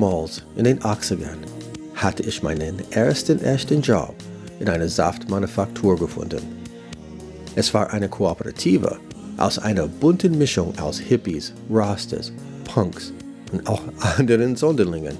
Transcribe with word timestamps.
Damals, 0.00 0.42
in 0.56 0.64
den 0.64 0.78
80ern, 0.78 1.36
hatte 1.94 2.22
ich 2.22 2.42
meinen 2.42 2.80
ersten 2.90 3.38
echten 3.44 3.82
Job 3.82 4.14
in 4.58 4.70
einer 4.70 4.88
Saftmanufaktur 4.88 5.98
gefunden. 5.98 6.40
Es 7.54 7.74
war 7.74 7.92
eine 7.92 8.08
Kooperative 8.08 8.96
aus 9.36 9.58
einer 9.58 9.86
bunten 9.86 10.38
Mischung 10.38 10.72
aus 10.78 10.98
Hippies, 10.98 11.52
Rastas, 11.70 12.32
Punks 12.64 13.12
und 13.52 13.66
auch 13.68 13.82
anderen 14.16 14.56
Sonderlingen, 14.56 15.18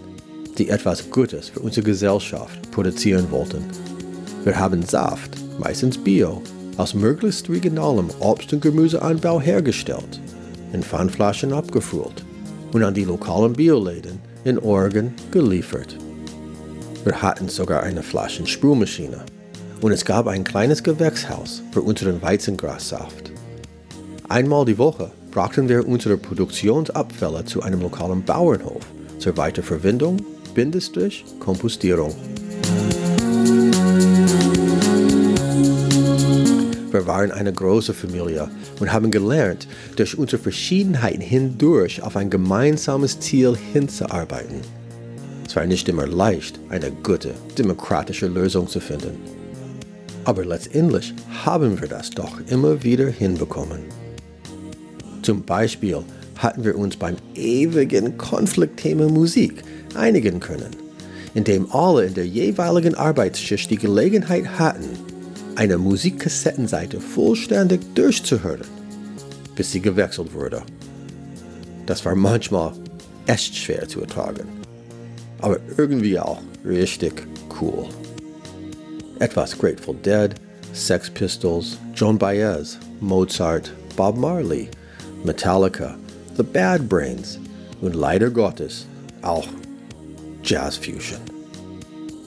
die 0.57 0.71
etwas 0.71 1.11
Gutes 1.11 1.51
für 1.51 1.61
unsere 1.61 1.85
Gesellschaft 1.85 2.71
produzieren 2.71 3.31
wollten. 3.31 3.63
Wir 4.45 4.59
haben 4.59 4.83
Saft, 4.83 5.37
meistens 5.59 5.99
Bio, 5.99 6.41
aus 6.79 6.95
möglichst 6.95 7.51
regionalem 7.51 8.09
Obst- 8.21 8.55
und 8.55 8.63
Gemüseanbau 8.63 9.43
hergestellt, 9.43 10.23
in 10.73 10.83
Pfandflaschen 10.83 11.53
abgefüllt 11.53 12.25
und 12.73 12.83
an 12.83 12.95
die 12.95 13.05
lokalen 13.05 13.53
Bioläden 13.53 14.30
in 14.45 14.59
Oregon 14.59 15.13
geliefert. 15.31 15.97
Wir 17.05 17.23
hatten 17.23 17.49
sogar 17.49 17.83
eine 17.83 18.03
Flaschensprühmaschine 18.03 19.25
und 19.81 19.93
es 19.93 20.05
gab 20.05 20.27
ein 20.27 20.45
kleines 20.45 20.83
Gewächshaus 20.83 21.63
für 21.73 21.83
unseren 21.83 22.21
Weizengrassaft. 22.21 23.33
Einmal 24.29 24.65
die 24.65 24.79
Woche 24.79 25.11
brachten 25.31 25.69
wir 25.69 25.87
unsere 25.87 26.17
Produktionsabfälle 26.17 27.45
zu 27.45 27.63
einem 27.63 27.81
lokalen 27.81 28.23
Bauernhof 28.23 28.85
zur 29.19 29.37
Weiterverwendung, 29.37 30.19
Bindestrich, 30.55 31.25
Kompostierung. 31.39 32.15
Waren 37.11 37.33
eine 37.33 37.53
große 37.53 37.93
Familie 37.93 38.49
und 38.79 38.93
haben 38.93 39.11
gelernt, 39.11 39.67
durch 39.97 40.17
unsere 40.17 40.41
Verschiedenheiten 40.41 41.21
hindurch 41.21 42.01
auf 42.05 42.15
ein 42.17 42.31
gemeinsames 42.31 43.19
Ziel 43.19 43.59
hinzuarbeiten. 43.73 44.61
Es 45.45 45.57
war 45.57 45.67
nicht 45.67 45.89
immer 45.89 46.07
leicht, 46.07 46.61
eine 46.69 46.93
gute, 46.93 47.35
demokratische 47.59 48.29
Lösung 48.29 48.69
zu 48.69 48.79
finden. 48.79 49.19
Aber 50.25 50.45
letztendlich 50.45 51.13
haben 51.45 51.81
wir 51.81 51.89
das 51.89 52.11
doch 52.11 52.39
immer 52.47 52.81
wieder 52.85 53.09
hinbekommen. 53.09 53.81
Zum 55.23 55.43
Beispiel 55.43 56.05
hatten 56.37 56.63
wir 56.63 56.79
uns 56.79 56.97
beim 56.97 57.17
ewigen 57.35 58.17
Konfliktthema 58.19 59.09
Musik 59.09 59.65
einigen 59.97 60.39
können, 60.39 60.77
indem 61.35 61.73
alle 61.73 62.05
in 62.05 62.15
der 62.15 62.29
jeweiligen 62.29 62.95
Arbeitsschicht 62.95 63.69
die 63.69 63.79
Gelegenheit 63.79 64.61
hatten, 64.61 65.10
eine 65.57 65.79
Musikkassettenseite 65.79 67.01
vollständig 67.01 67.81
durchzuhören, 67.95 68.67
bis 69.55 69.73
sie 69.73 69.81
gewechselt 69.81 70.33
wurde. 70.33 70.63
Das 71.87 72.05
war 72.05 72.15
manchmal 72.15 72.73
echt 73.27 73.55
schwer 73.57 73.89
zu 73.89 74.01
ertragen, 74.01 74.49
aber 75.41 75.59
irgendwie 75.77 76.19
auch 76.19 76.41
richtig 76.65 77.27
cool. 77.61 77.87
Etwas 79.19 79.59
Grateful 79.59 79.97
Dead, 79.97 80.31
Sex 80.73 81.11
Pistols, 81.11 81.77
Joan 81.95 82.17
Baez, 82.17 82.79
Mozart, 83.01 83.73
Bob 83.97 84.17
Marley, 84.17 84.69
Metallica, 85.25 85.97
The 86.37 86.43
Bad 86.43 86.89
Brains 86.89 87.39
und 87.81 87.95
leider 87.95 88.31
Gottes 88.31 88.87
auch 89.23 89.47
Jazz 90.43 90.77
Fusion. 90.77 91.21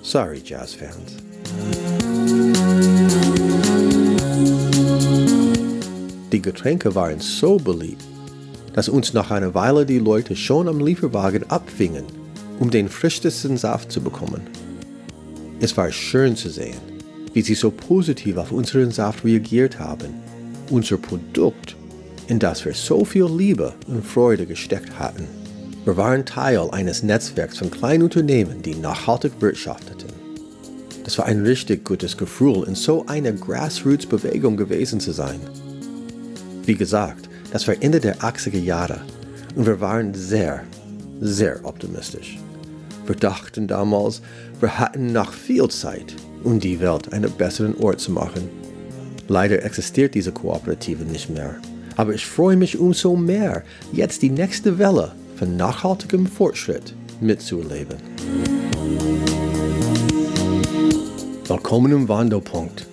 Sorry, 0.04 0.42
Jazz-Fans. 0.44 1.18
Die 6.32 6.42
Getränke 6.42 6.96
waren 6.96 7.20
so 7.20 7.58
beliebt, 7.58 8.04
dass 8.74 8.90
uns 8.90 9.14
nach 9.14 9.30
einer 9.30 9.54
Weile 9.54 9.86
die 9.86 10.00
Leute 10.00 10.36
schon 10.36 10.68
am 10.68 10.84
Lieferwagen 10.84 11.50
abfingen, 11.50 12.06
um 12.60 12.72
den 12.72 12.90
frischesten 12.90 13.56
Saft 13.56 13.92
zu 13.92 14.02
bekommen. 14.02 14.42
Es 15.60 15.78
war 15.78 15.92
schön 15.92 16.36
zu 16.36 16.50
sehen, 16.50 16.80
wie 17.34 17.42
sie 17.42 17.54
so 17.54 17.72
positiv 17.72 18.38
auf 18.38 18.52
unseren 18.52 18.92
Saft 18.92 19.24
reagiert 19.24 19.80
haben. 19.80 20.14
Unser 20.70 20.98
Produkt, 20.98 21.76
in 22.28 22.40
das 22.40 22.66
wir 22.66 22.74
so 22.74 23.06
viel 23.06 23.26
Liebe 23.26 23.74
und 23.88 24.06
Freude 24.06 24.46
gesteckt 24.46 24.98
hatten. 24.98 25.28
Wir 25.86 25.98
waren 25.98 26.26
Teil 26.26 26.70
eines 26.72 27.04
Netzwerks 27.04 27.60
von 27.60 27.70
kleinen 27.70 28.04
Unternehmen, 28.04 28.62
die 28.62 28.76
nachhaltig 28.76 29.34
wirtschafteten. 29.40 30.23
Das 31.04 31.18
war 31.18 31.26
ein 31.26 31.44
richtig 31.46 31.84
gutes 31.84 32.16
Gefühl, 32.18 32.64
in 32.66 32.76
so 32.76 33.06
einer 33.08 33.34
Grassroots-Bewegung 33.34 34.56
gewesen 34.56 35.00
zu 35.00 35.12
sein. 35.12 35.40
Wie 36.66 36.76
gesagt, 36.76 37.30
das 37.52 37.68
war 37.68 37.76
Ende 37.82 38.00
der 38.00 38.18
80er 38.20 38.60
Jahre 38.60 39.02
und 39.56 39.66
wir 39.66 39.82
waren 39.82 40.14
sehr, 40.14 40.64
sehr 41.20 41.60
optimistisch. 41.66 42.38
Wir 43.06 43.16
dachten 43.16 43.68
damals, 43.68 44.22
wir 44.62 44.80
hatten 44.80 45.12
noch 45.12 45.34
viel 45.34 45.68
Zeit, 45.68 46.16
um 46.44 46.60
die 46.60 46.80
Welt 46.80 47.12
einen 47.12 47.32
besseren 47.32 47.76
Ort 47.78 48.00
zu 48.00 48.12
machen. 48.12 48.50
Leider 49.28 49.64
existiert 49.64 50.16
diese 50.16 50.32
Kooperative 50.32 51.04
nicht 51.04 51.30
mehr. 51.30 51.56
Aber 51.98 52.14
ich 52.14 52.26
freue 52.26 52.56
mich 52.56 52.78
umso 52.78 53.16
mehr, 53.16 53.64
jetzt 53.92 54.22
die 54.22 54.30
nächste 54.30 54.80
Welle 54.80 55.12
von 55.36 55.58
nachhaltigem 55.58 56.26
Fortschritt 56.26 56.96
mitzuerleben. 57.20 57.98
Willkommen 61.54 61.92
im 61.92 62.10
Wandelpunkt. 62.10 62.88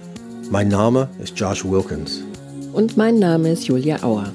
Mein 0.50 0.68
Name 0.68 1.08
ist 1.18 1.32
Josh 1.34 1.64
Wilkins. 1.64 2.22
Und 2.74 2.94
mein 2.94 3.18
Name 3.18 3.52
ist 3.52 3.66
Julia 3.66 4.02
Auer. 4.02 4.34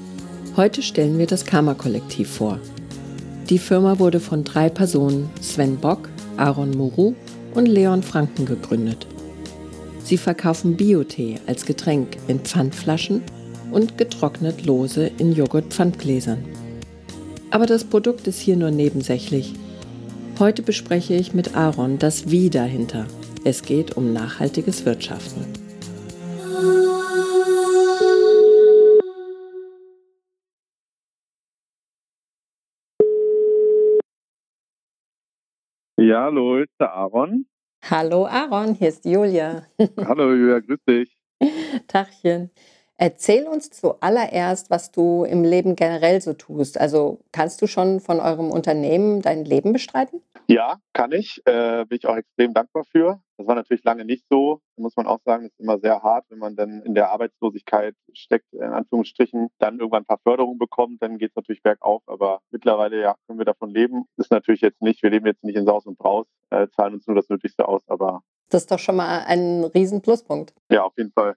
Heute 0.56 0.82
stellen 0.82 1.16
wir 1.16 1.28
das 1.28 1.44
Karma-Kollektiv 1.44 2.28
vor. 2.28 2.58
Die 3.48 3.60
Firma 3.60 4.00
wurde 4.00 4.18
von 4.18 4.42
drei 4.42 4.68
Personen, 4.68 5.30
Sven 5.40 5.76
Bock, 5.76 6.08
Aaron 6.38 6.72
Mourou 6.72 7.14
und 7.54 7.66
Leon 7.66 8.02
Franken, 8.02 8.46
gegründet. 8.46 9.06
Sie 10.02 10.18
verkaufen 10.18 10.76
Biotee 10.76 11.36
als 11.46 11.64
Getränk 11.64 12.16
in 12.26 12.40
Pfandflaschen 12.40 13.22
und 13.70 13.96
getrocknet 13.96 14.66
lose 14.66 15.08
in 15.18 15.36
Joghurt-Pfandgläsern. 15.36 16.44
Aber 17.52 17.66
das 17.66 17.84
Produkt 17.84 18.26
ist 18.26 18.40
hier 18.40 18.56
nur 18.56 18.72
nebensächlich. 18.72 19.54
Heute 20.40 20.62
bespreche 20.62 21.14
ich 21.14 21.32
mit 21.32 21.54
Aaron 21.54 22.00
das 22.00 22.28
Wie 22.28 22.50
dahinter. 22.50 23.06
Es 23.48 23.62
geht 23.62 23.96
um 23.96 24.12
nachhaltiges 24.12 24.84
Wirtschaften. 24.84 25.44
Ja, 35.96 36.24
hallo, 36.24 36.58
ist 36.58 36.72
der 36.80 36.92
Aaron. 36.92 37.46
Hallo 37.88 38.26
Aaron, 38.26 38.74
hier 38.74 38.88
ist 38.88 39.04
Julia. 39.04 39.68
hallo 39.78 40.34
Julia, 40.34 40.58
grüß 40.58 40.80
dich. 40.88 41.16
Tachchen. 41.86 42.50
Erzähl 42.98 43.46
uns 43.46 43.70
zuallererst, 43.70 44.70
was 44.70 44.90
du 44.90 45.24
im 45.24 45.44
Leben 45.44 45.76
generell 45.76 46.22
so 46.22 46.32
tust. 46.32 46.80
Also 46.80 47.20
kannst 47.30 47.60
du 47.60 47.66
schon 47.66 48.00
von 48.00 48.20
eurem 48.20 48.50
Unternehmen 48.50 49.20
dein 49.20 49.44
Leben 49.44 49.74
bestreiten? 49.74 50.22
Ja, 50.48 50.78
kann 50.94 51.12
ich. 51.12 51.42
Äh, 51.44 51.84
bin 51.86 51.98
ich 51.98 52.06
auch 52.06 52.16
extrem 52.16 52.54
dankbar 52.54 52.84
für. 52.84 53.20
Das 53.36 53.46
war 53.46 53.54
natürlich 53.54 53.84
lange 53.84 54.06
nicht 54.06 54.24
so. 54.30 54.60
Muss 54.76 54.96
man 54.96 55.06
auch 55.06 55.18
sagen, 55.26 55.44
es 55.44 55.52
ist 55.52 55.60
immer 55.60 55.78
sehr 55.78 56.02
hart, 56.02 56.24
wenn 56.30 56.38
man 56.38 56.56
dann 56.56 56.82
in 56.82 56.94
der 56.94 57.10
Arbeitslosigkeit 57.10 57.94
steckt, 58.14 58.50
in 58.52 58.62
Anführungsstrichen, 58.62 59.48
dann 59.58 59.78
irgendwann 59.78 60.02
ein 60.02 60.06
paar 60.06 60.20
Förderungen 60.22 60.58
bekommt, 60.58 61.02
dann 61.02 61.18
geht 61.18 61.30
es 61.30 61.36
natürlich 61.36 61.62
bergauf. 61.62 62.02
Aber 62.06 62.40
mittlerweile 62.50 63.00
ja, 63.00 63.16
können 63.26 63.38
wir 63.38 63.44
davon 63.44 63.70
leben. 63.70 64.04
Ist 64.16 64.30
natürlich 64.30 64.62
jetzt 64.62 64.80
nicht, 64.80 65.02
wir 65.02 65.10
leben 65.10 65.26
jetzt 65.26 65.44
nicht 65.44 65.56
in 65.56 65.66
Saus 65.66 65.84
und 65.84 65.98
Braus, 65.98 66.26
äh, 66.50 66.68
zahlen 66.68 66.94
uns 66.94 67.06
nur 67.06 67.16
das 67.16 67.28
Nötigste 67.28 67.68
aus, 67.68 67.82
aber. 67.88 68.22
Das 68.48 68.62
ist 68.62 68.70
doch 68.70 68.78
schon 68.78 68.96
mal 68.96 69.24
ein 69.26 69.64
riesen 69.64 70.00
Pluspunkt. 70.00 70.54
Ja, 70.70 70.84
auf 70.84 70.96
jeden 70.96 71.10
Fall. 71.10 71.34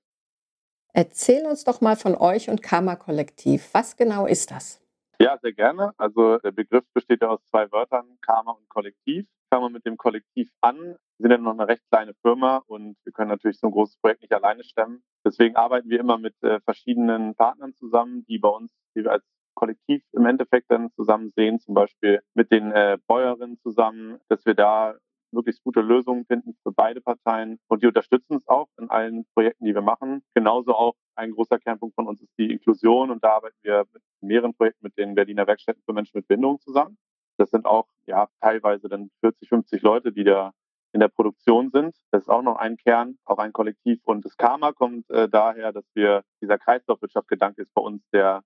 Erzähl 0.94 1.46
uns 1.46 1.64
doch 1.64 1.82
mal 1.82 1.96
von 1.96 2.16
euch 2.16 2.50
und 2.50 2.62
Karma 2.64 2.96
Kollektiv. 2.96 3.70
Was 3.74 3.96
genau 3.96 4.26
ist 4.26 4.52
das? 4.52 4.82
Ja, 5.22 5.38
sehr 5.42 5.54
gerne. 5.54 5.92
Also 5.98 6.38
der 6.38 6.52
Begriff 6.52 6.86
besteht 6.94 7.22
ja 7.22 7.28
aus 7.28 7.44
zwei 7.46 7.72
Wörtern, 7.72 8.18
Karma 8.22 8.52
und 8.52 8.70
Kollektiv. 8.70 9.28
Fangen 9.50 9.66
wir 9.66 9.70
mit 9.70 9.86
dem 9.86 9.98
Kollektiv 9.98 10.50
an. 10.62 10.78
Wir 10.78 10.98
sind 11.20 11.32
ja 11.32 11.38
noch 11.38 11.52
eine 11.52 11.68
recht 11.68 11.84
kleine 11.92 12.14
Firma 12.22 12.64
und 12.68 12.96
wir 13.04 13.12
können 13.12 13.30
natürlich 13.30 13.60
so 13.60 13.68
ein 13.68 13.72
großes 13.74 13.98
Projekt 13.98 14.22
nicht 14.22 14.34
alleine 14.34 14.64
stemmen. 14.64 15.04
Deswegen 15.26 15.58
arbeiten 15.58 15.90
wir 15.90 16.00
immer 16.00 16.18
mit 16.18 16.42
äh, 16.42 16.62
verschiedenen 16.62 17.36
Partnern 17.36 17.74
zusammen, 17.74 18.26
die 18.28 18.40
bei 18.40 18.48
uns, 18.48 18.72
die 18.96 19.04
wir 19.04 19.12
als 19.12 19.26
Kollektiv 19.56 20.02
im 20.14 20.26
Endeffekt 20.26 20.72
dann 20.72 20.92
zusammen 20.94 21.34
sehen, 21.36 21.60
zum 21.60 21.74
Beispiel 21.74 22.22
mit 22.34 22.50
den 22.50 22.72
äh, 22.72 22.98
Bäuerinnen 23.08 23.60
zusammen, 23.60 24.20
dass 24.30 24.46
wir 24.46 24.54
da 24.54 24.96
möglichst 25.32 25.64
gute 25.64 25.82
Lösungen 25.82 26.26
finden 26.26 26.56
für 26.64 26.72
beide 26.72 27.02
Parteien. 27.02 27.60
Und 27.68 27.84
die 27.84 27.88
unterstützen 27.88 28.34
uns 28.34 28.48
auch 28.48 28.68
in 28.78 28.90
allen 28.90 29.26
Projekten, 29.34 29.66
die 29.66 29.74
wir 29.74 29.82
machen. 29.82 30.24
Genauso 30.34 30.74
auch 30.74 30.96
ein 31.16 31.32
großer 31.32 31.60
Kernpunkt 31.60 31.96
von 31.96 32.08
uns 32.08 32.22
ist 32.22 32.34
die 32.38 32.52
Inklusion. 32.52 33.12
Und 33.12 33.24
da 33.24 33.36
arbeiten 33.36 33.58
wir 33.62 33.86
mit 33.94 34.04
mehreren 34.22 34.54
Projekten 34.54 34.86
mit 34.86 34.98
den 34.98 35.16
Berliner 35.16 35.48
Werkstätten 35.48 35.84
für 35.86 35.94
Menschen 35.94 36.18
mit 36.18 36.28
Behinderung 36.28 36.60
zusammen. 36.60 36.98
Das 37.38 37.52
sind 37.52 37.66
auch 37.66 37.88
ja 38.06 38.28
teilweise 38.42 38.90
dann 38.90 39.12
40, 39.22 39.48
50 39.50 39.82
Leute, 39.82 40.12
die 40.12 40.24
da 40.24 40.52
in 40.92 41.00
der 41.00 41.08
Produktion 41.08 41.70
sind. 41.72 41.96
Das 42.12 42.24
ist 42.24 42.30
auch 42.30 42.42
noch 42.42 42.58
ein 42.58 42.78
Kern, 42.78 43.18
auch 43.26 43.38
ein 43.38 43.54
Kollektiv. 43.54 44.02
Und 44.06 44.26
das 44.26 44.36
Karma 44.38 44.72
kommt 44.72 45.10
äh, 45.10 45.30
daher, 45.30 45.72
dass 45.72 45.86
wir 45.94 46.24
dieser 46.42 46.58
Kreislaufwirtschaft 46.58 47.28
Gedanke 47.28 47.62
ist 47.62 47.74
bei 47.74 47.82
uns 47.82 48.02
der, 48.12 48.44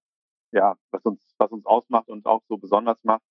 ja, 0.52 0.76
was 0.92 1.04
uns, 1.06 1.34
was 1.38 1.52
uns 1.52 1.66
ausmacht 1.66 2.10
und 2.10 2.26
auch 2.26 2.42
so 2.48 2.58
besonders 2.58 2.98
macht. 3.04 3.24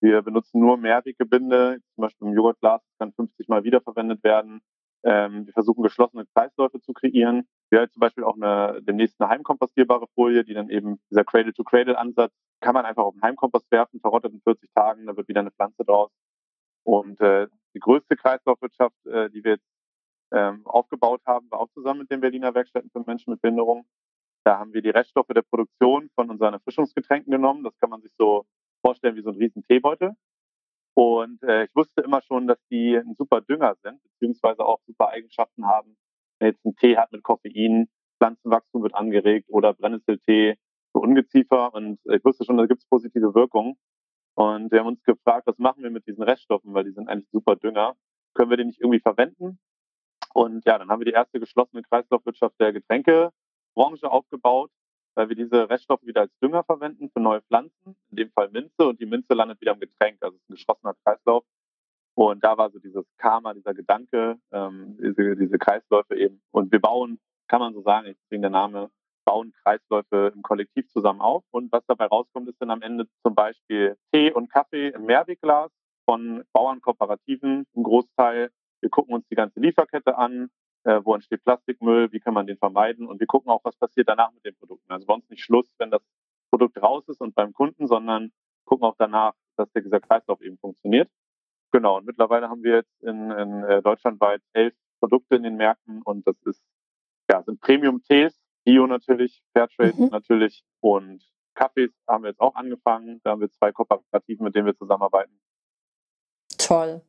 Wir 0.00 0.22
benutzen 0.22 0.60
nur 0.60 0.76
Mehrweggebinde, 0.78 1.78
zum 1.94 2.02
Beispiel 2.02 2.28
im 2.28 2.34
Joghurtglas 2.34 2.82
kann 2.98 3.12
50 3.12 3.48
Mal 3.48 3.64
wiederverwendet 3.64 4.24
werden. 4.24 4.60
Ähm, 5.02 5.46
wir 5.46 5.52
versuchen 5.52 5.82
geschlossene 5.82 6.26
Kreisläufe 6.34 6.80
zu 6.80 6.92
kreieren. 6.92 7.46
Wir 7.70 7.80
haben 7.80 7.90
zum 7.90 8.00
Beispiel 8.00 8.24
auch 8.24 8.36
eine, 8.36 8.80
demnächst 8.82 9.20
eine 9.20 9.30
heimkompostierbare 9.30 10.06
Folie, 10.14 10.44
die 10.44 10.54
dann 10.54 10.68
eben 10.68 11.00
dieser 11.10 11.24
Cradle-to-Cradle-Ansatz 11.24 12.32
kann 12.60 12.74
man 12.74 12.84
einfach 12.84 13.04
auf 13.04 13.14
den 13.14 13.22
Heimkompost 13.22 13.70
werfen, 13.70 14.00
verrottet 14.00 14.32
in 14.32 14.40
40 14.42 14.70
Tagen, 14.74 15.06
da 15.06 15.16
wird 15.16 15.28
wieder 15.28 15.40
eine 15.40 15.50
Pflanze 15.50 15.84
draus. 15.84 16.10
Und 16.84 17.20
äh, 17.20 17.48
die 17.74 17.80
größte 17.80 18.16
Kreislaufwirtschaft, 18.16 19.06
äh, 19.06 19.30
die 19.30 19.44
wir 19.44 19.52
jetzt 19.52 19.66
ähm, 20.32 20.66
aufgebaut 20.66 21.22
haben, 21.26 21.50
war 21.50 21.60
auch 21.60 21.70
zusammen 21.70 22.00
mit 22.00 22.10
den 22.10 22.20
Berliner 22.20 22.54
Werkstätten 22.54 22.90
für 22.90 23.02
Menschen 23.06 23.30
mit 23.32 23.40
Behinderung. 23.40 23.86
Da 24.44 24.58
haben 24.58 24.72
wir 24.72 24.82
die 24.82 24.90
Reststoffe 24.90 25.28
der 25.28 25.42
Produktion 25.42 26.10
von 26.14 26.30
unseren 26.30 26.54
Erfrischungsgetränken 26.54 27.30
genommen. 27.30 27.64
Das 27.64 27.76
kann 27.78 27.90
man 27.90 28.00
sich 28.00 28.12
so 28.16 28.44
vorstellen 28.80 29.16
wie 29.16 29.22
so 29.22 29.30
ein 29.30 29.36
riesen 29.36 29.62
Teebeutel. 29.64 30.14
Und 30.94 31.42
äh, 31.42 31.64
ich 31.64 31.74
wusste 31.74 32.02
immer 32.02 32.20
schon, 32.22 32.46
dass 32.46 32.58
die 32.70 32.96
ein 32.96 33.14
super 33.16 33.40
Dünger 33.40 33.76
sind, 33.82 34.02
beziehungsweise 34.02 34.64
auch 34.64 34.80
super 34.86 35.08
Eigenschaften 35.08 35.66
haben. 35.66 35.96
Wenn 36.38 36.48
jetzt 36.48 36.64
ein 36.64 36.76
Tee 36.76 36.96
hat 36.96 37.12
mit 37.12 37.22
Koffein, 37.22 37.88
Pflanzenwachstum 38.18 38.82
wird 38.82 38.94
angeregt 38.94 39.48
oder 39.50 39.72
Brennnesseltee 39.72 40.56
für 40.92 40.98
Ungeziefer. 40.98 41.72
Und 41.74 42.00
ich 42.04 42.24
wusste 42.24 42.44
schon, 42.44 42.56
da 42.56 42.66
gibt 42.66 42.82
es 42.82 42.88
positive 42.88 43.34
Wirkungen. 43.34 43.76
Und 44.34 44.70
wir 44.72 44.80
haben 44.80 44.88
uns 44.88 45.02
gefragt, 45.02 45.46
was 45.46 45.58
machen 45.58 45.82
wir 45.82 45.90
mit 45.90 46.06
diesen 46.06 46.22
Reststoffen, 46.22 46.74
weil 46.74 46.84
die 46.84 46.92
sind 46.92 47.08
eigentlich 47.08 47.30
super 47.30 47.56
Dünger. 47.56 47.96
Können 48.34 48.50
wir 48.50 48.56
die 48.56 48.64
nicht 48.64 48.80
irgendwie 48.80 49.00
verwenden? 49.00 49.58
Und 50.32 50.64
ja, 50.64 50.78
dann 50.78 50.88
haben 50.88 51.00
wir 51.00 51.06
die 51.06 51.12
erste 51.12 51.40
geschlossene 51.40 51.82
Kreislaufwirtschaft 51.82 52.54
der 52.60 52.72
Getränkebranche 52.72 54.10
aufgebaut 54.10 54.70
weil 55.14 55.28
wir 55.28 55.36
diese 55.36 55.68
Reststoffe 55.68 56.04
wieder 56.04 56.22
als 56.22 56.38
Dünger 56.42 56.64
verwenden 56.64 57.10
für 57.10 57.20
neue 57.20 57.42
Pflanzen, 57.42 57.96
in 58.10 58.16
dem 58.16 58.30
Fall 58.32 58.50
Minze, 58.50 58.86
und 58.86 59.00
die 59.00 59.06
Minze 59.06 59.34
landet 59.34 59.60
wieder 59.60 59.72
im 59.72 59.80
Getränk, 59.80 60.18
also 60.20 60.36
es 60.36 60.42
ist 60.42 60.50
ein 60.50 60.54
geschlossener 60.54 60.94
Kreislauf. 61.04 61.44
Und 62.14 62.44
da 62.44 62.58
war 62.58 62.70
so 62.70 62.78
dieses 62.78 63.04
Karma, 63.18 63.54
dieser 63.54 63.72
Gedanke, 63.72 64.38
ähm, 64.52 64.98
diese, 65.00 65.36
diese 65.36 65.58
Kreisläufe 65.58 66.16
eben. 66.16 66.42
Und 66.50 66.70
wir 66.72 66.80
bauen, 66.80 67.18
kann 67.48 67.60
man 67.60 67.72
so 67.72 67.82
sagen, 67.82 68.14
deswegen 68.24 68.42
der 68.42 68.50
Name, 68.50 68.90
bauen 69.24 69.52
Kreisläufe 69.62 70.32
im 70.34 70.42
Kollektiv 70.42 70.88
zusammen 70.88 71.20
auf. 71.20 71.44
Und 71.50 71.70
was 71.72 71.84
dabei 71.86 72.06
rauskommt, 72.06 72.48
ist 72.48 72.60
dann 72.60 72.70
am 72.70 72.82
Ende 72.82 73.06
zum 73.22 73.34
Beispiel 73.34 73.96
Tee 74.12 74.32
und 74.32 74.50
Kaffee 74.50 74.88
im 74.88 75.06
Mehrwegglas 75.06 75.70
von 76.04 76.44
Bauernkooperativen, 76.52 77.66
ein 77.76 77.82
Großteil. 77.82 78.50
Wir 78.80 78.90
gucken 78.90 79.14
uns 79.14 79.26
die 79.28 79.36
ganze 79.36 79.60
Lieferkette 79.60 80.16
an, 80.18 80.50
äh, 80.84 81.00
wo 81.04 81.14
entsteht 81.14 81.44
Plastikmüll, 81.44 82.12
wie 82.12 82.20
kann 82.20 82.34
man 82.34 82.46
den 82.46 82.58
vermeiden 82.58 83.06
und 83.06 83.20
wir 83.20 83.26
gucken 83.26 83.50
auch, 83.50 83.64
was 83.64 83.76
passiert 83.76 84.08
danach 84.08 84.32
mit 84.32 84.44
den 84.44 84.56
Produkten. 84.56 84.92
Also 84.92 85.06
bei 85.06 85.14
uns 85.14 85.28
nicht 85.28 85.42
Schluss, 85.42 85.66
wenn 85.78 85.90
das 85.90 86.02
Produkt 86.50 86.80
raus 86.82 87.08
ist 87.08 87.20
und 87.20 87.34
beim 87.34 87.52
Kunden, 87.52 87.86
sondern 87.86 88.32
gucken 88.64 88.86
auch 88.86 88.96
danach, 88.98 89.34
dass 89.56 89.70
der, 89.72 89.82
dieser 89.82 90.00
Kreislauf 90.00 90.40
eben 90.40 90.58
funktioniert. 90.58 91.10
Genau, 91.72 91.98
und 91.98 92.06
mittlerweile 92.06 92.48
haben 92.48 92.62
wir 92.62 92.76
jetzt 92.76 93.02
in, 93.02 93.30
in 93.30 93.64
äh, 93.64 93.82
deutschlandweit 93.82 94.42
elf 94.52 94.74
Produkte 95.00 95.36
in 95.36 95.44
den 95.44 95.56
Märkten 95.56 96.02
und 96.02 96.26
das 96.26 96.36
ist, 96.44 96.62
ja, 97.30 97.42
sind 97.42 97.60
Premium-Tees, 97.60 98.40
Bio 98.64 98.86
natürlich, 98.86 99.42
Fairtrade 99.52 99.94
mhm. 99.96 100.08
natürlich 100.08 100.64
und 100.80 101.24
Kaffees 101.54 101.92
haben 102.08 102.24
wir 102.24 102.30
jetzt 102.30 102.40
auch 102.40 102.54
angefangen. 102.54 103.20
Da 103.22 103.30
haben 103.30 103.40
wir 103.40 103.50
zwei 103.50 103.72
Kooperativen, 103.72 104.44
mit 104.44 104.54
denen 104.54 104.66
wir 104.66 104.76
zusammenarbeiten. 104.76 105.38
Toll. 106.58 107.02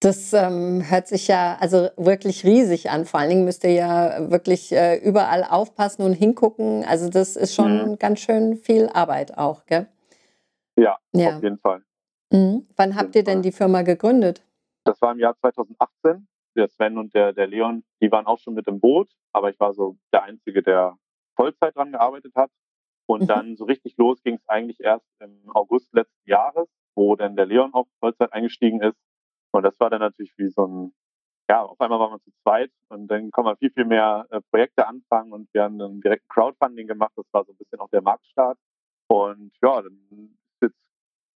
Das 0.00 0.34
ähm, 0.34 0.82
hört 0.90 1.08
sich 1.08 1.28
ja 1.28 1.56
also 1.60 1.88
wirklich 1.96 2.44
riesig 2.44 2.90
an. 2.90 3.06
Vor 3.06 3.20
allen 3.20 3.30
Dingen 3.30 3.44
müsst 3.44 3.64
ihr 3.64 3.72
ja 3.72 4.30
wirklich 4.30 4.70
äh, 4.72 4.96
überall 4.96 5.44
aufpassen 5.44 6.02
und 6.02 6.12
hingucken. 6.12 6.84
Also 6.84 7.08
das 7.08 7.36
ist 7.36 7.54
schon 7.54 7.92
mhm. 7.92 7.98
ganz 7.98 8.20
schön 8.20 8.56
viel 8.56 8.88
Arbeit 8.88 9.38
auch, 9.38 9.64
gell? 9.64 9.88
Ja, 10.76 10.98
ja. 11.12 11.36
auf 11.36 11.42
jeden 11.42 11.58
Fall. 11.58 11.82
Mhm. 12.30 12.66
Wann 12.76 12.96
habt 12.96 13.14
ihr 13.14 13.24
denn 13.24 13.40
die 13.40 13.52
Firma 13.52 13.82
gegründet? 13.82 14.42
Das 14.84 15.00
war 15.00 15.12
im 15.12 15.18
Jahr 15.20 15.36
2018. 15.36 16.26
Der 16.56 16.68
Sven 16.68 16.98
und 16.98 17.14
der, 17.14 17.32
der 17.32 17.46
Leon, 17.46 17.82
die 18.00 18.12
waren 18.12 18.26
auch 18.26 18.38
schon 18.38 18.54
mit 18.54 18.68
im 18.68 18.80
Boot, 18.80 19.08
aber 19.32 19.50
ich 19.50 19.58
war 19.58 19.72
so 19.72 19.96
der 20.12 20.22
Einzige, 20.22 20.62
der 20.62 20.96
Vollzeit 21.34 21.74
dran 21.74 21.92
gearbeitet 21.92 22.34
hat. 22.36 22.50
Und 23.06 23.22
mhm. 23.22 23.26
dann 23.26 23.56
so 23.56 23.64
richtig 23.64 23.96
los 23.96 24.22
ging 24.22 24.34
es 24.34 24.48
eigentlich 24.48 24.80
erst 24.80 25.06
im 25.20 25.50
August 25.54 25.92
letzten 25.94 26.28
Jahres, 26.28 26.68
wo 26.94 27.16
dann 27.16 27.36
der 27.36 27.46
Leon 27.46 27.72
auch 27.72 27.86
Vollzeit 28.00 28.32
eingestiegen 28.32 28.82
ist 28.82 28.98
und 29.54 29.62
das 29.62 29.78
war 29.78 29.88
dann 29.88 30.00
natürlich 30.00 30.32
wie 30.36 30.48
so 30.48 30.66
ein, 30.66 30.94
ja, 31.48 31.62
auf 31.62 31.80
einmal 31.80 32.00
waren 32.00 32.12
wir 32.12 32.20
zu 32.20 32.32
zweit 32.42 32.72
und 32.88 33.06
dann 33.06 33.30
kann 33.30 33.44
man 33.44 33.56
viel, 33.56 33.70
viel 33.70 33.84
mehr 33.84 34.26
äh, 34.30 34.40
Projekte 34.50 34.86
anfangen 34.86 35.32
und 35.32 35.48
wir 35.52 35.62
haben 35.62 35.78
dann 35.78 36.00
direkt 36.00 36.24
ein 36.24 36.28
Crowdfunding 36.28 36.88
gemacht. 36.88 37.12
Das 37.16 37.26
war 37.32 37.44
so 37.44 37.52
ein 37.52 37.56
bisschen 37.56 37.78
auch 37.78 37.90
der 37.90 38.02
Marktstart. 38.02 38.58
Und 39.06 39.52
ja, 39.62 39.82
dann 39.82 40.36
ist 40.50 40.62
jetzt 40.62 40.78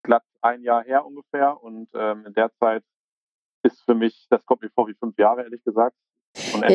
glatt 0.04 0.24
ein 0.42 0.64
Jahr 0.64 0.84
her 0.84 1.06
ungefähr 1.06 1.62
und 1.62 1.90
ähm, 1.94 2.26
in 2.26 2.34
der 2.34 2.52
Zeit 2.56 2.84
ist 3.64 3.84
für 3.84 3.94
mich, 3.94 4.26
das 4.30 4.46
kommt 4.46 4.62
mir 4.64 4.70
vor 4.72 4.88
wie 4.88 4.96
fünf 4.96 5.18
Jahre, 5.20 5.44
ehrlich 5.44 5.64
gesagt, 5.64 5.96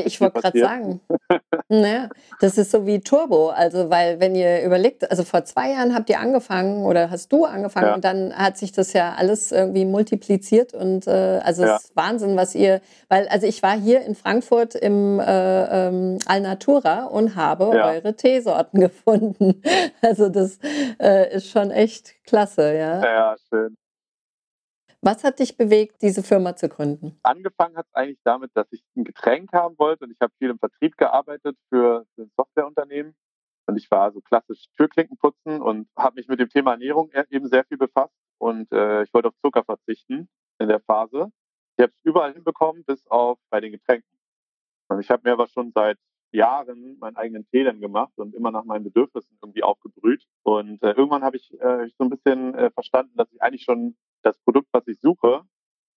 ich 0.05 0.21
wollte 0.21 0.41
gerade 0.41 0.59
sagen, 0.59 1.01
naja, 1.69 2.09
das 2.41 2.59
ist 2.59 2.71
so 2.71 2.87
wie 2.87 3.01
Turbo. 3.01 3.51
Also, 3.51 3.91
weil, 3.91 4.21
wenn 4.21 4.35
ihr 4.35 4.63
überlegt, 4.63 5.11
also 5.11 5.25
vor 5.25 5.45
zwei 5.45 5.73
Jahren 5.73 5.95
habt 5.95 6.11
ihr 6.11 6.21
angefangen 6.21 6.85
oder 6.85 7.11
hast 7.11 7.33
du 7.33 7.45
angefangen 7.45 7.87
ja. 7.87 7.95
und 7.95 8.05
dann 8.05 8.35
hat 8.35 8.57
sich 8.57 8.73
das 8.73 8.93
ja 8.93 9.15
alles 9.17 9.53
irgendwie 9.53 9.85
multipliziert 9.85 10.75
und 10.75 11.07
äh, 11.07 11.41
also 11.43 11.65
ja. 11.65 11.77
es 11.77 11.85
ist 11.85 11.97
Wahnsinn, 11.97 12.37
was 12.37 12.55
ihr, 12.55 12.81
weil, 13.09 13.29
also 13.29 13.47
ich 13.47 13.63
war 13.63 13.79
hier 13.79 14.03
in 14.03 14.15
Frankfurt 14.15 14.75
im 14.75 15.21
äh, 15.21 15.89
ähm, 15.89 16.19
Alnatura 16.27 17.05
und 17.05 17.37
habe 17.37 17.71
ja. 17.75 17.87
eure 17.89 18.15
Teesorten 18.15 18.81
gefunden. 18.81 19.63
Also, 20.01 20.29
das 20.29 20.59
äh, 21.01 21.35
ist 21.35 21.51
schon 21.51 21.71
echt 21.71 22.15
klasse, 22.25 22.75
ja. 22.75 23.03
Ja, 23.03 23.37
schön. 23.49 23.77
Was 25.05 25.25
hat 25.25 25.41
dich 25.41 25.57
bewegt, 25.57 26.01
diese 26.01 26.23
Firma 26.23 26.55
zu 26.55 26.69
gründen? 26.69 27.19
Angefangen 27.25 27.77
hat 27.77 27.87
es 27.89 27.95
eigentlich 27.95 28.21
damit, 28.23 28.53
dass 28.55 28.71
ich 28.71 28.85
ein 28.97 29.03
Getränk 29.03 29.53
haben 29.53 29.77
wollte 29.77 30.05
und 30.05 30.13
ich 30.13 30.21
habe 30.21 30.33
viel 30.39 30.51
im 30.51 30.61
Vertrieb 30.61 30.97
gearbeitet 30.97 31.57
für, 31.69 32.07
ein 32.17 32.31
Softwareunternehmen. 32.37 33.17
Und 33.67 33.77
ich 33.77 33.91
war 33.91 34.13
so 34.13 34.21
klassisch 34.21 34.65
Türklinken 34.77 35.17
putzen 35.19 35.61
und 35.61 35.89
habe 35.97 36.17
mich 36.17 36.29
mit 36.29 36.39
dem 36.39 36.49
Thema 36.49 36.73
Ernährung 36.73 37.11
e-, 37.13 37.25
eben 37.31 37.49
sehr 37.49 37.65
viel 37.65 37.79
befasst. 37.79 38.15
Und 38.39 38.71
äh, 38.71 39.03
ich 39.03 39.13
wollte 39.13 39.29
auf 39.29 39.35
Zucker 39.45 39.65
verzichten 39.65 40.29
in 40.61 40.69
der 40.69 40.81
Phase. 40.81 41.33
Ich 41.77 41.83
habe 41.83 41.93
es 41.93 42.05
überall 42.05 42.33
hinbekommen, 42.33 42.85
bis 42.85 43.05
auf 43.09 43.39
bei 43.51 43.61
den 43.61 43.73
Getränken. 43.73 44.09
Und 44.89 45.01
ich 45.01 45.11
habe 45.11 45.23
mir 45.25 45.33
aber 45.33 45.49
schon 45.49 45.73
seit 45.75 45.99
Jahren 46.31 46.97
meinen 47.01 47.17
eigenen 47.17 47.45
Tee 47.51 47.65
dann 47.65 47.81
gemacht 47.81 48.13
und 48.17 48.37
immer 48.37 48.53
nach 48.53 48.65
meinen 48.65 48.85
Bedürfnissen 48.85 49.37
irgendwie 49.43 49.65
aufgebrüht. 49.65 50.25
Und 50.45 50.81
äh, 50.85 50.93
irgendwann 50.93 51.25
habe 51.25 51.37
ich 51.37 51.53
äh, 51.61 51.89
so 51.99 52.05
ein 52.05 52.11
bisschen 52.11 52.55
äh, 52.55 52.71
verstanden, 52.71 53.17
dass 53.17 53.33
ich 53.33 53.43
eigentlich 53.43 53.65
schon 53.65 53.97
das 54.23 54.39
Produkt, 54.41 54.69
was 54.73 54.87
ich 54.87 55.01
suche, 55.01 55.43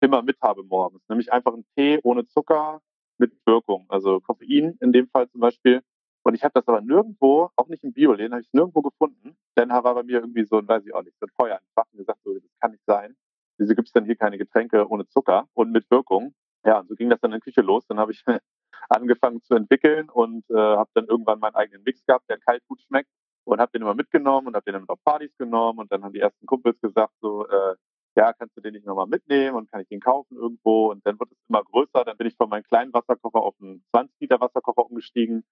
immer 0.02 0.22
mit 0.22 0.42
habe 0.42 0.64
morgens. 0.64 1.02
Nämlich 1.10 1.32
einfach 1.32 1.54
einen 1.54 1.66
Tee 1.76 2.00
ohne 2.04 2.26
Zucker 2.28 2.82
mit 3.18 3.34
Wirkung. 3.46 3.86
Also 3.90 4.20
Koffein 4.20 4.78
in 4.82 4.92
dem 4.92 5.08
Fall 5.08 5.30
zum 5.30 5.42
Beispiel. 5.42 5.82
Und 6.24 6.34
ich 6.34 6.44
habe 6.44 6.54
das 6.54 6.68
aber 6.68 6.82
nirgendwo, 6.82 7.50
auch 7.56 7.68
nicht 7.68 7.84
im 7.84 7.94
Bioläden, 7.94 8.34
habe 8.34 8.42
ich 8.42 8.48
es 8.48 8.54
nirgendwo 8.54 8.82
gefunden. 8.82 9.38
Denn 9.58 9.70
da 9.70 9.84
war 9.84 9.94
bei 9.94 10.04
mir 10.04 10.20
irgendwie 10.20 10.46
so, 10.46 10.68
weiß 10.68 10.86
ich 10.86 10.94
auch 10.94 11.04
nicht, 11.04 11.18
so 11.20 11.28
ein 11.28 11.32
Feuer 11.36 11.60
einfach 11.60 11.86
und 11.92 12.00
gesagt, 12.00 12.20
so, 12.24 12.34
das 12.34 12.44
kann 12.60 12.72
nicht 12.72 12.86
sein. 12.86 13.16
Wieso 13.58 13.76
gibt 13.76 13.88
es 13.88 13.94
denn 13.94 14.06
hier 14.06 14.16
keine 14.16 14.38
Getränke 14.38 14.90
ohne 14.90 15.08
Zucker 15.08 15.48
und 15.54 15.72
mit 15.72 15.90
Wirkung? 15.90 16.34
Ja, 16.66 16.80
und 16.80 16.90
so 16.90 16.96
ging 16.96 17.10
das 17.10 17.22
dann 17.22 17.32
in 17.32 17.40
der 17.40 17.42
Küche 17.42 17.62
los. 17.62 17.86
Dann 17.88 18.00
habe 18.00 18.12
ich 18.12 18.24
angefangen 18.90 19.42
zu 19.44 19.54
entwickeln 19.54 20.10
und 20.10 20.50
äh, 20.50 20.56
habe 20.56 20.90
dann 20.96 21.06
irgendwann 21.06 21.40
meinen 21.40 21.56
eigenen 21.56 21.84
Mix 21.84 22.04
gehabt, 22.06 22.30
der 22.30 22.40
kalt 22.40 22.66
gut 22.68 22.82
schmeckt 22.82 23.10
und 23.46 23.60
habe 23.60 23.72
den 23.72 23.84
immer 23.84 23.94
mitgenommen 23.94 24.48
und 24.48 24.56
habe 24.56 24.66
den 24.66 24.74
dann 24.74 24.90
auf 24.90 25.04
Partys 25.04 25.36
genommen 25.38 25.80
und 25.80 25.92
dann 25.92 26.04
haben 26.04 26.14
die 26.14 26.20
ersten 26.20 26.46
Kumpels 26.46 26.80
gesagt 26.82 27.14
so, 27.22 27.48
äh, 27.48 27.76
ja, 28.16 28.34
kannst 28.34 28.56
du 28.56 28.62
den 28.62 28.74
nicht 28.74 28.86
nochmal 28.86 29.08
mitnehmen 29.08 29.56
und 29.56 29.70
kann 29.70 29.82
ich 29.82 29.88
den 29.88 30.00
kaufen 30.00 30.38
irgendwo? 30.38 30.92
Und 30.92 31.06
dann 31.06 31.20
wird 31.20 31.32
es 31.32 31.38
immer 31.50 31.64
größer. 31.64 32.06
Dann 32.06 32.18
bin 32.18 32.28
ich 32.28 32.36
von 32.36 32.50
meinem 32.50 32.64
kleinen 32.64 32.94
Wasserkocher 32.94 33.42
auf 33.42 33.56
einen 33.62 33.84
20 33.92 34.20
Liter 34.22 34.40
Wasserkocher 34.40 34.86
umgestiegen. 34.86 35.44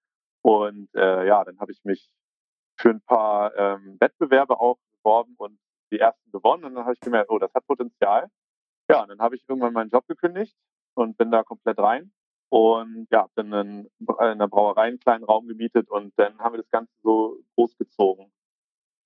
Und 0.42 0.88
äh, 0.94 1.26
ja, 1.26 1.44
dann 1.44 1.58
habe 1.60 1.72
ich 1.72 1.84
mich 1.84 2.08
für 2.76 2.90
ein 2.90 3.00
paar 3.02 3.54
ähm, 3.56 3.96
Wettbewerbe 4.00 4.58
auch 4.60 4.78
beworben 4.98 5.34
und 5.36 5.58
die 5.92 5.98
ersten 5.98 6.30
gewonnen. 6.30 6.64
Und 6.64 6.74
dann 6.74 6.84
habe 6.84 6.94
ich 6.94 7.00
gemerkt, 7.00 7.30
oh, 7.30 7.38
das 7.38 7.52
hat 7.54 7.66
Potenzial. 7.66 8.30
Ja, 8.90 9.02
und 9.02 9.08
dann 9.10 9.20
habe 9.20 9.36
ich 9.36 9.44
irgendwann 9.48 9.72
meinen 9.72 9.90
Job 9.90 10.06
gekündigt 10.06 10.56
und 10.94 11.16
bin 11.16 11.30
da 11.30 11.42
komplett 11.42 11.78
rein. 11.78 12.12
Und 12.48 13.08
ja, 13.10 13.28
bin 13.34 13.52
in, 13.52 13.90
in 13.98 14.38
der 14.38 14.48
Brauerei 14.48 14.88
einen 14.88 15.00
kleinen 15.00 15.24
Raum 15.24 15.48
gemietet 15.48 15.90
und 15.90 16.12
dann 16.16 16.38
haben 16.38 16.54
wir 16.54 16.62
das 16.62 16.70
Ganze 16.70 16.92
so 17.02 17.38
großgezogen. 17.56 18.30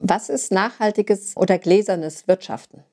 Was 0.01 0.29
ist 0.29 0.53
nachhaltiges 0.53 1.37
oder 1.37 1.59
gläsernes 1.59 2.29
Wirtschaften? 2.29 2.85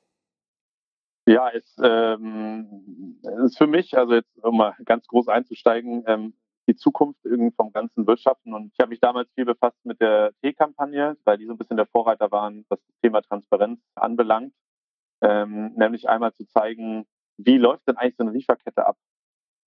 Ja, 1.28 1.48
ist, 1.48 1.76
ähm, 1.82 3.18
ist 3.44 3.58
für 3.58 3.66
mich, 3.66 3.98
also 3.98 4.14
jetzt 4.14 4.38
um 4.44 4.58
mal 4.58 4.76
ganz 4.84 5.08
groß 5.08 5.26
einzusteigen, 5.26 6.04
ähm, 6.06 6.34
die 6.68 6.76
Zukunft 6.76 7.20
vom 7.56 7.72
ganzen 7.72 8.06
Wirtschaften. 8.06 8.54
Und 8.54 8.72
ich 8.72 8.78
habe 8.80 8.90
mich 8.90 9.00
damals 9.00 9.28
viel 9.34 9.44
befasst 9.44 9.78
mit 9.84 10.00
der 10.00 10.32
T-Kampagne, 10.42 11.16
weil 11.24 11.38
die 11.38 11.46
so 11.46 11.52
ein 11.52 11.58
bisschen 11.58 11.76
der 11.76 11.86
Vorreiter 11.86 12.30
waren, 12.30 12.64
was 12.68 12.80
das 12.80 12.96
Thema 13.02 13.22
Transparenz 13.22 13.80
anbelangt. 13.96 14.52
Ähm, 15.20 15.72
nämlich 15.76 16.08
einmal 16.08 16.32
zu 16.34 16.46
zeigen, 16.46 17.06
wie 17.38 17.58
läuft 17.58 17.88
denn 17.88 17.96
eigentlich 17.96 18.16
so 18.16 18.24
eine 18.24 18.32
Lieferkette 18.32 18.86
ab? 18.86 18.96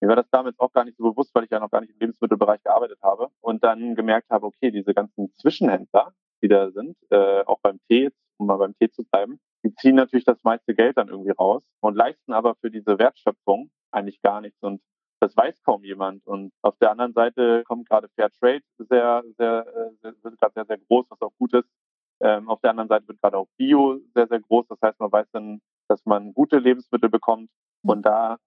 Mir 0.01 0.09
war 0.09 0.15
das 0.15 0.29
damals 0.31 0.57
auch 0.59 0.71
gar 0.71 0.85
nicht 0.85 0.97
so 0.97 1.11
bewusst, 1.11 1.35
weil 1.35 1.43
ich 1.43 1.49
ja 1.51 1.59
noch 1.59 1.71
gar 1.71 1.81
nicht 1.81 1.91
im 1.91 1.99
Lebensmittelbereich 1.99 2.63
gearbeitet 2.63 2.99
habe 3.01 3.29
und 3.41 3.63
dann 3.65 3.95
gemerkt 3.95 4.29
habe, 4.29 4.45
okay, 4.45 4.71
diese 4.71 4.93
ganzen 4.93 5.33
Zwischenhändler, 5.37 6.13
die 6.41 6.47
da 6.47 6.71
sind, 6.71 6.95
äh, 7.09 7.43
auch 7.45 7.59
beim 7.61 7.79
Tee, 7.89 8.11
um 8.37 8.47
mal 8.47 8.57
beim 8.57 8.75
Tee 8.77 8.89
zu 8.89 9.03
bleiben, 9.03 9.39
die 9.63 9.73
ziehen 9.75 9.95
natürlich 9.95 10.25
das 10.25 10.43
meiste 10.43 10.73
Geld 10.73 10.97
dann 10.97 11.09
irgendwie 11.09 11.31
raus 11.31 11.63
und 11.81 11.95
leisten 11.95 12.33
aber 12.33 12.55
für 12.55 12.71
diese 12.71 12.97
Wertschöpfung 12.97 13.69
eigentlich 13.91 14.21
gar 14.21 14.41
nichts. 14.41 14.61
Und 14.61 14.81
das 15.19 15.35
weiß 15.35 15.61
kaum 15.63 15.83
jemand. 15.83 16.25
Und 16.25 16.51
auf 16.61 16.77
der 16.77 16.91
anderen 16.91 17.13
Seite 17.13 17.63
kommt 17.65 17.89
gerade 17.89 18.07
Fair 18.15 18.29
Trade 18.31 18.61
sehr, 18.77 19.23
sehr, 19.37 19.65
äh, 19.67 19.91
sehr, 20.01 20.13
wird 20.23 20.39
gerade 20.39 20.53
sehr, 20.53 20.65
sehr 20.65 20.77
groß, 20.77 21.07
was 21.09 21.21
auch 21.21 21.33
gut 21.37 21.53
ist. 21.53 21.69
Ähm, 22.21 22.49
auf 22.49 22.61
der 22.61 22.71
anderen 22.71 22.89
Seite 22.89 23.07
wird 23.07 23.21
gerade 23.21 23.37
auch 23.37 23.47
Bio 23.57 23.99
sehr, 24.13 24.27
sehr 24.27 24.39
groß. 24.39 24.67
Das 24.67 24.79
heißt, 24.81 24.99
man 24.99 25.11
weiß 25.11 25.27
dann, 25.31 25.61
dass 25.87 26.05
man 26.05 26.33
gute 26.33 26.59
Lebensmittel 26.59 27.09
bekommt. 27.09 27.49
Mhm. 27.83 27.89
Und 27.89 28.01
da 28.03 28.37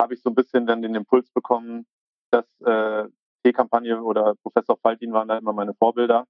habe 0.00 0.14
ich 0.14 0.22
so 0.22 0.30
ein 0.30 0.34
bisschen 0.34 0.66
dann 0.66 0.82
den 0.82 0.94
Impuls 0.94 1.30
bekommen, 1.30 1.86
dass 2.30 2.46
äh, 2.60 3.08
T-Kampagne 3.44 4.02
oder 4.02 4.34
Professor 4.42 4.76
Faltin 4.78 5.12
waren 5.12 5.28
da 5.28 5.38
immer 5.38 5.52
meine 5.52 5.74
Vorbilder, 5.74 6.26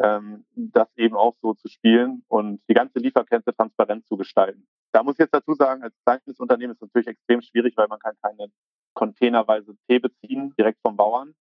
ähm, 0.00 0.44
das 0.54 0.88
eben 0.96 1.16
auch 1.16 1.34
so 1.42 1.54
zu 1.54 1.68
spielen 1.68 2.22
und 2.28 2.60
die 2.68 2.74
ganze 2.74 2.98
Lieferkette 2.98 3.54
transparent 3.54 4.06
zu 4.06 4.16
gestalten. 4.16 4.66
Da 4.92 5.02
muss 5.02 5.14
ich 5.14 5.20
jetzt 5.20 5.34
dazu 5.34 5.54
sagen, 5.54 5.82
als 5.82 5.94
kleines 6.04 6.40
Unternehmen 6.40 6.72
ist 6.72 6.82
es 6.82 6.88
natürlich 6.88 7.08
extrem 7.08 7.42
schwierig, 7.42 7.76
weil 7.76 7.88
man 7.88 7.98
kann 7.98 8.14
keine 8.22 8.50
containerweise 8.94 9.76
Tee 9.86 9.98
beziehen, 9.98 10.54
direkt 10.58 10.80
vom 10.82 10.96
Bauern. 10.96 11.34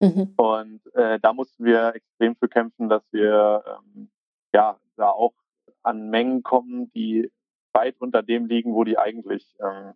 Mhm. 0.00 0.34
Und 0.36 0.94
äh, 0.94 1.18
da 1.20 1.32
mussten 1.32 1.64
wir 1.64 1.94
extrem 1.94 2.36
für 2.36 2.48
kämpfen, 2.48 2.88
dass 2.88 3.02
wir 3.12 3.64
ähm, 3.66 4.10
ja 4.54 4.78
da 4.96 5.08
auch 5.08 5.34
an 5.82 6.10
Mengen 6.10 6.42
kommen, 6.42 6.90
die 6.92 7.30
weit 7.72 7.96
unter 8.00 8.22
dem 8.22 8.46
liegen, 8.46 8.74
wo 8.74 8.84
die 8.84 8.98
eigentlich 8.98 9.54
ähm, 9.60 9.92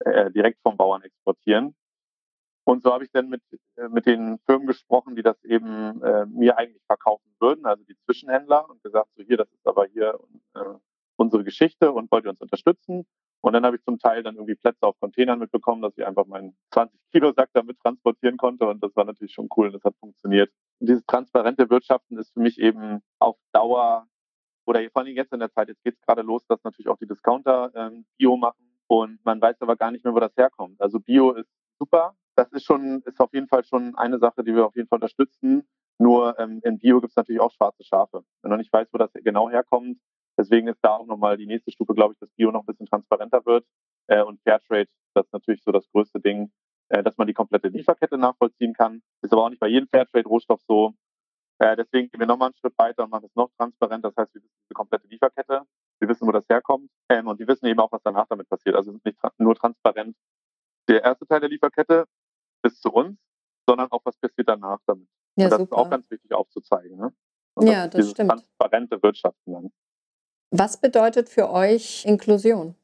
äh, 0.00 0.30
direkt 0.30 0.60
vom 0.62 0.76
Bauern 0.76 1.02
exportieren. 1.02 1.74
Und 2.64 2.82
so 2.82 2.92
habe 2.92 3.04
ich 3.04 3.10
dann 3.10 3.28
mit, 3.28 3.42
äh, 3.76 3.88
mit 3.88 4.06
den 4.06 4.38
Firmen 4.46 4.66
gesprochen, 4.66 5.16
die 5.16 5.22
das 5.22 5.42
eben 5.44 6.02
äh, 6.02 6.26
mir 6.26 6.58
eigentlich 6.58 6.82
verkaufen 6.86 7.34
würden, 7.40 7.66
also 7.66 7.82
die 7.84 7.96
Zwischenhändler, 8.04 8.68
und 8.68 8.82
gesagt, 8.82 9.08
so 9.16 9.22
hier, 9.22 9.36
das 9.36 9.50
ist 9.52 9.66
aber 9.66 9.86
hier 9.86 10.18
äh, 10.54 10.60
unsere 11.16 11.44
Geschichte 11.44 11.92
und 11.92 12.10
wollt 12.10 12.24
ihr 12.24 12.30
uns 12.30 12.40
unterstützen? 12.40 13.04
Und 13.40 13.54
dann 13.54 13.66
habe 13.66 13.76
ich 13.76 13.82
zum 13.82 13.98
Teil 13.98 14.22
dann 14.22 14.36
irgendwie 14.36 14.54
Plätze 14.54 14.86
auf 14.86 14.98
Containern 15.00 15.40
mitbekommen, 15.40 15.82
dass 15.82 15.96
ich 15.98 16.06
einfach 16.06 16.26
meinen 16.26 16.56
20 16.70 16.96
Kilo 17.10 17.32
Sack 17.32 17.50
damit 17.52 17.78
transportieren 17.80 18.36
konnte. 18.36 18.68
Und 18.68 18.82
das 18.84 18.94
war 18.94 19.04
natürlich 19.04 19.32
schon 19.32 19.48
cool 19.56 19.66
und 19.66 19.72
das 19.72 19.82
hat 19.82 19.96
funktioniert. 19.98 20.50
Und 20.78 20.88
dieses 20.88 21.04
transparente 21.06 21.68
Wirtschaften 21.68 22.18
ist 22.18 22.32
für 22.32 22.40
mich 22.40 22.58
eben 22.60 23.02
auf 23.18 23.36
Dauer 23.52 24.06
oder 24.64 24.80
vor 24.90 25.02
allem 25.02 25.16
jetzt 25.16 25.32
in 25.32 25.40
der 25.40 25.50
Zeit, 25.50 25.68
jetzt 25.68 25.82
geht 25.82 25.94
es 25.94 26.00
gerade 26.02 26.22
los, 26.22 26.46
dass 26.46 26.62
natürlich 26.62 26.88
auch 26.88 26.98
die 26.98 27.08
Discounter 27.08 27.72
ähm, 27.74 28.04
Bio 28.16 28.36
machen 28.36 28.78
und 28.86 29.18
man 29.24 29.40
weiß 29.40 29.60
aber 29.60 29.74
gar 29.74 29.90
nicht 29.90 30.04
mehr, 30.04 30.14
wo 30.14 30.20
das 30.20 30.36
herkommt. 30.36 30.80
Also 30.80 31.00
Bio 31.00 31.32
ist 31.32 31.50
super. 31.80 32.14
Das 32.36 32.50
ist 32.52 32.64
schon, 32.64 33.02
ist 33.04 33.20
auf 33.20 33.32
jeden 33.34 33.48
Fall 33.48 33.64
schon 33.64 33.94
eine 33.96 34.18
Sache, 34.18 34.42
die 34.42 34.54
wir 34.54 34.66
auf 34.66 34.76
jeden 34.76 34.88
Fall 34.88 34.96
unterstützen. 34.96 35.68
Nur 35.98 36.38
ähm, 36.38 36.60
in 36.64 36.78
Bio 36.78 37.00
gibt 37.00 37.12
es 37.12 37.16
natürlich 37.16 37.40
auch 37.40 37.52
schwarze 37.52 37.84
Schafe. 37.84 38.24
Wenn 38.42 38.50
man 38.50 38.58
nicht 38.58 38.72
weiß, 38.72 38.88
wo 38.92 38.98
das 38.98 39.12
genau 39.12 39.50
herkommt, 39.50 39.98
Deswegen 40.38 40.68
ist 40.68 40.80
da 40.82 40.96
auch 40.96 41.06
nochmal 41.06 41.36
die 41.36 41.46
nächste 41.46 41.70
Stufe, 41.70 41.94
glaube 41.94 42.14
ich, 42.14 42.18
dass 42.18 42.30
Bio 42.30 42.50
noch 42.50 42.62
ein 42.62 42.66
bisschen 42.66 42.86
transparenter 42.86 43.44
wird. 43.44 43.66
Äh, 44.08 44.22
und 44.22 44.40
Fairtrade, 44.42 44.88
das 45.14 45.26
ist 45.26 45.32
natürlich 45.32 45.62
so 45.62 45.72
das 45.72 45.88
größte 45.90 46.20
Ding, 46.20 46.50
äh, 46.88 47.02
dass 47.02 47.16
man 47.18 47.26
die 47.26 47.34
komplette 47.34 47.68
Lieferkette 47.68 48.16
nachvollziehen 48.16 48.72
kann. 48.72 49.02
Ist 49.22 49.32
aber 49.32 49.44
auch 49.44 49.50
nicht 49.50 49.60
bei 49.60 49.68
jedem 49.68 49.88
Fairtrade-Rohstoff 49.88 50.60
so. 50.66 50.94
Äh, 51.58 51.76
deswegen 51.76 52.08
gehen 52.10 52.20
wir 52.20 52.26
nochmal 52.26 52.48
einen 52.48 52.56
Schritt 52.56 52.76
weiter 52.78 53.04
und 53.04 53.10
machen 53.10 53.26
es 53.26 53.36
noch 53.36 53.50
transparent. 53.58 54.04
Das 54.04 54.16
heißt, 54.16 54.34
wir 54.34 54.42
wissen 54.42 54.66
die 54.70 54.74
komplette 54.74 55.06
Lieferkette. 55.08 55.62
Wir 56.00 56.08
wissen, 56.08 56.26
wo 56.26 56.32
das 56.32 56.48
herkommt. 56.48 56.90
Ähm, 57.10 57.28
und 57.28 57.38
wir 57.38 57.46
wissen 57.46 57.66
eben 57.66 57.80
auch, 57.80 57.92
was 57.92 58.02
danach 58.02 58.26
damit 58.28 58.48
passiert. 58.48 58.74
Also 58.74 58.98
nicht 59.04 59.18
tra 59.18 59.32
nur 59.38 59.54
transparent 59.54 60.16
der 60.88 61.04
erste 61.04 61.26
Teil 61.26 61.40
der 61.40 61.48
Lieferkette 61.48 62.06
bis 62.62 62.80
zu 62.80 62.90
uns, 62.90 63.18
sondern 63.66 63.90
auch, 63.90 64.00
was 64.04 64.16
passiert 64.16 64.48
danach 64.48 64.78
damit. 64.86 65.08
Ja, 65.36 65.46
und 65.46 65.50
das 65.50 65.60
super. 65.60 65.76
ist 65.76 65.78
auch 65.78 65.90
ganz 65.90 66.10
wichtig 66.10 66.32
aufzuzeigen. 66.32 66.96
Ne? 66.98 67.12
Und 67.54 67.66
ja, 67.66 67.86
das, 67.86 68.00
das 68.00 68.10
stimmt. 68.10 68.30
transparente 68.30 69.02
Wirtschaften 69.02 69.52
dann. 69.52 69.72
Was 70.50 70.78
bedeutet 70.78 71.28
für 71.28 71.50
euch 71.50 72.04
Inklusion? 72.04 72.74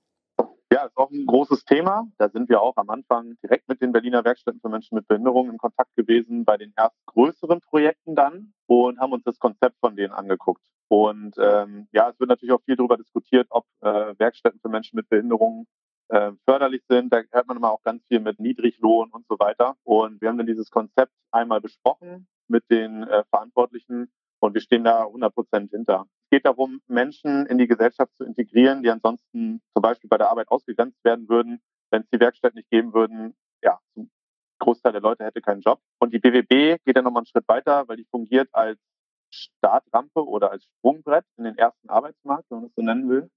Ja, 0.73 0.85
ist 0.85 0.97
auch 0.97 1.11
ein 1.11 1.25
großes 1.25 1.65
Thema. 1.65 2.07
Da 2.19 2.29
sind 2.29 2.49
wir 2.51 2.61
auch 2.61 2.77
am 2.77 2.91
Anfang 2.91 3.37
direkt 3.43 3.69
mit 3.69 3.81
den 3.81 3.93
Berliner 3.93 4.25
Werkstätten 4.25 4.61
für 4.61 4.69
Menschen 4.69 4.97
mit 4.97 5.09
Behinderungen 5.09 5.53
in 5.53 5.59
Kontakt 5.59 5.95
gewesen 5.97 6.45
bei 6.45 6.59
den 6.59 6.75
erst 6.77 6.97
größeren 7.07 7.61
Projekten 7.61 8.15
dann 8.15 8.53
und 8.67 8.99
haben 8.99 9.13
uns 9.13 9.25
das 9.25 9.39
Konzept 9.39 9.79
von 9.81 9.97
denen 9.97 10.13
angeguckt. 10.13 10.63
Und 10.89 11.37
ähm, 11.39 11.89
ja, 11.93 12.11
es 12.11 12.21
wird 12.21 12.29
natürlich 12.29 12.53
auch 12.53 12.63
viel 12.63 12.77
darüber 12.77 12.99
diskutiert, 12.99 13.47
ob 13.51 13.65
äh, 13.81 14.15
Werkstätten 14.19 14.61
für 14.61 14.69
Menschen 14.69 14.97
mit 14.97 15.09
Behinderungen 15.09 15.67
äh, 16.09 16.33
förderlich 16.45 16.83
sind. 16.89 17.13
Da 17.13 17.23
hört 17.31 17.47
man 17.47 17.57
immer 17.57 17.73
auch 17.73 17.83
ganz 17.83 18.05
viel 18.07 18.21
mit 18.21 18.41
Niedriglohn 18.41 19.11
und 19.11 19.27
so 19.29 19.39
weiter. 19.39 19.77
Und 19.85 20.21
wir 20.21 20.29
haben 20.29 20.39
dann 20.39 20.47
dieses 20.47 20.71
Konzept 20.71 21.13
einmal 21.31 21.61
besprochen 21.61 22.27
mit 22.49 22.65
den 22.71 23.03
äh, 23.05 23.25
Verantwortlichen 23.31 24.11
und 24.41 24.55
wir 24.55 24.61
stehen 24.61 24.85
da 24.85 25.05
100 25.07 25.35
Prozent 25.35 25.71
hinter. 25.71 26.07
Es 26.25 26.31
geht 26.31 26.47
darum, 26.47 26.81
Menschen 26.87 27.47
in 27.47 27.59
die 27.59 27.67
Gesellschaft 27.67 28.13
zu 28.17 28.25
integrieren, 28.25 28.83
die 28.83 28.91
ansonsten 28.91 29.61
zum 29.73 29.83
Beispiel 29.83 30.09
bei 30.09 30.19
der 30.19 30.31
Arbeit 30.31 30.49
ausgegrenzt 30.49 31.03
werden 31.05 31.29
würden, 31.29 31.61
wenn 31.91 32.03
es 32.03 32.09
die 32.11 32.21
Werkstatt 32.21 32.55
nicht 32.55 32.71
geben 32.71 32.95
würden. 32.95 33.35
Ja, 33.63 33.81
ein 33.97 34.11
Großteil 34.61 34.93
der 34.93 35.01
Leute 35.01 35.25
hätte 35.25 35.41
keinen 35.41 35.63
Job. 35.63 35.81
Und 35.99 36.13
die 36.13 36.19
BWB 36.19 36.79
geht 36.85 36.97
dann 36.97 37.05
nochmal 37.05 37.21
einen 37.21 37.27
Schritt 37.27 37.49
weiter, 37.49 37.89
weil 37.89 37.97
die 37.97 38.07
fungiert 38.11 38.49
als 38.53 38.79
Startrampe 39.31 40.27
oder 40.27 40.51
als 40.51 40.65
Sprungbrett 40.65 41.25
in 41.37 41.45
den 41.45 41.59
ersten 41.59 41.89
Arbeitsmarkt, 41.89 42.45
wenn 42.51 42.59
man 42.59 42.69
das 42.69 42.75
so 42.75 42.83
nennen 42.83 43.09
will. 43.09 43.31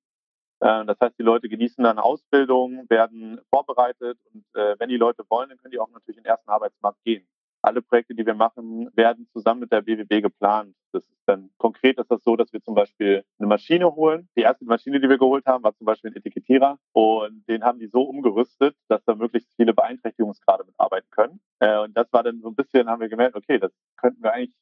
Äh, 0.61 0.85
das 0.85 0.97
heißt, 1.01 1.19
die 1.19 1.23
Leute 1.23 1.49
genießen 1.49 1.83
dann 1.83 1.99
Ausbildung, 1.99 2.89
werden 2.89 3.41
vorbereitet 3.53 4.17
und 4.33 4.45
äh, 4.53 4.75
wenn 4.79 4.89
die 4.89 4.97
Leute 4.97 5.23
wollen, 5.29 5.49
dann 5.49 5.57
können 5.57 5.71
die 5.71 5.79
auch 5.79 5.89
natürlich 5.89 6.17
in 6.17 6.23
den 6.23 6.31
ersten 6.31 6.49
Arbeitsmarkt 6.49 7.03
gehen 7.03 7.27
alle 7.61 7.81
Projekte, 7.81 8.15
die 8.15 8.25
wir 8.25 8.33
machen, 8.33 8.89
werden 8.95 9.27
zusammen 9.33 9.61
mit 9.61 9.71
der 9.71 9.81
BWB 9.81 10.21
geplant. 10.21 10.75
Das 10.91 11.03
ist 11.03 11.21
dann 11.25 11.51
konkret 11.57 11.99
ist 11.99 12.09
das 12.09 12.23
so, 12.23 12.35
dass 12.35 12.51
wir 12.51 12.61
zum 12.61 12.75
Beispiel 12.75 13.23
eine 13.37 13.47
Maschine 13.47 13.95
holen. 13.95 14.27
Die 14.35 14.41
erste 14.41 14.65
Maschine, 14.65 14.99
die 14.99 15.07
wir 15.07 15.17
geholt 15.17 15.45
haben, 15.45 15.63
war 15.63 15.75
zum 15.75 15.85
Beispiel 15.85 16.11
ein 16.11 16.17
Etikettierer 16.17 16.79
und 16.93 17.47
den 17.47 17.63
haben 17.63 17.79
die 17.79 17.87
so 17.87 18.01
umgerüstet, 18.01 18.75
dass 18.87 19.03
da 19.05 19.15
möglichst 19.15 19.53
viele 19.55 19.73
Beeinträchtigungsgrade 19.73 20.65
mitarbeiten 20.65 21.09
können. 21.11 21.39
Äh, 21.59 21.79
und 21.79 21.95
das 21.95 22.11
war 22.11 22.23
dann 22.23 22.41
so 22.41 22.49
ein 22.49 22.55
bisschen, 22.55 22.89
haben 22.89 23.01
wir 23.01 23.09
gemerkt, 23.09 23.35
okay, 23.35 23.59
das 23.59 23.71
könnten 23.97 24.23
wir 24.23 24.33
eigentlich 24.33 24.55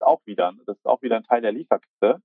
auch 0.00 0.20
wieder, 0.26 0.52
das 0.66 0.76
ist 0.76 0.86
auch 0.86 1.00
wieder 1.02 1.16
ein 1.16 1.24
Teil 1.24 1.40
der 1.40 1.52
Lieferkette. 1.52 2.20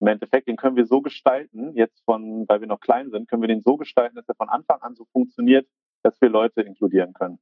Im 0.00 0.08
Endeffekt, 0.08 0.48
den 0.48 0.56
können 0.56 0.76
wir 0.76 0.86
so 0.86 1.00
gestalten, 1.00 1.74
jetzt 1.74 2.04
von, 2.04 2.46
weil 2.48 2.60
wir 2.60 2.68
noch 2.68 2.80
klein 2.80 3.10
sind, 3.10 3.28
können 3.28 3.42
wir 3.42 3.48
den 3.48 3.62
so 3.62 3.76
gestalten, 3.76 4.16
dass 4.16 4.28
er 4.28 4.34
von 4.34 4.48
Anfang 4.48 4.80
an 4.82 4.94
so 4.94 5.06
funktioniert, 5.12 5.66
dass 6.02 6.20
wir 6.20 6.28
Leute 6.28 6.62
inkludieren 6.62 7.14
können. 7.14 7.38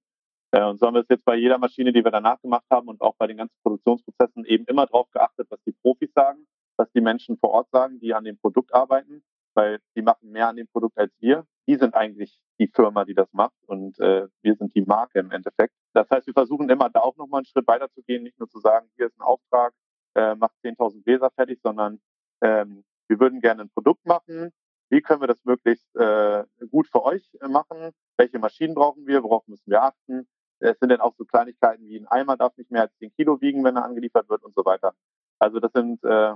Äh, 0.53 0.65
und 0.65 0.79
so 0.79 0.87
haben 0.87 0.95
wir 0.95 1.01
es 1.01 1.09
jetzt 1.09 1.25
bei 1.25 1.35
jeder 1.35 1.59
Maschine, 1.59 1.93
die 1.93 2.05
wir 2.05 2.13
danach 2.13 2.41
gemacht 2.41 2.65
haben 2.71 2.89
und 2.89 3.01
auch 3.01 3.17
bei 3.17 3.27
den 3.27 3.39
ganzen 3.39 3.57
Produktionsprozessen 3.63 4.45
eben 4.45 4.65
immer 4.67 4.87
darauf 4.87 5.11
geachtet, 5.11 5.49
was 5.51 5.61
die 5.65 5.73
Profis 5.73 6.13
sagen, 6.13 6.47
was 6.77 6.91
die 6.93 7.01
Menschen 7.01 7.37
vor 7.39 7.51
Ort 7.51 7.71
sagen, 7.71 7.99
die 7.99 8.15
an 8.15 8.25
dem 8.25 8.39
Produkt 8.39 8.73
arbeiten, 8.73 9.25
weil 9.55 9.81
die 9.97 10.03
machen 10.03 10.31
mehr 10.31 10.49
an 10.49 10.57
dem 10.57 10.69
Produkt 10.69 10.97
als 10.97 11.13
wir. 11.21 11.45
Die 11.67 11.77
sind 11.77 11.95
eigentlich 11.95 12.39
die 12.61 12.69
Firma, 12.69 13.05
die 13.05 13.15
das 13.15 13.33
macht 13.33 13.57
und 13.67 13.99
äh, 13.99 14.29
wir 14.43 14.55
sind 14.55 14.75
die 14.77 14.83
Marke 14.83 15.19
im 15.19 15.33
Endeffekt. 15.33 15.75
Das 15.93 16.09
heißt, 16.09 16.27
wir 16.29 16.35
versuchen 16.35 16.69
immer 16.69 16.89
da 16.89 17.01
auch 17.01 17.17
nochmal 17.17 17.39
einen 17.39 17.47
Schritt 17.47 17.67
weiter 17.67 17.91
zu 17.91 18.03
gehen, 18.03 18.23
nicht 18.23 18.39
nur 18.39 18.49
zu 18.49 18.61
sagen, 18.61 18.89
hier 18.97 19.07
ist 19.07 19.19
ein 19.19 19.23
Auftrag, 19.23 19.73
äh, 20.15 20.37
macht 20.37 20.55
10.000 20.63 21.03
Gläser 21.03 21.31
fertig, 21.31 21.61
sondern 21.63 22.01
ähm, 22.45 22.85
wir 23.09 23.19
würden 23.21 23.41
gerne 23.41 23.63
ein 23.63 23.71
Produkt 23.71 24.05
machen. 24.07 24.53
Wie 24.91 25.01
können 25.01 25.23
wir 25.23 25.29
das 25.29 25.45
möglichst 25.45 25.95
äh, 25.97 26.45
gut 26.71 26.87
für 26.89 27.03
euch 27.03 27.29
machen? 27.49 27.91
Welche 28.17 28.39
Maschinen 28.39 28.75
brauchen 28.75 29.07
wir? 29.07 29.23
Worauf 29.23 29.47
müssen 29.49 29.71
wir 29.71 29.83
achten? 29.83 30.29
Es 30.61 30.79
sind 30.79 30.91
dann 30.91 31.01
auch 31.01 31.15
so 31.17 31.25
Kleinigkeiten 31.25 31.89
wie 31.89 31.99
ein 31.99 32.07
Eimer 32.07 32.37
darf 32.37 32.57
nicht 32.57 32.71
mehr 32.71 32.83
als 32.83 32.97
10 32.99 33.13
Kilo 33.15 33.41
wiegen, 33.41 33.65
wenn 33.65 33.77
er 33.77 33.85
angeliefert 33.85 34.29
wird 34.29 34.43
und 34.45 34.55
so 34.55 34.65
weiter. 34.65 34.95
Also 35.39 35.59
das 35.59 35.73
sind, 35.73 36.05
äh, 36.05 36.35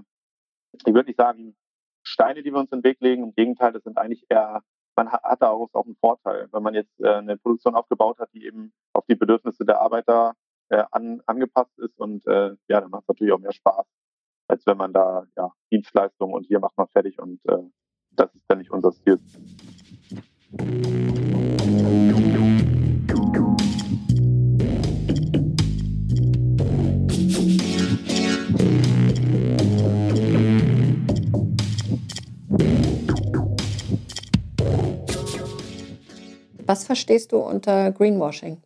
ich 0.86 0.94
würde 0.94 1.08
nicht 1.08 1.20
sagen, 1.20 1.56
Steine, 2.02 2.42
die 2.42 2.50
wir 2.50 2.58
uns 2.58 2.72
in 2.72 2.80
den 2.80 2.84
Weg 2.84 3.00
legen. 3.00 3.22
Im 3.22 3.34
Gegenteil, 3.34 3.72
das 3.72 3.84
sind 3.84 3.98
eigentlich 3.98 4.24
eher, 4.28 4.62
man 4.96 5.12
hat 5.12 5.42
daraus 5.42 5.72
auch 5.74 5.84
einen 5.84 5.96
Vorteil. 5.96 6.48
Wenn 6.52 6.62
man 6.62 6.74
jetzt 6.74 7.00
äh, 7.00 7.16
eine 7.16 7.36
Produktion 7.36 7.74
aufgebaut 7.74 8.18
hat, 8.18 8.32
die 8.32 8.46
eben 8.46 8.72
auf 8.92 9.04
die 9.06 9.14
Bedürfnisse 9.14 9.64
der 9.64 9.80
Arbeiter 9.80 10.34
äh, 10.70 10.84
an, 10.90 11.22
angepasst 11.26 11.78
ist 11.78 11.98
und 11.98 12.26
äh, 12.26 12.56
ja, 12.68 12.80
dann 12.80 12.90
macht 12.90 13.02
es 13.02 13.08
natürlich 13.08 13.32
auch 13.32 13.38
mehr 13.38 13.52
Spaß, 13.52 13.86
als 14.48 14.66
wenn 14.66 14.78
man 14.78 14.92
da 14.92 15.24
ja, 15.36 15.52
Dienstleistungen 15.70 16.34
und 16.34 16.46
hier 16.46 16.58
macht 16.58 16.76
man 16.76 16.88
fertig 16.88 17.18
und 17.20 17.38
äh, 17.46 17.58
das 18.12 18.34
ist 18.34 18.44
dann 18.48 18.58
nicht 18.58 18.70
unser 18.70 18.92
Stil. 18.92 19.18
Was 36.66 36.84
verstehst 36.84 37.32
du 37.32 37.38
unter 37.38 37.92
Greenwashing? 37.92 38.62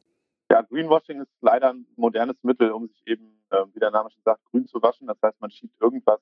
Ja, 0.51 0.63
Greenwashing 0.63 1.21
ist 1.21 1.31
leider 1.41 1.71
ein 1.71 1.87
modernes 1.97 2.37
Mittel, 2.43 2.73
um 2.73 2.89
sich 2.89 3.03
eben, 3.07 3.32
äh, 3.53 3.65
wie 3.73 3.81
der 3.81 3.91
Name 3.91 4.11
schon 4.11 4.23
sagt, 4.25 4.45
grün 4.47 4.67
zu 4.67 4.83
waschen. 4.83 5.07
Das 5.07 5.21
heißt, 5.23 5.41
man 5.41 5.51
schiebt 5.51 5.81
irgendwas 5.81 6.21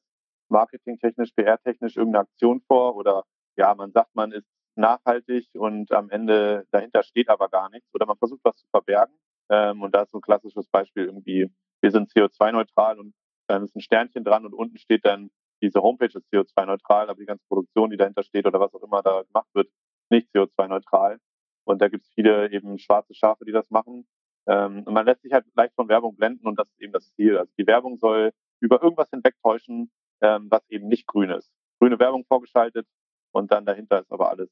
marketingtechnisch, 0.48 1.32
PR-technisch 1.32 1.96
irgendeine 1.96 2.24
Aktion 2.24 2.60
vor 2.60 2.96
oder 2.96 3.24
ja, 3.56 3.74
man 3.74 3.92
sagt, 3.92 4.14
man 4.14 4.32
ist 4.32 4.48
nachhaltig 4.76 5.48
und 5.54 5.92
am 5.92 6.10
Ende 6.10 6.66
dahinter 6.70 7.02
steht 7.02 7.28
aber 7.28 7.48
gar 7.48 7.70
nichts 7.70 7.88
oder 7.94 8.06
man 8.06 8.16
versucht 8.16 8.40
was 8.44 8.56
zu 8.56 8.66
verbergen. 8.70 9.14
Ähm, 9.50 9.82
und 9.82 9.94
da 9.94 10.02
ist 10.02 10.10
so 10.10 10.18
ein 10.18 10.22
klassisches 10.22 10.68
Beispiel 10.68 11.04
irgendwie, 11.06 11.50
wir 11.80 11.90
sind 11.90 12.10
CO2-neutral 12.10 12.98
und 12.98 13.14
dann 13.48 13.64
ist 13.64 13.74
ein 13.74 13.80
Sternchen 13.80 14.24
dran 14.24 14.46
und 14.46 14.54
unten 14.54 14.78
steht 14.78 15.04
dann, 15.04 15.30
diese 15.62 15.82
Homepage 15.82 16.06
ist 16.06 16.32
CO2-neutral, 16.32 17.10
aber 17.10 17.20
die 17.20 17.26
ganze 17.26 17.44
Produktion, 17.48 17.90
die 17.90 17.96
dahinter 17.96 18.22
steht 18.22 18.46
oder 18.46 18.60
was 18.60 18.72
auch 18.74 18.82
immer 18.82 19.02
da 19.02 19.22
gemacht 19.22 19.48
wird, 19.54 19.68
nicht 20.08 20.28
CO2-neutral. 20.34 21.18
Und 21.64 21.82
da 21.82 21.88
gibt 21.88 22.04
es 22.04 22.10
viele 22.14 22.50
eben 22.50 22.78
schwarze 22.78 23.14
Schafe, 23.14 23.44
die 23.44 23.52
das 23.52 23.70
machen. 23.70 24.06
Ähm, 24.46 24.84
und 24.84 24.94
man 24.94 25.04
lässt 25.04 25.22
sich 25.22 25.32
halt 25.32 25.44
leicht 25.54 25.74
von 25.74 25.88
Werbung 25.88 26.16
blenden 26.16 26.46
und 26.46 26.58
das 26.58 26.68
das 27.00 27.14
Ziel. 27.14 27.38
Also 27.38 27.52
die 27.58 27.66
Werbung 27.66 27.98
soll 27.98 28.32
über 28.60 28.82
irgendwas 28.82 29.10
hinwegtäuschen, 29.10 29.90
ähm, 30.20 30.46
was 30.50 30.62
eben 30.68 30.88
nicht 30.88 31.06
grün 31.06 31.30
ist. 31.30 31.50
Grüne 31.78 31.98
Werbung 31.98 32.24
vorgeschaltet 32.26 32.86
und 33.32 33.50
dann 33.50 33.64
dahinter 33.64 34.00
ist 34.00 34.12
aber 34.12 34.30
alles, 34.30 34.50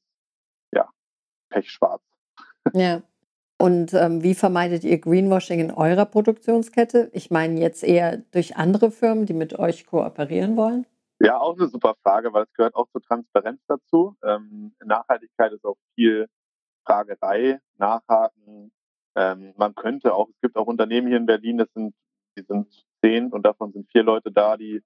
ja, 0.71 0.89
pechschwarz. 1.49 2.01
Ja. 2.73 3.01
Und 3.61 3.93
ähm, 3.93 4.23
wie 4.23 4.35
vermeidet 4.35 4.85
ihr 4.85 4.99
Greenwashing 4.99 5.59
in 5.59 5.71
eurer 5.71 6.05
Produktionskette? 6.05 7.09
Ich 7.11 7.29
meine 7.29 7.59
jetzt 7.59 7.83
eher 7.83 8.17
durch 8.31 8.55
andere 8.55 8.89
Firmen, 8.89 9.25
die 9.25 9.33
mit 9.33 9.59
euch 9.59 9.85
kooperieren 9.85 10.55
wollen? 10.55 10.85
Ja, 11.19 11.37
auch 11.41 11.57
eine 11.57 11.67
super 11.67 11.95
Frage, 12.01 12.31
weil 12.31 12.43
es 12.43 12.53
gehört 12.53 12.75
auch 12.75 12.87
zur 12.91 13.01
Transparenz 13.01 13.59
dazu. 13.67 14.15
Ähm, 14.23 14.73
Nachhaltigkeit 14.85 15.51
ist 15.51 15.65
auch 15.65 15.75
viel 15.95 16.27
Fragerei, 16.85 17.59
Nachhaken. 17.77 18.71
Ähm, 19.17 19.53
man 19.57 19.75
könnte 19.75 20.13
auch, 20.13 20.29
es 20.29 20.39
gibt 20.41 20.55
auch 20.55 20.67
Unternehmen 20.67 21.07
hier 21.07 21.17
in 21.17 21.25
Berlin, 21.25 21.57
das 21.57 21.67
sind, 21.73 21.93
die 22.39 22.45
sind 22.45 22.85
zehn 23.03 23.31
und 23.31 23.45
davon 23.45 23.71
sind 23.71 23.89
vier 23.91 24.03
Leute 24.03 24.31
da, 24.31 24.57
die 24.57 24.81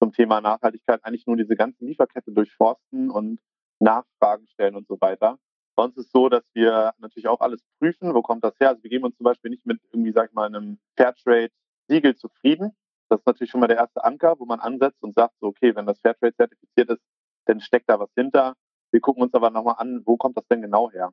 zum 0.00 0.12
Thema 0.12 0.40
Nachhaltigkeit 0.40 1.04
eigentlich 1.04 1.26
nur 1.26 1.36
diese 1.36 1.56
ganze 1.56 1.84
Lieferkette 1.84 2.32
durchforsten 2.32 3.10
und 3.10 3.40
Nachfragen 3.80 4.46
stellen 4.48 4.76
und 4.76 4.86
so 4.86 5.00
weiter. 5.00 5.38
Bei 5.76 5.84
uns 5.84 5.96
ist 5.96 6.10
so, 6.12 6.28
dass 6.28 6.44
wir 6.54 6.92
natürlich 6.98 7.28
auch 7.28 7.40
alles 7.40 7.62
prüfen, 7.78 8.14
wo 8.14 8.22
kommt 8.22 8.44
das 8.44 8.58
her. 8.58 8.70
Also 8.70 8.82
wir 8.82 8.90
geben 8.90 9.04
uns 9.04 9.16
zum 9.16 9.24
Beispiel 9.24 9.50
nicht 9.50 9.64
mit 9.64 9.80
irgendwie, 9.92 10.12
sag 10.12 10.28
ich 10.28 10.34
mal, 10.34 10.46
einem 10.46 10.78
Fairtrade-Siegel 10.96 12.16
zufrieden. 12.16 12.72
Das 13.08 13.20
ist 13.20 13.26
natürlich 13.26 13.50
schon 13.50 13.60
mal 13.60 13.68
der 13.68 13.78
erste 13.78 14.04
Anker, 14.04 14.38
wo 14.38 14.44
man 14.44 14.60
ansetzt 14.60 15.02
und 15.02 15.14
sagt, 15.14 15.34
so, 15.40 15.48
okay, 15.48 15.74
wenn 15.74 15.86
das 15.86 16.00
Fairtrade 16.00 16.34
zertifiziert 16.34 16.90
ist, 16.90 17.02
dann 17.46 17.60
steckt 17.60 17.88
da 17.88 17.98
was 18.00 18.10
hinter. 18.14 18.54
Wir 18.90 19.00
gucken 19.00 19.22
uns 19.22 19.34
aber 19.34 19.50
nochmal 19.50 19.76
an, 19.78 20.02
wo 20.04 20.16
kommt 20.16 20.36
das 20.36 20.46
denn 20.48 20.62
genau 20.62 20.90
her? 20.90 21.12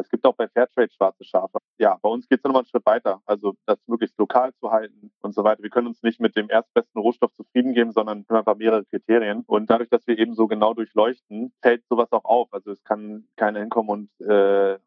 Es 0.00 0.08
gibt 0.08 0.24
auch 0.24 0.34
bei 0.34 0.48
Fairtrade 0.48 0.90
schwarze 0.90 1.24
Schafe. 1.24 1.58
Ja, 1.78 1.98
bei 2.00 2.08
uns 2.08 2.28
geht 2.28 2.38
es 2.38 2.44
nochmal 2.44 2.60
einen 2.60 2.68
Schritt 2.68 2.86
weiter. 2.86 3.20
Also 3.26 3.54
das 3.66 3.78
möglichst 3.86 4.18
lokal 4.18 4.52
zu 4.54 4.70
halten 4.70 5.12
und 5.20 5.34
so 5.34 5.44
weiter. 5.44 5.62
Wir 5.62 5.70
können 5.70 5.88
uns 5.88 6.02
nicht 6.02 6.20
mit 6.20 6.36
dem 6.36 6.48
erstbesten 6.48 7.00
Rohstoff 7.00 7.32
zufrieden 7.34 7.74
geben, 7.74 7.92
sondern 7.92 8.24
haben 8.28 8.36
einfach 8.36 8.56
mehrere 8.56 8.84
Kriterien. 8.84 9.42
Und 9.46 9.70
dadurch, 9.70 9.90
dass 9.90 10.06
wir 10.06 10.18
eben 10.18 10.34
so 10.34 10.46
genau 10.46 10.74
durchleuchten, 10.74 11.52
fällt 11.62 11.86
sowas 11.88 12.10
auch 12.12 12.24
auf. 12.24 12.52
Also 12.52 12.70
es 12.72 12.82
kann 12.84 13.28
keiner 13.36 13.60
hinkommen 13.60 14.08
und 14.18 14.26
äh, 14.26 14.78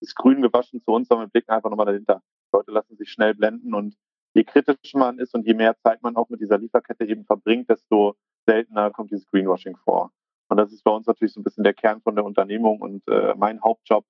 ist 0.00 0.14
grün 0.14 0.42
gewaschen 0.42 0.82
zu 0.82 0.92
uns, 0.92 1.08
sondern 1.08 1.28
wir 1.28 1.32
blicken 1.32 1.50
einfach 1.50 1.70
nochmal 1.70 1.86
dahinter. 1.86 2.22
Die 2.46 2.56
Leute 2.56 2.70
lassen 2.70 2.96
sich 2.96 3.10
schnell 3.10 3.34
blenden 3.34 3.74
und 3.74 3.96
je 4.34 4.44
kritischer 4.44 4.98
man 4.98 5.18
ist 5.18 5.34
und 5.34 5.46
je 5.46 5.54
mehr 5.54 5.76
Zeit 5.78 6.02
man 6.02 6.16
auch 6.16 6.28
mit 6.28 6.40
dieser 6.40 6.58
Lieferkette 6.58 7.06
eben 7.06 7.24
verbringt, 7.24 7.70
desto 7.70 8.16
seltener 8.46 8.90
kommt 8.90 9.10
dieses 9.10 9.26
Greenwashing 9.26 9.76
vor. 9.76 10.12
Und 10.48 10.56
das 10.58 10.72
ist 10.72 10.84
bei 10.84 10.90
uns 10.90 11.06
natürlich 11.06 11.32
so 11.32 11.40
ein 11.40 11.44
bisschen 11.44 11.64
der 11.64 11.74
Kern 11.74 12.00
von 12.02 12.14
der 12.14 12.24
Unternehmung 12.24 12.80
und 12.80 13.06
äh, 13.08 13.34
mein 13.36 13.60
Hauptjob. 13.62 14.04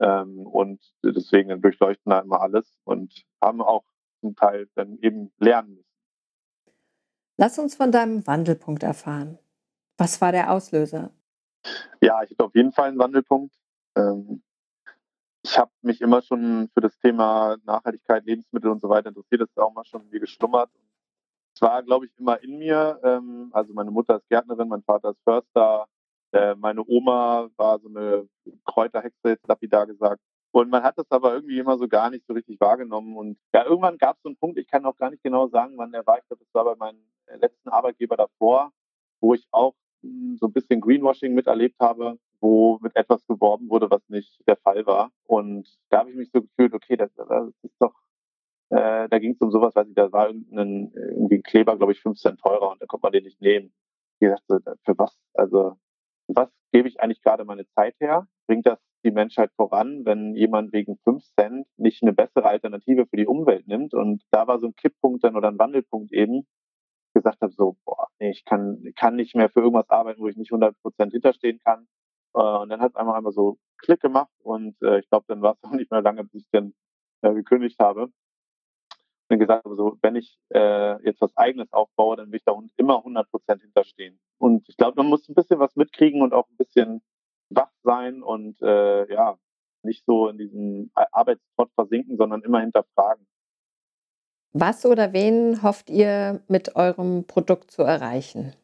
Ähm, 0.00 0.46
und 0.46 0.80
deswegen 1.04 1.60
durchleuchten 1.60 2.10
da 2.10 2.20
immer 2.20 2.40
alles 2.40 2.78
und 2.84 3.24
haben 3.40 3.60
auch 3.60 3.84
zum 4.20 4.36
Teil 4.36 4.68
dann 4.74 4.98
eben 4.98 5.32
lernen 5.38 5.74
müssen. 5.74 5.84
Lass 7.36 7.58
uns 7.58 7.76
von 7.76 7.92
deinem 7.92 8.26
Wandelpunkt 8.26 8.82
erfahren. 8.82 9.38
Was 9.96 10.20
war 10.20 10.32
der 10.32 10.52
Auslöser? 10.52 11.10
Ja, 12.00 12.22
ich 12.22 12.30
hatte 12.30 12.44
auf 12.44 12.54
jeden 12.54 12.72
Fall 12.72 12.88
einen 12.88 12.98
Wandelpunkt. 12.98 13.54
Ähm, 13.96 14.42
ich 15.42 15.58
habe 15.58 15.70
mich 15.82 16.00
immer 16.00 16.22
schon 16.22 16.68
für 16.74 16.80
das 16.80 16.98
Thema 16.98 17.56
Nachhaltigkeit, 17.64 18.24
Lebensmittel 18.26 18.70
und 18.70 18.80
so 18.80 18.88
weiter 18.88 19.08
interessiert. 19.08 19.40
Das 19.40 19.50
ist 19.50 19.58
auch 19.58 19.72
mal 19.72 19.84
schon 19.84 20.10
wie 20.10 20.18
geschlummert 20.18 20.70
es 20.74 20.87
war, 21.60 21.82
glaube 21.82 22.06
ich, 22.06 22.12
immer 22.18 22.42
in 22.42 22.58
mir. 22.58 23.00
Ähm, 23.02 23.50
also 23.52 23.72
meine 23.74 23.90
Mutter 23.90 24.16
ist 24.16 24.28
Gärtnerin, 24.28 24.68
mein 24.68 24.82
Vater 24.82 25.10
ist 25.10 25.22
Förster, 25.24 25.86
äh, 26.32 26.54
meine 26.54 26.84
Oma 26.86 27.48
war 27.56 27.78
so 27.80 27.88
eine 27.88 28.28
Kräuterhexe, 28.66 29.28
jetzt 29.28 29.48
lapidar 29.48 29.86
gesagt. 29.86 30.20
Und 30.50 30.70
man 30.70 30.82
hat 30.82 30.96
das 30.98 31.10
aber 31.10 31.34
irgendwie 31.34 31.58
immer 31.58 31.76
so 31.78 31.88
gar 31.88 32.10
nicht 32.10 32.26
so 32.26 32.32
richtig 32.32 32.60
wahrgenommen. 32.60 33.16
Und 33.16 33.38
ja, 33.54 33.64
irgendwann 33.64 33.98
gab 33.98 34.16
es 34.16 34.22
so 34.22 34.28
einen 34.28 34.36
Punkt, 34.36 34.58
ich 34.58 34.66
kann 34.66 34.84
auch 34.86 34.96
gar 34.96 35.10
nicht 35.10 35.22
genau 35.22 35.48
sagen, 35.48 35.74
wann 35.76 35.92
der 35.92 36.06
war. 36.06 36.18
Ich 36.18 36.26
glaube, 36.26 36.44
das 36.44 36.54
war 36.54 36.64
bei 36.64 36.76
meinem 36.76 37.02
letzten 37.40 37.68
Arbeitgeber 37.68 38.16
davor, 38.16 38.72
wo 39.20 39.34
ich 39.34 39.46
auch 39.50 39.74
hm, 40.02 40.36
so 40.40 40.46
ein 40.46 40.52
bisschen 40.52 40.80
Greenwashing 40.80 41.34
miterlebt 41.34 41.78
habe, 41.80 42.18
wo 42.40 42.78
mit 42.82 42.96
etwas 42.96 43.26
geworben 43.26 43.68
wurde, 43.68 43.90
was 43.90 44.02
nicht 44.08 44.40
der 44.46 44.56
Fall 44.56 44.86
war. 44.86 45.10
Und 45.26 45.68
da 45.90 46.00
habe 46.00 46.10
ich 46.10 46.16
mich 46.16 46.30
so 46.32 46.40
gefühlt, 46.42 46.72
okay, 46.74 46.96
das, 46.96 47.10
das 47.14 47.52
ist 47.62 47.74
doch 47.78 47.94
äh, 48.70 49.08
da 49.08 49.18
ging 49.18 49.32
es 49.32 49.40
um 49.40 49.50
sowas, 49.50 49.74
weiß 49.74 49.88
ich, 49.88 49.94
da 49.94 50.12
war 50.12 50.28
irgendein, 50.28 50.92
irgendwie 50.94 51.36
ein 51.36 51.42
Kleber, 51.42 51.76
glaube 51.76 51.92
ich, 51.92 52.00
5 52.00 52.18
Cent 52.18 52.40
teurer 52.40 52.70
und 52.70 52.82
da 52.82 52.86
konnte 52.86 53.04
man 53.04 53.12
den 53.12 53.24
nicht 53.24 53.40
nehmen. 53.40 53.72
Ich 54.20 54.28
dachte, 54.28 54.60
für 54.84 54.98
was, 54.98 55.16
also, 55.34 55.78
was 56.26 56.50
gebe 56.72 56.88
ich 56.88 57.00
eigentlich 57.00 57.22
gerade 57.22 57.44
meine 57.44 57.66
Zeit 57.68 57.94
her? 58.00 58.26
Bringt 58.46 58.66
das 58.66 58.78
die 59.04 59.10
Menschheit 59.10 59.50
voran, 59.56 60.04
wenn 60.04 60.34
jemand 60.34 60.72
wegen 60.72 60.98
5 61.04 61.24
Cent 61.38 61.66
nicht 61.76 62.02
eine 62.02 62.12
bessere 62.12 62.46
Alternative 62.46 63.06
für 63.06 63.16
die 63.16 63.26
Umwelt 63.26 63.66
nimmt? 63.68 63.94
Und 63.94 64.22
da 64.30 64.46
war 64.46 64.58
so 64.58 64.66
ein 64.66 64.74
Kipppunkt 64.74 65.24
dann 65.24 65.36
oder 65.36 65.48
ein 65.48 65.58
Wandelpunkt 65.58 66.12
eben, 66.12 66.46
gesagt 67.14 67.40
habe, 67.40 67.52
so, 67.52 67.76
boah, 67.84 68.08
nee, 68.18 68.30
ich 68.30 68.44
kann, 68.44 68.82
kann 68.96 69.16
nicht 69.16 69.34
mehr 69.34 69.48
für 69.48 69.60
irgendwas 69.60 69.88
arbeiten, 69.88 70.20
wo 70.20 70.28
ich 70.28 70.36
nicht 70.36 70.52
100 70.52 70.78
Prozent 70.82 71.12
hinterstehen 71.12 71.58
kann. 71.64 71.86
Äh, 72.34 72.40
und 72.40 72.68
dann 72.68 72.80
hat 72.80 72.90
es 72.90 72.96
einmal 72.96 73.16
einmal 73.16 73.32
so 73.32 73.58
Klick 73.78 74.00
gemacht 74.00 74.32
und 74.42 74.76
äh, 74.82 74.98
ich 74.98 75.08
glaube, 75.08 75.24
dann 75.28 75.40
war 75.40 75.54
es 75.54 75.62
auch 75.70 75.72
nicht 75.74 75.90
mehr 75.90 76.02
lange, 76.02 76.24
bis 76.24 76.42
ich 76.42 76.50
dann 76.52 76.74
äh, 77.22 77.32
gekündigt 77.32 77.78
habe 77.80 78.10
und 79.28 79.38
gesagt 79.38 79.64
habe, 79.64 79.76
so, 79.76 79.98
wenn 80.02 80.16
ich 80.16 80.38
äh, 80.54 81.02
jetzt 81.04 81.20
was 81.20 81.36
Eigenes 81.36 81.72
aufbaue, 81.72 82.16
dann 82.16 82.30
will 82.30 82.38
ich 82.38 82.44
da 82.44 82.58
immer 82.76 82.98
100 82.98 83.30
Prozent 83.30 83.62
hinterstehen. 83.62 84.18
Und 84.38 84.68
ich 84.68 84.76
glaube, 84.76 84.94
man 84.96 85.08
muss 85.08 85.28
ein 85.28 85.34
bisschen 85.34 85.58
was 85.58 85.76
mitkriegen 85.76 86.22
und 86.22 86.32
auch 86.32 86.48
ein 86.48 86.56
bisschen 86.56 87.02
wach 87.50 87.70
sein 87.82 88.22
und 88.22 88.60
äh, 88.62 89.12
ja, 89.12 89.38
nicht 89.82 90.04
so 90.06 90.28
in 90.28 90.38
diesem 90.38 90.90
Arbeitstrott 90.94 91.70
versinken, 91.74 92.16
sondern 92.16 92.42
immer 92.42 92.60
hinterfragen. 92.60 93.26
Was 94.52 94.86
oder 94.86 95.12
wen 95.12 95.62
hofft 95.62 95.90
ihr 95.90 96.40
mit 96.48 96.74
eurem 96.74 97.24
Produkt 97.24 97.70
zu 97.70 97.82
erreichen? 97.82 98.54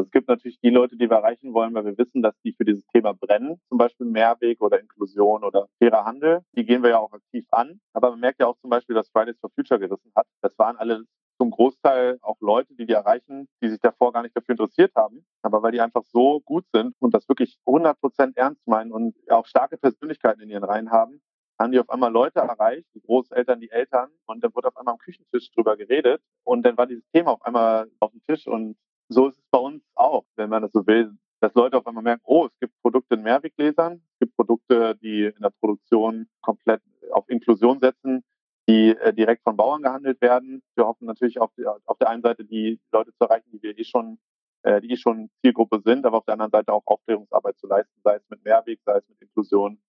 Es 0.00 0.12
gibt 0.12 0.28
natürlich 0.28 0.60
die 0.60 0.70
Leute, 0.70 0.96
die 0.96 1.10
wir 1.10 1.16
erreichen 1.16 1.52
wollen, 1.54 1.74
weil 1.74 1.84
wir 1.84 1.98
wissen, 1.98 2.22
dass 2.22 2.38
die 2.44 2.52
für 2.52 2.64
dieses 2.64 2.86
Thema 2.86 3.14
brennen, 3.14 3.60
zum 3.68 3.78
Beispiel 3.78 4.06
Mehrweg 4.06 4.60
oder 4.60 4.80
Inklusion 4.80 5.42
oder 5.42 5.68
fairer 5.78 6.04
Handel. 6.04 6.42
Die 6.56 6.64
gehen 6.64 6.84
wir 6.84 6.90
ja 6.90 6.98
auch 6.98 7.12
aktiv 7.12 7.44
an. 7.50 7.80
Aber 7.92 8.10
man 8.10 8.20
merkt 8.20 8.38
ja 8.38 8.46
auch 8.46 8.56
zum 8.58 8.70
Beispiel, 8.70 8.94
dass 8.94 9.08
Fridays 9.10 9.38
for 9.40 9.50
Future 9.50 9.80
gerissen 9.80 10.12
hat. 10.14 10.26
Das 10.40 10.56
waren 10.56 10.76
alle 10.76 11.02
zum 11.36 11.50
Großteil 11.50 12.18
auch 12.22 12.36
Leute, 12.40 12.74
die 12.74 12.86
die 12.86 12.92
erreichen, 12.92 13.48
die 13.60 13.68
sich 13.70 13.80
davor 13.80 14.12
gar 14.12 14.22
nicht 14.22 14.36
dafür 14.36 14.52
interessiert 14.52 14.92
haben. 14.94 15.24
Aber 15.42 15.62
weil 15.62 15.72
die 15.72 15.80
einfach 15.80 16.04
so 16.04 16.40
gut 16.40 16.64
sind 16.72 16.94
und 17.00 17.12
das 17.12 17.28
wirklich 17.28 17.58
100 17.66 17.98
Prozent 18.00 18.36
ernst 18.36 18.66
meinen 18.68 18.92
und 18.92 19.16
auch 19.30 19.46
starke 19.46 19.78
Persönlichkeiten 19.78 20.42
in 20.42 20.50
ihren 20.50 20.64
Reihen 20.64 20.90
haben, 20.92 21.20
haben 21.58 21.72
die 21.72 21.80
auf 21.80 21.90
einmal 21.90 22.12
Leute 22.12 22.38
erreicht, 22.38 22.86
die 22.94 23.00
Großeltern, 23.00 23.60
die 23.60 23.70
Eltern, 23.70 24.10
und 24.26 24.44
dann 24.44 24.54
wurde 24.54 24.68
auf 24.68 24.76
einmal 24.76 24.94
am 24.94 24.98
Küchentisch 24.98 25.50
drüber 25.50 25.76
geredet 25.76 26.22
und 26.44 26.62
dann 26.64 26.76
war 26.76 26.86
dieses 26.86 27.04
Thema 27.10 27.32
auf 27.32 27.42
einmal 27.42 27.90
auf 27.98 28.12
dem 28.12 28.22
Tisch 28.28 28.46
und 28.46 28.76
so 29.08 29.28
ist 29.28 29.38
es 29.38 29.44
bei 29.50 29.58
uns 29.58 29.82
auch, 29.94 30.24
wenn 30.36 30.50
man 30.50 30.62
das 30.62 30.72
so 30.72 30.86
will, 30.86 31.16
dass 31.40 31.54
Leute 31.54 31.78
auf 31.78 31.86
einmal 31.86 32.02
merken, 32.02 32.22
oh, 32.24 32.46
es 32.46 32.58
gibt 32.58 32.74
Produkte 32.82 33.14
in 33.14 33.22
Mehrweggläsern, 33.22 34.02
es 34.12 34.18
gibt 34.18 34.36
Produkte, 34.36 34.96
die 34.96 35.24
in 35.24 35.40
der 35.40 35.52
Produktion 35.60 36.28
komplett 36.40 36.82
auf 37.10 37.28
Inklusion 37.28 37.78
setzen, 37.80 38.24
die 38.68 38.90
äh, 38.90 39.14
direkt 39.14 39.42
von 39.44 39.56
Bauern 39.56 39.82
gehandelt 39.82 40.20
werden. 40.20 40.62
Wir 40.74 40.86
hoffen 40.86 41.06
natürlich 41.06 41.40
auf, 41.40 41.50
die, 41.56 41.66
auf 41.66 41.98
der 41.98 42.10
einen 42.10 42.22
Seite 42.22 42.44
die 42.44 42.80
Leute 42.92 43.12
zu 43.14 43.24
erreichen, 43.24 43.50
die 43.52 43.62
wir 43.62 43.78
eh 43.78 43.84
schon, 43.84 44.18
äh, 44.62 44.80
die 44.80 44.92
eh 44.92 44.96
schon 44.96 45.30
Zielgruppe 45.42 45.80
sind, 45.80 46.04
aber 46.04 46.18
auf 46.18 46.24
der 46.24 46.34
anderen 46.34 46.50
Seite 46.50 46.72
auch 46.72 46.82
Aufklärungsarbeit 46.84 47.56
zu 47.58 47.66
leisten, 47.66 47.98
sei 48.02 48.16
es 48.16 48.28
mit 48.28 48.44
Mehrweg, 48.44 48.80
sei 48.84 48.98
es 48.98 49.08
mit 49.08 49.22
Inklusion, 49.22 49.80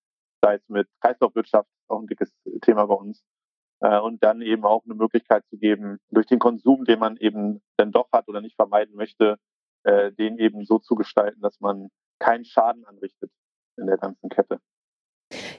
sei 0.42 0.54
es 0.54 0.68
mit 0.68 0.88
Kreislaufwirtschaft, 1.00 1.68
auch 1.88 2.00
ein 2.00 2.06
dickes 2.06 2.32
Thema 2.62 2.86
bei 2.86 2.94
uns 2.94 3.22
und 3.88 4.22
dann 4.22 4.42
eben 4.42 4.64
auch 4.64 4.84
eine 4.84 4.94
Möglichkeit 4.94 5.44
zu 5.48 5.56
geben, 5.56 5.98
durch 6.10 6.26
den 6.26 6.38
Konsum, 6.38 6.84
den 6.84 6.98
man 6.98 7.16
eben 7.16 7.62
dann 7.76 7.92
doch 7.92 8.10
hat 8.12 8.28
oder 8.28 8.40
nicht 8.40 8.56
vermeiden 8.56 8.94
möchte, 8.94 9.38
äh, 9.84 10.12
den 10.12 10.38
eben 10.38 10.64
so 10.64 10.78
zu 10.78 10.94
gestalten, 10.94 11.40
dass 11.40 11.60
man 11.60 11.90
keinen 12.18 12.44
Schaden 12.44 12.84
anrichtet 12.84 13.30
in 13.76 13.86
der 13.86 13.96
ganzen 13.96 14.28
Kette. 14.28 14.60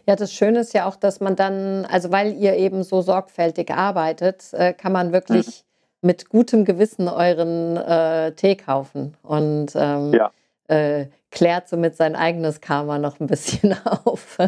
Ja, 0.08 0.16
das 0.16 0.34
Schöne 0.34 0.60
ist 0.60 0.74
ja 0.74 0.86
auch, 0.86 0.96
dass 0.96 1.20
man 1.22 1.36
dann, 1.36 1.86
also 1.86 2.12
weil 2.12 2.34
ihr 2.34 2.56
eben 2.56 2.84
so 2.84 3.02
sorgfältig 3.02 3.72
arbeitet, 3.72 4.54
äh, 4.54 4.74
kann 4.74 4.92
man 4.92 5.12
wirklich 5.14 5.64
mhm. 6.02 6.08
mit 6.08 6.30
gutem 6.30 6.66
Gewissen 6.66 7.08
euren 7.08 7.78
äh, 7.78 8.34
Tee 8.34 8.56
kaufen 8.56 9.16
und 9.24 9.72
ähm, 9.76 10.14
ja. 10.14 10.32
äh, 10.68 11.08
klärt 11.32 11.70
somit 11.70 11.96
sein 11.96 12.16
eigenes 12.16 12.62
Karma 12.62 13.00
noch 13.00 13.20
ein 13.20 13.28
bisschen 13.28 13.76
auf. 13.86 14.38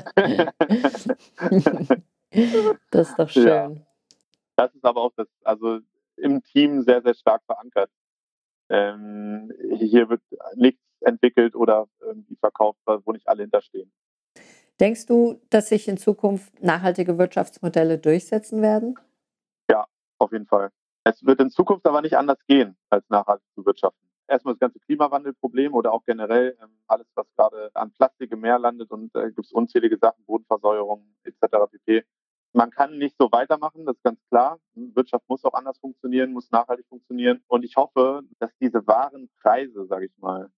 Das 2.91 3.09
ist 3.09 3.19
doch 3.19 3.29
schön. 3.29 3.47
Ja. 3.47 3.71
Das 4.55 4.73
ist 4.75 4.85
aber 4.85 5.01
auch 5.01 5.13
das, 5.15 5.27
also 5.43 5.79
im 6.17 6.43
Team 6.43 6.83
sehr, 6.83 7.01
sehr 7.01 7.13
stark 7.13 7.43
verankert. 7.45 7.89
Ähm, 8.69 9.51
hier 9.77 10.09
wird 10.09 10.21
nichts 10.55 10.81
entwickelt 11.01 11.55
oder 11.55 11.87
irgendwie 11.99 12.35
verkauft, 12.35 12.79
wo 12.85 13.11
nicht 13.11 13.27
alle 13.27 13.43
hinterstehen. 13.43 13.91
Denkst 14.79 15.05
du, 15.05 15.39
dass 15.49 15.69
sich 15.69 15.87
in 15.87 15.97
Zukunft 15.97 16.61
nachhaltige 16.63 17.17
Wirtschaftsmodelle 17.17 17.99
durchsetzen 17.99 18.61
werden? 18.61 18.95
Ja, 19.69 19.85
auf 20.17 20.31
jeden 20.31 20.47
Fall. 20.47 20.69
Es 21.03 21.23
wird 21.25 21.41
in 21.41 21.49
Zukunft 21.49 21.85
aber 21.85 22.01
nicht 22.01 22.17
anders 22.17 22.39
gehen, 22.47 22.75
als 22.89 23.07
nachhaltig 23.09 23.45
zu 23.55 23.65
wirtschaften. 23.65 24.07
erstmal 24.27 24.55
das 24.55 24.59
ganze 24.59 24.79
Klimawandelproblem 24.79 25.73
oder 25.73 25.91
auch 25.91 26.03
generell 26.05 26.57
ähm, 26.61 26.79
alles, 26.87 27.07
was 27.13 27.27
gerade 27.35 27.69
an 27.73 27.91
Plastik 27.91 28.31
im 28.31 28.39
Meer 28.39 28.57
landet 28.57 28.89
und 28.89 29.13
äh, 29.15 29.27
gibt 29.27 29.45
es 29.45 29.51
unzählige 29.51 29.97
Sachen, 29.97 30.23
Bodenverseuerung 30.25 31.05
etc. 31.23 31.41
pp. 31.71 32.05
Man 32.55 32.69
kann 32.69 32.99
nicht 32.99 33.17
so 33.17 33.31
weitermachen, 33.31 33.85
das 33.85 33.95
ist 33.95 34.03
ganz 34.03 34.19
klar. 34.29 34.59
Wirtschaft 34.75 35.27
muss 35.27 35.43
auch 35.43 35.55
anders 35.55 35.79
funktionieren, 35.79 36.33
muss 36.33 36.51
nachhaltig 36.51 36.87
funktionieren. 36.87 37.43
Und 37.47 37.65
ich 37.65 37.75
hoffe, 37.75 38.21
dass 38.39 38.51
diese 38.61 38.85
wahren 38.85 39.29
Preise, 39.41 39.87
sage 39.87 40.05
ich 40.05 40.17
mal, 40.19 40.51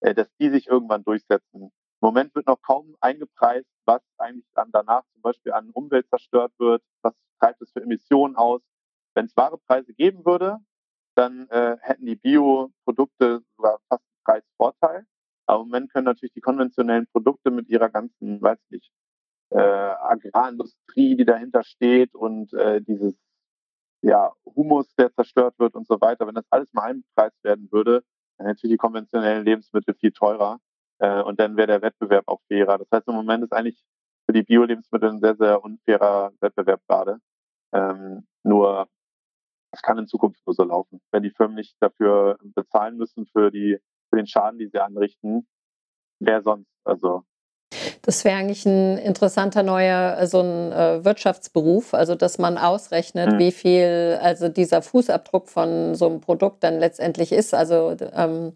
äh, 0.00 0.14
dass 0.14 0.28
die 0.36 0.48
sich 0.50 0.68
irgendwann 0.68 1.02
durchsetzen. 1.02 1.62
Im 1.62 1.70
Moment 2.00 2.34
wird 2.36 2.46
noch 2.46 2.62
kaum 2.62 2.96
eingepreist, 3.00 3.68
was 3.84 4.00
eigentlich 4.16 4.46
dann 4.54 4.70
danach 4.72 5.02
zum 5.12 5.22
Beispiel 5.22 5.52
an 5.52 5.70
Umwelt 5.70 6.08
zerstört 6.08 6.52
wird, 6.58 6.82
was 7.02 7.14
treibt 7.40 7.60
es 7.62 7.72
für 7.72 7.82
Emissionen 7.82 8.36
aus. 8.36 8.62
Wenn 9.14 9.26
es 9.26 9.36
wahre 9.36 9.58
Preise 9.58 9.92
geben 9.92 10.24
würde, 10.24 10.58
dann 11.16 11.48
äh, 11.48 11.76
hätten 11.80 12.06
die 12.06 12.16
Bioprodukte 12.16 13.42
sogar 13.56 13.80
fast 13.88 14.04
einen 14.04 14.24
Preisvorteil. 14.24 15.06
Aber 15.46 15.62
im 15.62 15.68
Moment 15.68 15.92
können 15.92 16.04
natürlich 16.04 16.32
die 16.32 16.40
konventionellen 16.40 17.08
Produkte 17.08 17.50
mit 17.50 17.68
ihrer 17.68 17.88
ganzen, 17.90 18.40
weiß 18.40 18.58
nicht, 18.70 18.92
äh, 19.50 19.58
Agrarindustrie, 19.58 21.16
die 21.16 21.24
dahinter 21.24 21.62
steht 21.64 22.14
und 22.14 22.52
äh, 22.52 22.80
dieses 22.80 23.18
ja, 24.02 24.32
Humus, 24.44 24.94
der 24.94 25.12
zerstört 25.12 25.58
wird 25.58 25.74
und 25.74 25.86
so 25.86 26.00
weiter, 26.00 26.26
wenn 26.26 26.34
das 26.34 26.46
alles 26.50 26.72
mal 26.72 26.84
eingepreist 26.84 27.36
werden 27.44 27.68
würde, 27.70 28.02
dann 28.38 28.46
natürlich 28.46 28.74
die 28.74 28.78
konventionellen 28.78 29.44
Lebensmittel 29.44 29.94
viel 29.94 30.12
teurer 30.12 30.58
äh, 30.98 31.20
und 31.22 31.38
dann 31.38 31.56
wäre 31.56 31.66
der 31.66 31.82
Wettbewerb 31.82 32.24
auch 32.26 32.40
fairer. 32.48 32.78
Das 32.78 32.88
heißt, 32.92 33.08
im 33.08 33.14
Moment 33.14 33.44
ist 33.44 33.52
eigentlich 33.52 33.82
für 34.26 34.32
die 34.32 34.42
Bio-Lebensmittel 34.42 35.10
ein 35.10 35.20
sehr, 35.20 35.36
sehr 35.36 35.62
unfairer 35.62 36.32
Wettbewerb 36.40 36.80
gerade. 36.88 37.18
Ähm, 37.72 38.26
nur 38.42 38.88
es 39.72 39.82
kann 39.82 39.98
in 39.98 40.06
Zukunft 40.06 40.40
nur 40.46 40.54
so 40.54 40.64
laufen. 40.64 41.00
Wenn 41.10 41.22
die 41.22 41.30
Firmen 41.30 41.56
nicht 41.56 41.76
dafür 41.80 42.38
bezahlen 42.42 42.96
müssen 42.96 43.26
für 43.26 43.50
die 43.50 43.78
für 44.08 44.16
den 44.16 44.26
Schaden, 44.26 44.58
die 44.58 44.66
sie 44.66 44.80
anrichten, 44.80 45.46
wer 46.18 46.42
sonst? 46.42 46.70
Also 46.84 47.24
das 48.02 48.24
wäre 48.24 48.36
eigentlich 48.36 48.66
ein 48.66 48.98
interessanter 48.98 49.62
neuer 49.62 50.18
äh, 50.18 50.26
so 50.26 50.40
ein 50.40 50.72
äh, 50.72 51.04
Wirtschaftsberuf, 51.04 51.94
also 51.94 52.14
dass 52.14 52.38
man 52.38 52.58
ausrechnet, 52.58 53.32
mhm. 53.32 53.38
wie 53.38 53.52
viel 53.52 54.18
also 54.22 54.48
dieser 54.48 54.82
Fußabdruck 54.82 55.48
von 55.48 55.94
so 55.94 56.06
einem 56.06 56.20
Produkt 56.20 56.64
dann 56.64 56.78
letztendlich 56.78 57.32
ist. 57.32 57.54
Also 57.54 57.96
ähm, 58.14 58.52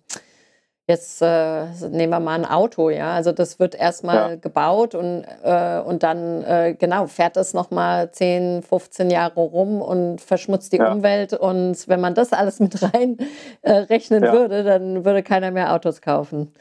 Jetzt 0.87 1.23
äh, 1.23 1.65
nehmen 1.89 2.11
wir 2.11 2.21
mal 2.21 2.35
ein 2.35 2.45
Auto, 2.45 2.91
ja. 2.91 3.15
Also 3.15 3.33
das 3.33 3.59
wird 3.59 3.75
erstmal 3.75 4.33
ja. 4.33 4.37
gebaut 4.37 4.95
und, 4.95 5.25
äh, 5.43 5.79
und 5.81 6.03
dann, 6.03 6.45
äh, 6.45 6.77
genau, 6.79 7.07
fährt 7.07 7.39
es 7.39 7.55
nochmal 7.55 8.13
10, 8.13 8.63
15 8.63 9.09
Jahre 9.11 9.41
rum 9.41 9.81
und 9.81 10.21
verschmutzt 10.21 10.75
die 10.75 10.77
ja. 10.77 10.93
Umwelt. 10.93 11.33
Und 11.33 11.89
wenn 11.89 12.03
man 12.03 12.15
das 12.15 12.35
alles 12.35 12.61
mit 12.61 12.83
rein 12.83 13.17
äh, 13.63 13.73
rechnen 13.73 14.25
ja. 14.25 14.33
würde, 14.35 14.63
dann 14.63 15.07
würde 15.07 15.23
keiner 15.23 15.51
mehr 15.51 15.73
Autos 15.73 16.03
kaufen. 16.03 16.53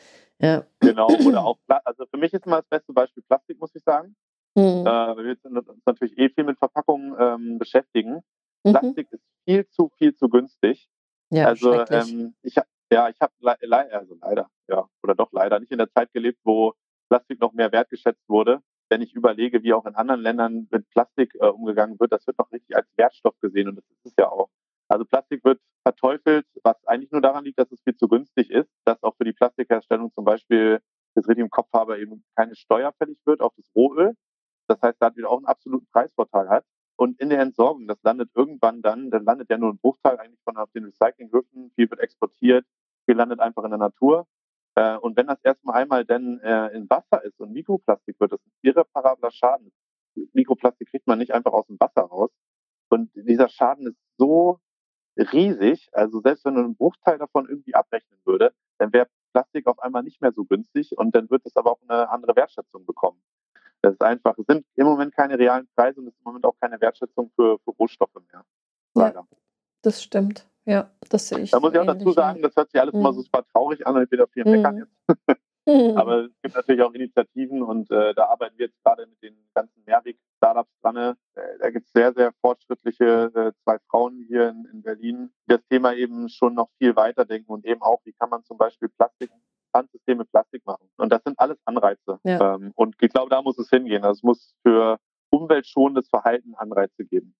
Ja. 0.44 0.66
Genau, 0.82 1.08
oder 1.08 1.46
auch, 1.46 1.58
also 1.86 2.06
für 2.06 2.18
mich 2.18 2.34
ist 2.34 2.46
immer 2.46 2.58
das 2.58 2.68
beste 2.68 2.92
Beispiel 2.92 3.24
Plastik, 3.24 3.60
muss 3.60 3.74
ich 3.76 3.84
sagen. 3.84 4.16
Mhm. 4.56 4.86
Äh, 4.86 5.18
wir 5.18 5.38
uns 5.46 5.86
natürlich 5.86 6.18
eh 6.18 6.30
viel 6.30 6.44
mit 6.44 6.60
Verpackungen 6.60 7.16
ähm, 7.18 7.58
beschäftigen. 7.58 8.22
Mhm. 8.64 8.72
Plastik 8.72 9.08
ist 9.12 9.24
viel 9.46 9.68
zu, 9.70 9.90
viel 9.98 10.14
zu 10.14 10.28
günstig. 10.28 10.90
Ja, 11.32 11.48
also 11.48 11.86
ähm, 11.86 12.36
ich, 12.44 12.56
ja, 12.92 13.10
ich 13.10 13.20
habe 13.22 13.34
le 13.40 13.56
le 13.62 13.92
also 13.94 14.16
leider, 14.22 14.50
ja, 14.68 14.88
oder 15.02 15.16
doch 15.16 15.32
leider 15.32 15.60
nicht 15.60 15.72
in 15.72 15.80
der 15.80 15.90
Zeit 15.90 16.12
gelebt, 16.12 16.40
wo 16.44 16.74
Plastik 17.10 17.40
noch 17.40 17.54
mehr 17.54 17.72
wertgeschätzt 17.72 18.28
wurde. 18.28 18.62
Wenn 18.90 19.02
ich 19.02 19.14
überlege, 19.14 19.64
wie 19.64 19.74
auch 19.74 19.86
in 19.86 19.96
anderen 19.96 20.22
Ländern 20.22 20.68
mit 20.70 20.90
Plastik 20.90 21.34
äh, 21.36 21.48
umgegangen 21.48 22.00
wird, 22.00 22.12
das 22.12 22.28
wird 22.28 22.38
noch 22.38 22.52
richtig 22.52 22.76
als 22.76 22.88
Wertstoff 22.98 23.40
gesehen 23.40 23.70
und 23.70 23.78
das 23.78 23.86
ist 23.86 24.06
es 24.08 24.14
ja 24.20 24.30
auch. 24.30 24.50
Also 24.88 25.06
Plastik 25.06 25.44
wird 25.44 25.60
verteufelt, 25.84 26.46
was 26.64 26.76
eigentlich 26.86 27.12
nur 27.12 27.22
daran 27.22 27.44
liegt, 27.44 27.60
dass 27.60 27.72
es 27.72 27.82
viel 27.82 27.96
zu 27.96 28.08
günstig 28.08 28.50
ist, 28.50 28.70
dass 28.86 29.02
auch 29.04 29.16
für 29.16 29.26
die 29.26 29.34
Plastikherstellung 29.34 30.12
zum 30.14 30.26
Beispiel, 30.26 30.80
das 31.16 31.28
richtig 31.28 31.44
im 31.44 31.50
Kopf 31.50 31.70
habe, 31.74 32.00
eben 32.00 32.24
keine 32.36 32.56
Steuer 32.56 32.92
fällig 32.94 33.20
wird 33.26 33.42
auf 33.42 33.54
das 33.56 33.70
Rohöl. 33.76 34.16
Das 34.68 34.82
heißt, 34.82 34.98
da 35.00 35.08
hat 35.08 35.18
wieder 35.18 35.30
auch 35.30 35.38
einen 35.38 35.46
absoluten 35.46 35.88
Preisvorteil 35.92 36.50
hat. 36.50 36.66
Und 36.96 37.20
in 37.20 37.30
der 37.30 37.40
Entsorgung, 37.40 37.88
das 37.88 38.02
landet 38.04 38.30
irgendwann 38.36 38.82
dann, 38.82 39.10
dann 39.12 39.26
landet 39.26 39.50
ja 39.50 39.58
nur 39.58 39.72
ein 39.72 39.78
Bruchteil 39.78 40.18
eigentlich 40.18 40.40
von 40.44 40.58
auf 40.58 40.72
den 40.72 40.86
Recyclinghöfen, 40.86 41.72
viel 41.76 41.90
wird 41.90 42.00
exportiert, 42.00 42.66
viel 43.06 43.16
landet 43.16 43.40
einfach 43.40 43.64
in 43.64 43.72
der 43.72 43.80
Natur. 43.80 44.28
Äh, 44.76 44.98
und 44.98 45.18
wenn 45.18 45.28
das 45.28 45.40
erstmal 45.44 45.82
einmal 45.82 46.06
dann 46.06 46.40
äh, 46.40 46.68
in 46.70 46.90
Wasser 46.90 47.24
ist 47.24 47.40
und 47.40 47.52
Mikroplastik 47.52 48.20
wird, 48.20 48.32
das 48.32 48.40
ist 48.40 48.48
ein 48.48 48.70
irreparabler 48.70 49.32
Schaden. 49.32 49.72
Mikroplastik 50.34 50.90
kriegt 50.90 51.08
man 51.08 51.20
nicht 51.20 51.34
einfach 51.34 51.52
aus 51.52 51.68
dem 51.68 51.80
Wasser 51.80 52.02
raus. 52.02 52.32
Und 52.90 53.12
dieser 53.16 53.50
Schaden 53.50 53.88
ist 53.88 53.98
so 54.18 54.60
riesig, 55.18 55.90
also 55.94 56.22
selbst 56.22 56.46
wenn 56.46 56.56
man 56.56 56.66
einen 56.66 56.76
Bruchteil 56.76 57.18
davon 57.18 57.48
irgendwie 57.48 57.76
abrechnen 57.76 58.20
würde, 58.26 58.54
dann 58.78 58.92
wäre 58.94 59.08
Plastik 59.32 59.68
auf 59.68 59.80
einmal 59.80 60.04
nicht 60.04 60.22
mehr 60.22 60.32
so 60.32 60.46
günstig 60.46 60.98
und 60.98 61.16
dann 61.16 61.30
wird 61.30 61.46
es 61.46 61.56
aber 61.56 61.72
auch 61.72 61.80
eine 61.88 62.10
andere 62.10 62.36
Wertschätzung 62.36 62.86
bekommen. 62.86 63.22
Das 63.82 63.94
ist 63.94 64.02
einfach, 64.02 64.38
es 64.38 64.46
sind 64.48 64.66
im 64.76 64.86
Moment 64.86 65.14
keine 65.14 65.38
realen 65.38 65.68
Preise 65.76 66.00
und 66.00 66.08
es 66.08 66.14
ist 66.14 66.20
im 66.20 66.26
Moment 66.26 66.46
auch 66.46 66.56
keine 66.60 66.80
Wertschätzung 66.80 67.32
für, 67.36 67.60
für 67.60 67.72
Rohstoffe 67.72 68.16
mehr. 68.32 68.46
Leider. 68.96 69.20
Ja, 69.20 69.38
das 69.82 70.02
stimmt. 70.02 70.48
Ja, 70.66 70.90
das 71.10 71.28
sehe 71.28 71.40
ich. 71.40 71.52
Da 71.52 71.60
muss 71.60 71.74
ich 71.74 71.80
auch 71.80 71.86
dazu 71.86 72.12
sagen, 72.12 72.42
das 72.42 72.56
hört 72.56 72.72
sich 72.72 72.80
alles 72.80 72.94
mhm. 72.94 73.02
immer 73.02 73.14
super 73.14 73.44
traurig 73.52 73.86
an 73.86 73.96
und 73.96 74.04
ich 74.04 74.12
will 74.12 74.22
auf 74.22 74.32
viel 74.32 74.46
meckern 74.46 74.88
mhm. 75.66 75.98
Aber 75.98 76.26
es 76.26 76.32
gibt 76.42 76.56
natürlich 76.56 76.82
auch 76.82 76.94
Initiativen 76.94 77.62
und 77.62 77.90
äh, 77.92 78.14
da 78.14 78.26
arbeiten 78.28 78.58
wir 78.58 78.68
jetzt 78.68 78.84
gerade 78.84 79.06
mit 79.08 79.22
den 79.22 79.36
ganzen 79.54 79.84
Mehrweg-Startups 79.86 80.72
dran. 80.82 80.96
Äh, 80.96 81.16
da 81.60 81.70
gibt 81.70 81.88
es 81.88 81.92
sehr, 81.94 82.14
sehr 82.14 82.32
fortschrittliche 82.42 83.32
äh, 83.34 83.52
zwei 83.64 83.78
Frauen 83.90 84.26
hier 84.28 84.50
in, 84.50 84.68
in, 84.72 84.82
Berlin, 84.82 85.32
die 85.48 85.54
das 85.54 85.66
Thema 85.70 85.94
eben 85.94 86.30
schon 86.30 86.54
noch 86.54 86.70
viel 86.78 86.96
weiter 86.96 87.26
denken 87.26 87.52
und 87.52 87.66
eben 87.66 87.82
auch, 87.82 88.00
wie 88.06 88.14
kann 88.14 88.30
man 88.30 88.44
zum 88.44 88.58
Beispiel 88.58 88.90
Plastik, 88.90 89.30
Pfandsysteme 89.72 90.26
Plastik 90.26 90.66
machen. 90.66 90.88
Und 90.98 91.12
das 91.12 91.24
sind 91.24 91.40
alles 91.40 91.58
Anreize. 91.66 92.20
Ja. 92.24 92.56
Ähm, 92.56 92.72
und 92.76 92.96
ich 93.02 93.12
glaube, 93.12 93.30
da 93.30 93.42
muss 93.42 93.58
es 93.58 93.70
hingehen. 93.70 94.04
Also 94.04 94.20
es 94.20 94.24
muss 94.24 94.56
für 94.62 95.00
umweltschonendes 95.30 96.10
Verhalten 96.10 96.54
Anreize 96.56 97.06
geben. 97.06 97.36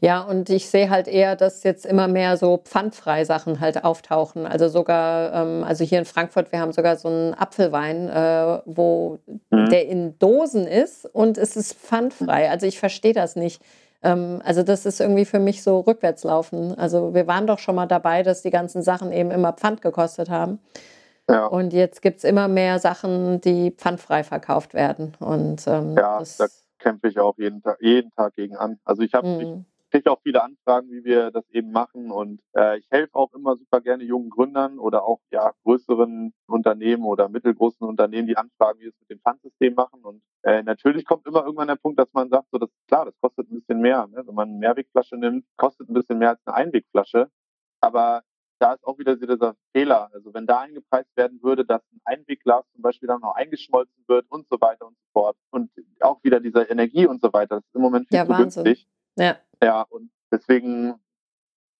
Ja, 0.00 0.20
und 0.20 0.48
ich 0.48 0.70
sehe 0.70 0.90
halt 0.90 1.08
eher, 1.08 1.34
dass 1.34 1.64
jetzt 1.64 1.84
immer 1.84 2.06
mehr 2.06 2.36
so 2.36 2.58
pfandfrei 2.58 3.24
Sachen 3.24 3.58
halt 3.58 3.84
auftauchen. 3.84 4.46
Also 4.46 4.68
sogar, 4.68 5.34
ähm, 5.34 5.64
also 5.64 5.82
hier 5.84 5.98
in 5.98 6.04
Frankfurt, 6.04 6.52
wir 6.52 6.60
haben 6.60 6.72
sogar 6.72 6.96
so 6.96 7.08
einen 7.08 7.34
Apfelwein, 7.34 8.08
äh, 8.08 8.60
wo 8.64 9.18
mhm. 9.50 9.68
der 9.70 9.88
in 9.88 10.16
Dosen 10.20 10.68
ist 10.68 11.04
und 11.04 11.36
es 11.36 11.56
ist 11.56 11.74
pfandfrei. 11.74 12.48
Also 12.48 12.66
ich 12.66 12.78
verstehe 12.78 13.12
das 13.12 13.34
nicht. 13.34 13.60
Ähm, 14.02 14.40
also 14.44 14.62
das 14.62 14.86
ist 14.86 15.00
irgendwie 15.00 15.24
für 15.24 15.40
mich 15.40 15.64
so 15.64 15.80
rückwärtslaufen. 15.80 16.78
Also 16.78 17.12
wir 17.12 17.26
waren 17.26 17.48
doch 17.48 17.58
schon 17.58 17.74
mal 17.74 17.86
dabei, 17.86 18.22
dass 18.22 18.42
die 18.42 18.50
ganzen 18.50 18.82
Sachen 18.82 19.10
eben 19.10 19.32
immer 19.32 19.52
Pfand 19.52 19.82
gekostet 19.82 20.30
haben. 20.30 20.60
Ja. 21.28 21.46
Und 21.46 21.72
jetzt 21.72 22.02
gibt 22.02 22.18
es 22.18 22.24
immer 22.24 22.46
mehr 22.46 22.78
Sachen, 22.78 23.40
die 23.40 23.72
pfandfrei 23.72 24.22
verkauft 24.22 24.74
werden. 24.74 25.14
Und 25.18 25.66
ähm, 25.66 25.96
ja, 25.96 26.20
das 26.20 26.64
kämpfe 26.78 27.08
ich 27.08 27.18
auch 27.18 27.36
jeden 27.36 27.62
Tag, 27.62 27.78
jeden 27.80 28.10
Tag 28.12 28.34
gegen 28.34 28.56
an. 28.56 28.78
Also 28.84 29.02
ich 29.02 29.12
habe 29.12 29.64
kriege 29.90 30.10
auch 30.10 30.20
viele 30.22 30.42
Anfragen, 30.42 30.90
wie 30.90 31.04
wir 31.04 31.30
das 31.30 31.48
eben 31.50 31.72
machen 31.72 32.10
und 32.10 32.40
äh, 32.56 32.78
ich 32.78 32.86
helfe 32.90 33.14
auch 33.14 33.32
immer 33.34 33.56
super 33.56 33.80
gerne 33.80 34.04
jungen 34.04 34.30
Gründern 34.30 34.78
oder 34.78 35.04
auch 35.04 35.20
ja 35.30 35.52
größeren 35.64 36.32
Unternehmen 36.46 37.04
oder 37.04 37.28
mittelgroßen 37.28 37.86
Unternehmen, 37.86 38.28
die 38.28 38.36
anfragen, 38.36 38.80
wie 38.80 38.84
wir 38.84 38.90
es 38.90 39.00
mit 39.00 39.10
dem 39.10 39.20
Pfandsystem 39.20 39.74
machen 39.74 40.02
und 40.02 40.22
äh, 40.42 40.62
natürlich 40.62 41.04
kommt 41.04 41.26
immer 41.26 41.44
irgendwann 41.44 41.68
der 41.68 41.76
Punkt, 41.76 41.98
dass 41.98 42.12
man 42.12 42.28
sagt, 42.28 42.48
so 42.50 42.58
das 42.58 42.70
klar, 42.86 43.04
das 43.04 43.14
kostet 43.20 43.50
ein 43.50 43.60
bisschen 43.60 43.80
mehr, 43.80 44.06
ne? 44.06 44.22
wenn 44.26 44.34
man 44.34 44.48
eine 44.48 44.58
Mehrwegflasche 44.58 45.16
nimmt, 45.16 45.44
kostet 45.56 45.88
ein 45.88 45.94
bisschen 45.94 46.18
mehr 46.18 46.30
als 46.30 46.40
eine 46.46 46.56
Einwegflasche, 46.56 47.30
aber 47.80 48.22
da 48.58 48.72
ist 48.72 48.84
auch 48.84 48.98
wieder 48.98 49.16
dieser 49.16 49.54
Fehler. 49.72 50.10
Also 50.12 50.34
wenn 50.34 50.46
da 50.46 50.60
eingepreist 50.60 51.16
werden 51.16 51.40
würde, 51.42 51.64
dass 51.64 51.82
ein 51.92 52.00
Einwegglas 52.04 52.64
zum 52.72 52.82
Beispiel 52.82 53.06
dann 53.06 53.20
noch 53.20 53.34
eingeschmolzen 53.34 54.04
wird 54.06 54.26
und 54.30 54.48
so 54.48 54.60
weiter 54.60 54.86
und 54.86 54.96
so 54.96 55.04
fort. 55.12 55.36
Und 55.50 55.70
auch 56.00 56.22
wieder 56.24 56.40
diese 56.40 56.62
Energie 56.62 57.06
und 57.06 57.20
so 57.20 57.32
weiter, 57.32 57.56
das 57.56 57.64
ist 57.64 57.74
im 57.74 57.82
Moment 57.82 58.08
viel 58.08 58.16
ja, 58.16 58.24
zu 58.24 58.30
Wahnsinn. 58.30 58.64
günstig. 58.64 58.88
Ja. 59.16 59.36
Ja, 59.62 59.82
und 59.82 60.10
deswegen, 60.30 60.94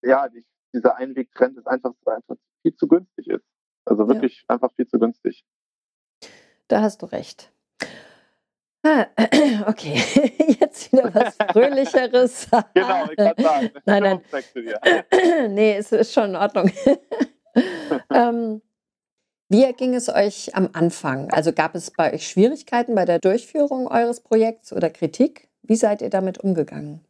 ja, 0.02 0.28
die, 0.28 0.44
dieser 0.74 0.96
Einwegtrend 0.96 1.58
ist 1.58 1.66
einfach, 1.66 1.92
einfach 2.06 2.36
viel 2.62 2.74
zu 2.74 2.88
günstig 2.88 3.28
ist. 3.28 3.44
Also 3.84 4.08
wirklich 4.08 4.44
ja. 4.48 4.54
einfach 4.54 4.72
viel 4.74 4.86
zu 4.86 4.98
günstig. 4.98 5.44
Da 6.68 6.82
hast 6.82 7.02
du 7.02 7.06
recht. 7.06 7.52
Ah, 8.84 9.06
okay, 9.66 9.94
jetzt 10.60 10.92
wieder 10.92 11.12
was 11.14 11.36
Fröhlicheres. 11.52 12.48
genau, 12.74 13.10
ich 13.10 13.16
kann 13.16 13.34
sagen. 13.36 13.70
Nein, 13.86 14.02
nein. 14.02 14.20
nee, 15.54 15.76
es 15.76 15.92
ist 15.92 16.12
schon 16.12 16.30
in 16.30 16.36
Ordnung. 16.36 16.70
ähm, 18.12 18.62
wie 19.48 19.72
ging 19.72 19.94
es 19.94 20.08
euch 20.08 20.54
am 20.54 20.68
Anfang? 20.74 21.30
Also 21.32 21.52
gab 21.52 21.74
es 21.74 21.90
bei 21.90 22.12
euch 22.12 22.28
Schwierigkeiten 22.28 22.94
bei 22.94 23.04
der 23.04 23.18
Durchführung 23.18 23.88
eures 23.88 24.20
Projekts 24.20 24.72
oder 24.72 24.90
Kritik? 24.90 25.48
Wie 25.62 25.76
seid 25.76 26.02
ihr 26.02 26.10
damit 26.10 26.38
umgegangen? 26.38 27.04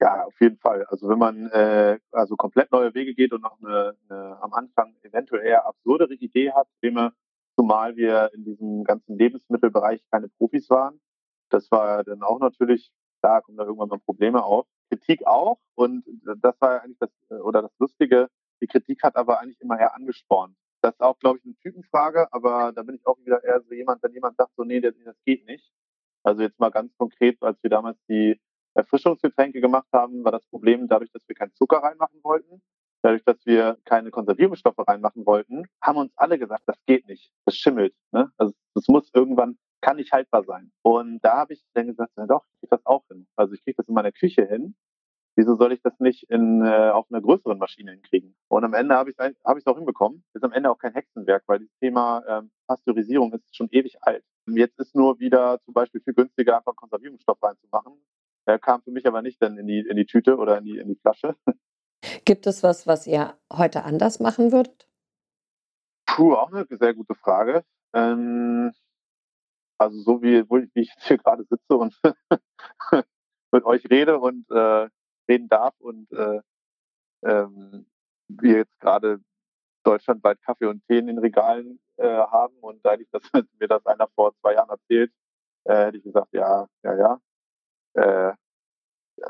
Ja, 0.00 0.24
auf 0.24 0.40
jeden 0.40 0.56
Fall. 0.58 0.84
Also 0.86 1.08
wenn 1.08 1.18
man 1.18 1.50
äh, 1.50 1.98
also 2.10 2.34
komplett 2.36 2.72
neue 2.72 2.94
Wege 2.94 3.14
geht 3.14 3.32
und 3.32 3.42
noch 3.42 3.58
eine, 3.60 3.96
eine 4.08 4.42
am 4.42 4.54
Anfang 4.54 4.96
eventuell 5.02 5.44
eher 5.44 5.66
absurdere 5.66 6.14
Idee 6.14 6.52
hat, 6.52 6.68
Thema 6.80 7.12
zumal 7.56 7.96
wir 7.96 8.30
in 8.34 8.44
diesem 8.44 8.84
ganzen 8.84 9.18
Lebensmittelbereich 9.18 10.02
keine 10.10 10.28
Profis 10.28 10.70
waren. 10.70 11.00
Das 11.50 11.70
war 11.70 12.02
dann 12.04 12.22
auch 12.22 12.40
natürlich, 12.40 12.90
da 13.20 13.42
kommen 13.42 13.58
da 13.58 13.64
irgendwann 13.64 13.88
mal 13.90 13.98
Probleme 13.98 14.42
auf. 14.42 14.66
Kritik 14.88 15.26
auch. 15.26 15.58
Und 15.74 16.04
das 16.40 16.58
war 16.60 16.82
eigentlich 16.82 16.98
das, 16.98 17.10
oder 17.42 17.62
das 17.62 17.72
Lustige, 17.78 18.28
Die 18.62 18.66
Kritik 18.66 19.02
hat 19.02 19.16
aber 19.16 19.40
eigentlich 19.40 19.60
immer 19.60 19.78
eher 19.78 19.94
angespornt. 19.94 20.56
Das 20.82 20.94
ist 20.94 21.00
auch, 21.02 21.18
glaube 21.18 21.38
ich, 21.38 21.44
eine 21.44 21.56
Typenfrage, 21.56 22.32
aber 22.32 22.72
da 22.74 22.82
bin 22.82 22.94
ich 22.94 23.06
auch 23.06 23.18
wieder 23.24 23.42
eher 23.44 23.60
so 23.62 23.74
jemand, 23.74 24.02
wenn 24.02 24.12
jemand 24.12 24.36
sagt, 24.36 24.52
so, 24.56 24.64
nee, 24.64 24.80
das, 24.80 24.94
das 25.04 25.16
geht 25.24 25.46
nicht. 25.46 25.70
Also 26.22 26.42
jetzt 26.42 26.58
mal 26.58 26.70
ganz 26.70 26.94
konkret, 26.96 27.42
als 27.42 27.62
wir 27.62 27.70
damals 27.70 27.98
die 28.08 28.40
Erfrischungsgetränke 28.74 29.60
gemacht 29.60 29.88
haben, 29.92 30.24
war 30.24 30.32
das 30.32 30.46
Problem 30.46 30.88
dadurch, 30.88 31.10
dass 31.12 31.26
wir 31.28 31.34
keinen 31.34 31.54
Zucker 31.54 31.78
reinmachen 31.78 32.20
wollten, 32.22 32.62
dadurch, 33.02 33.24
dass 33.24 33.44
wir 33.46 33.78
keine 33.84 34.10
Konservierungsstoffe 34.10 34.86
reinmachen 34.86 35.26
wollten, 35.26 35.64
haben 35.82 35.98
uns 35.98 36.12
alle 36.16 36.38
gesagt, 36.38 36.62
das 36.66 36.76
geht 36.86 37.06
nicht, 37.06 37.32
das 37.44 37.56
schimmelt. 37.56 37.94
Ne? 38.12 38.30
Also 38.36 38.54
das 38.74 38.88
muss 38.88 39.10
irgendwann, 39.14 39.58
kann 39.80 39.96
nicht 39.96 40.12
haltbar 40.12 40.44
sein. 40.44 40.70
Und 40.82 41.20
da 41.22 41.38
habe 41.38 41.54
ich 41.54 41.62
dann 41.74 41.86
gesagt, 41.86 42.12
na 42.16 42.26
doch, 42.26 42.44
ich 42.52 42.60
kriege 42.60 42.76
das 42.76 42.86
auch 42.86 43.06
hin. 43.08 43.26
Also 43.36 43.54
ich 43.54 43.64
kriege 43.64 43.76
das 43.76 43.88
in 43.88 43.94
meiner 43.94 44.12
Küche 44.12 44.44
hin. 44.46 44.74
Wieso 45.36 45.56
soll 45.56 45.72
ich 45.72 45.80
das 45.80 45.98
nicht 46.00 46.24
in, 46.24 46.62
äh, 46.66 46.90
auf 46.90 47.06
einer 47.10 47.22
größeren 47.22 47.56
Maschine 47.56 47.92
hinkriegen? 47.92 48.34
Und 48.48 48.64
am 48.64 48.74
Ende 48.74 48.96
habe 48.96 49.10
ich 49.10 49.16
es 49.18 49.36
hab 49.44 49.56
auch 49.66 49.76
hinbekommen. 49.76 50.24
Ist 50.34 50.44
am 50.44 50.52
Ende 50.52 50.70
auch 50.70 50.78
kein 50.78 50.92
Hexenwerk, 50.92 51.44
weil 51.46 51.60
das 51.60 51.68
Thema 51.80 52.22
ähm, 52.28 52.50
Pasteurisierung 52.66 53.32
ist 53.32 53.56
schon 53.56 53.68
ewig 53.70 53.96
alt. 54.02 54.24
Jetzt 54.46 54.78
ist 54.78 54.94
nur 54.94 55.18
wieder 55.20 55.60
zum 55.64 55.72
Beispiel 55.72 56.00
viel 56.00 56.14
günstiger, 56.14 56.58
einfach 56.58 56.74
Konservierungsstoff 56.74 57.42
reinzumachen. 57.42 57.92
Er 58.46 58.58
kam 58.58 58.82
für 58.82 58.90
mich 58.90 59.06
aber 59.06 59.22
nicht 59.22 59.40
dann 59.42 59.58
in 59.58 59.66
die, 59.66 59.80
in 59.80 59.96
die 59.96 60.06
Tüte 60.06 60.36
oder 60.36 60.58
in 60.58 60.64
die, 60.64 60.78
in 60.78 60.88
die 60.88 60.96
Flasche. 60.96 61.36
Gibt 62.24 62.46
es 62.46 62.62
was, 62.62 62.86
was 62.86 63.06
ihr 63.06 63.38
heute 63.52 63.84
anders 63.84 64.20
machen 64.20 64.52
würdet? 64.52 64.88
Puh, 66.06 66.34
auch 66.34 66.52
eine 66.52 66.66
sehr 66.70 66.94
gute 66.94 67.14
Frage. 67.14 67.64
Ähm, 67.92 68.72
also 69.78 70.00
so 70.00 70.22
wie, 70.22 70.42
wie 70.48 70.80
ich 70.80 70.90
jetzt 70.90 71.06
hier 71.06 71.18
gerade 71.18 71.44
sitze 71.44 71.76
und 71.76 71.94
mit 73.52 73.64
euch 73.64 73.88
rede 73.90 74.18
und 74.18 74.50
äh, 74.50 74.88
reden 75.28 75.48
darf 75.48 75.74
und 75.78 76.10
äh, 76.12 76.40
ähm, 77.24 77.86
wir 78.28 78.58
jetzt 78.58 78.78
gerade 78.80 79.20
deutschlandweit 79.84 80.40
Kaffee 80.42 80.66
und 80.66 80.84
Tee 80.86 80.98
in 80.98 81.06
den 81.06 81.18
Regalen 81.18 81.80
äh, 81.96 82.06
haben 82.08 82.54
und 82.60 82.84
da 82.84 82.94
ich 82.94 83.08
das 83.10 83.22
mir 83.58 83.68
das 83.68 83.84
einer 83.86 84.08
vor 84.08 84.34
zwei 84.40 84.54
Jahren 84.54 84.70
erzählt, 84.70 85.12
äh, 85.64 85.86
hätte 85.86 85.98
ich 85.98 86.04
gesagt, 86.04 86.32
ja, 86.32 86.66
ja, 86.82 86.96
ja. 86.96 87.20
Äh, 87.94 88.32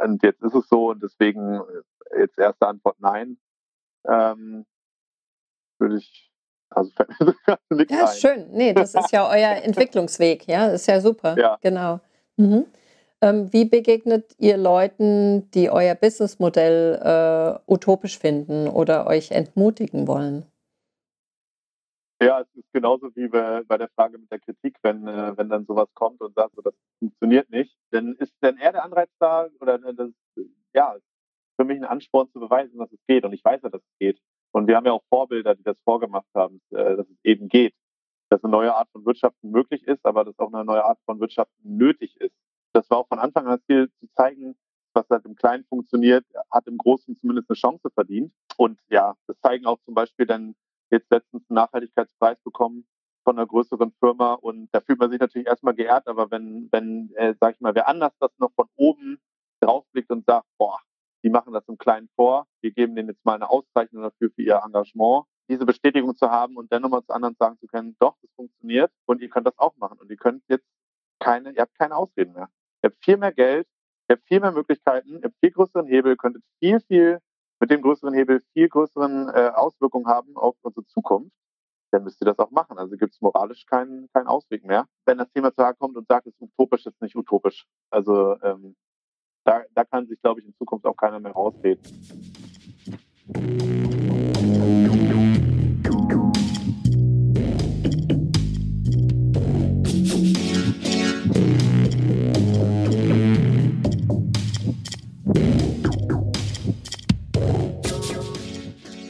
und 0.04 0.22
jetzt 0.22 0.42
ist 0.42 0.54
es 0.54 0.68
so 0.68 0.90
und 0.90 1.02
deswegen 1.02 1.60
äh, 2.10 2.20
jetzt 2.20 2.38
erste 2.38 2.66
Antwort 2.66 2.96
nein. 3.00 3.38
Ähm, 4.08 4.66
würde 5.78 5.96
ich, 5.96 6.30
also 6.70 6.90
mir 7.70 7.76
nichts 7.76 7.92
Ja, 7.92 8.06
ein. 8.06 8.16
schön. 8.16 8.50
Nee, 8.52 8.72
das 8.72 8.94
ist 8.94 9.12
ja 9.12 9.28
euer 9.28 9.50
Entwicklungsweg, 9.64 10.46
ja, 10.46 10.66
das 10.68 10.82
ist 10.82 10.86
ja 10.86 11.00
super. 11.00 11.36
Ja. 11.38 11.58
Genau. 11.60 12.00
Mhm. 12.36 12.66
Ähm, 13.22 13.52
wie 13.52 13.66
begegnet 13.66 14.34
ihr 14.38 14.56
Leuten, 14.56 15.50
die 15.50 15.70
euer 15.70 15.94
Businessmodell 15.94 17.00
äh, 17.02 17.70
utopisch 17.70 18.18
finden 18.18 18.66
oder 18.68 19.06
euch 19.06 19.30
entmutigen 19.30 20.06
wollen? 20.06 20.46
Ja, 22.22 22.40
es 22.40 22.54
ist 22.54 22.70
genauso 22.72 23.14
wie 23.16 23.28
bei, 23.28 23.62
bei 23.64 23.78
der 23.78 23.88
Frage 23.88 24.18
mit 24.18 24.30
der 24.30 24.40
Kritik, 24.40 24.76
wenn, 24.82 25.06
äh, 25.08 25.36
wenn 25.38 25.48
dann 25.48 25.64
sowas 25.64 25.88
kommt 25.94 26.20
und 26.20 26.34
sagt, 26.34 26.54
so, 26.54 26.60
das 26.60 26.74
funktioniert 26.98 27.48
nicht, 27.48 27.74
dann 27.92 28.14
ist 28.16 28.34
dann 28.40 28.58
eher 28.58 28.72
der 28.72 28.84
Anreiz 28.84 29.08
da 29.18 29.48
oder 29.58 29.82
äh, 29.82 29.94
das, 29.94 30.10
ja, 30.74 30.96
für 31.56 31.64
mich 31.64 31.78
ein 31.78 31.84
Ansporn 31.84 32.28
zu 32.30 32.40
beweisen, 32.40 32.78
dass 32.78 32.92
es 32.92 33.00
geht. 33.06 33.24
Und 33.24 33.32
ich 33.32 33.42
weiß 33.42 33.62
ja, 33.62 33.70
dass 33.70 33.82
es 33.82 33.98
geht. 33.98 34.20
Und 34.52 34.66
wir 34.66 34.76
haben 34.76 34.84
ja 34.84 34.92
auch 34.92 35.04
Vorbilder, 35.08 35.54
die 35.54 35.62
das 35.62 35.78
vorgemacht 35.84 36.28
haben, 36.34 36.60
äh, 36.70 36.96
dass 36.96 37.08
es 37.08 37.18
eben 37.24 37.48
geht. 37.48 37.74
Dass 38.28 38.44
eine 38.44 38.50
neue 38.50 38.74
Art 38.74 38.90
von 38.92 39.04
Wirtschaften 39.06 39.50
möglich 39.50 39.82
ist, 39.86 40.04
aber 40.04 40.24
dass 40.24 40.38
auch 40.38 40.52
eine 40.52 40.64
neue 40.64 40.84
Art 40.84 40.98
von 41.06 41.20
Wirtschaften 41.20 41.76
nötig 41.76 42.20
ist. 42.20 42.34
Das 42.74 42.88
war 42.90 42.98
auch 42.98 43.08
von 43.08 43.18
Anfang 43.18 43.46
an 43.46 43.56
das 43.56 43.64
Ziel, 43.64 43.90
zu 43.98 44.06
zeigen, 44.14 44.56
was 44.92 45.08
halt 45.08 45.24
im 45.24 45.36
Kleinen 45.36 45.64
funktioniert, 45.64 46.24
hat 46.50 46.66
im 46.66 46.76
Großen 46.76 47.16
zumindest 47.16 47.48
eine 47.48 47.56
Chance 47.56 47.88
verdient. 47.94 48.32
Und 48.58 48.78
ja, 48.90 49.14
das 49.26 49.38
zeigen 49.40 49.64
auch 49.64 49.78
zum 49.86 49.94
Beispiel 49.94 50.26
dann 50.26 50.54
jetzt 50.90 51.10
letztens 51.10 51.48
einen 51.48 51.56
Nachhaltigkeitspreis 51.56 52.38
bekommen 52.42 52.86
von 53.24 53.38
einer 53.38 53.46
größeren 53.46 53.92
Firma 53.98 54.34
und 54.34 54.68
da 54.72 54.80
fühlt 54.80 54.98
man 54.98 55.10
sich 55.10 55.20
natürlich 55.20 55.46
erstmal 55.46 55.74
geehrt, 55.74 56.06
aber 56.06 56.30
wenn, 56.30 56.68
wenn, 56.72 57.12
äh, 57.16 57.34
sag 57.40 57.54
ich 57.54 57.60
mal, 57.60 57.74
wer 57.74 57.88
anders 57.88 58.12
das 58.18 58.30
noch 58.38 58.52
von 58.54 58.66
oben 58.76 59.20
draufblickt 59.60 60.10
und 60.10 60.24
sagt, 60.24 60.46
boah, 60.58 60.78
die 61.22 61.30
machen 61.30 61.52
das 61.52 61.68
im 61.68 61.76
Kleinen 61.76 62.08
vor, 62.16 62.46
wir 62.62 62.70
geben 62.70 62.94
denen 62.94 63.08
jetzt 63.10 63.24
mal 63.24 63.34
eine 63.34 63.50
Auszeichnung 63.50 64.02
dafür 64.02 64.30
für 64.30 64.42
ihr 64.42 64.60
Engagement, 64.64 65.26
diese 65.48 65.66
Bestätigung 65.66 66.16
zu 66.16 66.30
haben 66.30 66.56
und 66.56 66.72
dann 66.72 66.82
nochmal 66.82 67.04
zu 67.04 67.12
anderen 67.12 67.36
sagen 67.38 67.58
zu 67.58 67.66
können, 67.66 67.96
doch, 67.98 68.16
das 68.22 68.30
funktioniert 68.36 68.90
und 69.06 69.20
ihr 69.20 69.28
könnt 69.28 69.46
das 69.46 69.58
auch 69.58 69.76
machen 69.76 69.98
und 69.98 70.10
ihr 70.10 70.16
könnt 70.16 70.42
jetzt 70.48 70.66
keine, 71.18 71.52
ihr 71.52 71.62
habt 71.62 71.78
keine 71.78 71.96
Ausreden 71.96 72.32
mehr. 72.32 72.48
Ihr 72.82 72.90
habt 72.90 73.04
viel 73.04 73.16
mehr 73.18 73.32
Geld, 73.32 73.66
ihr 74.08 74.16
habt 74.16 74.26
viel 74.26 74.40
mehr 74.40 74.52
Möglichkeiten, 74.52 75.16
ihr 75.16 75.24
habt 75.24 75.36
viel 75.40 75.50
größeren 75.50 75.86
Hebel, 75.86 76.16
könntet 76.16 76.42
viel, 76.60 76.80
viel 76.80 77.18
mit 77.60 77.70
dem 77.70 77.82
größeren 77.82 78.14
Hebel 78.14 78.42
viel 78.52 78.68
größeren 78.68 79.28
äh, 79.28 79.50
Auswirkungen 79.54 80.06
haben 80.06 80.36
auf 80.36 80.56
unsere 80.62 80.86
Zukunft, 80.86 81.30
dann 81.92 82.04
müsst 82.04 82.20
ihr 82.22 82.26
das 82.26 82.38
auch 82.38 82.50
machen. 82.50 82.78
Also 82.78 82.96
gibt 82.96 83.12
es 83.12 83.20
moralisch 83.20 83.66
keinen, 83.66 84.08
keinen 84.12 84.26
Ausweg 84.26 84.64
mehr. 84.64 84.86
Wenn 85.04 85.18
das 85.18 85.30
Thema 85.32 85.52
zu 85.52 85.62
kommt 85.78 85.96
und 85.96 86.06
sagt, 86.08 86.26
es 86.26 86.34
ist 86.34 86.40
utopisch, 86.40 86.86
ist 86.86 87.00
nicht 87.02 87.16
utopisch. 87.16 87.66
Also 87.90 88.40
ähm, 88.42 88.76
da, 89.44 89.62
da 89.74 89.84
kann 89.84 90.06
sich, 90.06 90.20
glaube 90.20 90.40
ich, 90.40 90.46
in 90.46 90.54
Zukunft 90.54 90.86
auch 90.86 90.96
keiner 90.96 91.20
mehr 91.20 91.32
rausreden. 91.32 91.82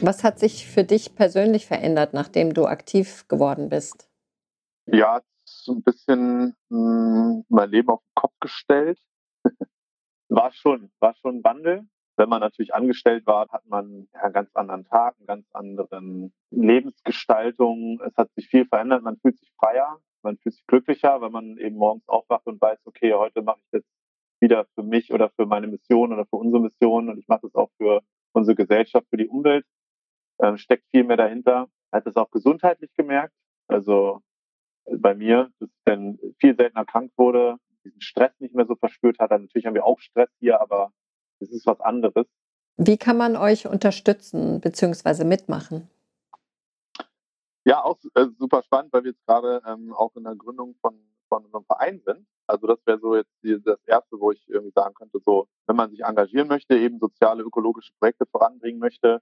Was 0.03 0.23
hat 0.23 0.39
sich 0.39 0.65
für 0.65 0.83
dich 0.83 1.13
persönlich 1.13 1.67
verändert, 1.67 2.13
nachdem 2.13 2.55
du 2.55 2.65
aktiv 2.65 3.27
geworden 3.27 3.69
bist? 3.69 4.09
Ja, 4.87 5.21
so 5.45 5.73
ein 5.73 5.83
bisschen 5.83 6.55
hm, 6.69 7.45
mein 7.49 7.69
Leben 7.69 7.89
auf 7.89 8.01
den 8.01 8.15
Kopf 8.15 8.33
gestellt. 8.39 8.99
war 10.29 10.51
schon, 10.53 10.91
war 10.99 11.13
schon 11.15 11.37
ein 11.37 11.43
Wandel. 11.43 11.87
Wenn 12.17 12.29
man 12.29 12.39
natürlich 12.39 12.73
angestellt 12.73 13.27
war, 13.27 13.47
hat 13.49 13.67
man 13.67 14.07
einen 14.13 14.33
ganz 14.33 14.55
anderen 14.55 14.85
Tag, 14.85 15.15
einen 15.19 15.27
ganz 15.27 15.47
anderen 15.51 16.33
Lebensgestaltung. 16.49 18.01
Es 18.03 18.17
hat 18.17 18.33
sich 18.33 18.47
viel 18.47 18.65
verändert. 18.65 19.03
Man 19.03 19.17
fühlt 19.17 19.37
sich 19.37 19.51
freier, 19.59 19.99
man 20.23 20.37
fühlt 20.37 20.55
sich 20.55 20.65
glücklicher, 20.65 21.21
wenn 21.21 21.31
man 21.31 21.57
eben 21.57 21.75
morgens 21.75 22.07
aufwacht 22.07 22.47
und 22.47 22.59
weiß, 22.59 22.79
okay, 22.85 23.13
heute 23.13 23.43
mache 23.43 23.59
ich 23.59 23.71
jetzt 23.71 23.89
wieder 24.39 24.65
für 24.73 24.81
mich 24.81 25.13
oder 25.13 25.29
für 25.29 25.45
meine 25.45 25.67
Mission 25.67 26.11
oder 26.11 26.25
für 26.25 26.37
unsere 26.37 26.63
Mission 26.63 27.09
und 27.09 27.19
ich 27.19 27.27
mache 27.27 27.41
das 27.43 27.53
auch 27.53 27.69
für 27.77 28.01
unsere 28.33 28.55
Gesellschaft, 28.55 29.05
für 29.11 29.17
die 29.17 29.27
Umwelt 29.27 29.63
ähm, 30.41 30.57
steckt 30.57 30.85
viel 30.91 31.03
mehr 31.03 31.17
dahinter. 31.17 31.67
Hat 31.91 32.07
es 32.07 32.15
auch 32.15 32.31
gesundheitlich 32.31 32.91
gemerkt. 32.95 33.33
Also 33.67 34.21
äh, 34.85 34.97
bei 34.97 35.15
mir, 35.15 35.49
dass 35.59 35.69
ich 35.69 35.81
dann 35.85 36.19
viel 36.39 36.55
seltener 36.55 36.85
krank 36.85 37.11
wurde, 37.15 37.57
diesen 37.83 38.01
Stress 38.01 38.31
nicht 38.39 38.55
mehr 38.55 38.65
so 38.65 38.75
verspürt 38.75 39.19
hat. 39.19 39.31
Natürlich 39.31 39.65
haben 39.65 39.75
wir 39.75 39.85
auch 39.85 39.99
Stress 39.99 40.29
hier, 40.39 40.61
aber 40.61 40.91
es 41.39 41.51
ist 41.51 41.65
was 41.65 41.79
anderes. 41.79 42.27
Wie 42.77 42.97
kann 42.97 43.17
man 43.17 43.35
euch 43.35 43.67
unterstützen 43.67 44.61
bzw. 44.61 45.23
mitmachen? 45.23 45.89
Ja, 47.63 47.83
auch 47.83 47.97
äh, 48.15 48.25
super 48.39 48.63
spannend, 48.63 48.91
weil 48.91 49.03
wir 49.03 49.11
jetzt 49.11 49.25
gerade 49.25 49.61
ähm, 49.67 49.93
auch 49.93 50.15
in 50.15 50.23
der 50.23 50.35
Gründung 50.35 50.75
von, 50.81 50.95
von 51.29 51.45
unserem 51.45 51.65
Verein 51.65 52.01
sind. 52.05 52.25
Also 52.47 52.67
das 52.67 52.79
wäre 52.85 52.99
so 52.99 53.15
jetzt 53.15 53.31
die, 53.43 53.61
das 53.63 53.79
Erste, 53.85 54.19
wo 54.19 54.31
ich 54.31 54.43
irgendwie 54.47 54.73
sagen 54.73 54.95
könnte, 54.95 55.19
so, 55.23 55.47
wenn 55.67 55.75
man 55.75 55.91
sich 55.91 56.03
engagieren 56.03 56.47
möchte, 56.47 56.75
eben 56.75 56.99
soziale, 56.99 57.43
ökologische 57.43 57.91
Projekte 57.99 58.25
voranbringen 58.25 58.79
möchte, 58.79 59.15
äh, 59.15 59.19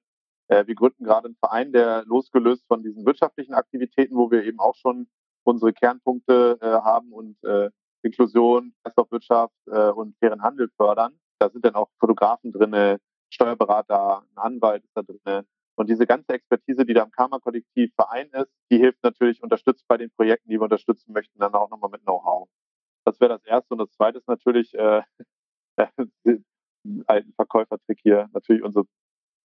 wir 0.50 0.76
gründen 0.76 1.04
gerade 1.04 1.28
einen 1.28 1.36
Verein, 1.36 1.72
der 1.72 2.04
losgelöst 2.06 2.66
von 2.68 2.82
diesen 2.82 3.06
wirtschaftlichen 3.06 3.54
Aktivitäten, 3.54 4.16
wo 4.16 4.32
wir 4.32 4.44
eben 4.44 4.60
auch 4.60 4.76
schon 4.76 5.08
unsere 5.44 5.74
Kernpunkte 5.74 6.58
äh, 6.62 6.66
haben 6.66 7.12
und 7.12 7.42
äh, 7.44 7.70
Inklusion, 8.02 8.74
Kreislaufwirtschaft 8.84 9.56
äh, 9.68 9.90
und 9.90 10.16
fairen 10.20 10.42
Handel 10.42 10.70
fördern. 10.78 11.20
Da 11.40 11.50
sind 11.50 11.66
dann 11.66 11.76
auch 11.76 11.90
Fotografen 12.00 12.52
drin, 12.52 12.98
Steuerberater, 13.30 14.24
ein 14.24 14.38
Anwalt 14.38 14.84
ist 14.84 14.96
da 14.96 15.02
drin. 15.02 15.46
Und 15.76 15.90
diese 15.90 16.06
ganze 16.06 16.34
Expertise, 16.34 16.86
die 16.86 16.94
da 16.94 17.04
im 17.04 17.12
Karma-Kollektiv 17.12 17.94
vereint 17.96 18.34
ist, 18.34 18.52
die 18.70 18.78
hilft 18.78 19.02
natürlich, 19.04 19.42
unterstützt 19.42 19.88
bei 19.88 19.98
den 19.98 20.12
Projekten, 20.12 20.50
die 20.50 20.58
wir 20.58 20.64
unterstützen 20.64 21.14
möchten, 21.14 21.40
dann 21.40 21.54
auch 21.54 21.70
nochmal 21.70 21.90
mit 21.90 22.02
Know-how. 22.02 22.50
Das 23.06 23.20
wäre 23.22 23.32
das 23.32 23.46
Erste. 23.46 23.74
Und 23.74 23.80
das 23.80 23.92
Zweite 23.92 24.18
ist 24.18 24.28
natürlich, 24.28 24.74
äh, 24.74 25.04
alten 27.08 27.34
Verkäufertrick 27.34 28.00
hier, 28.02 28.30
natürlich 28.34 28.62
unsere 28.62 28.86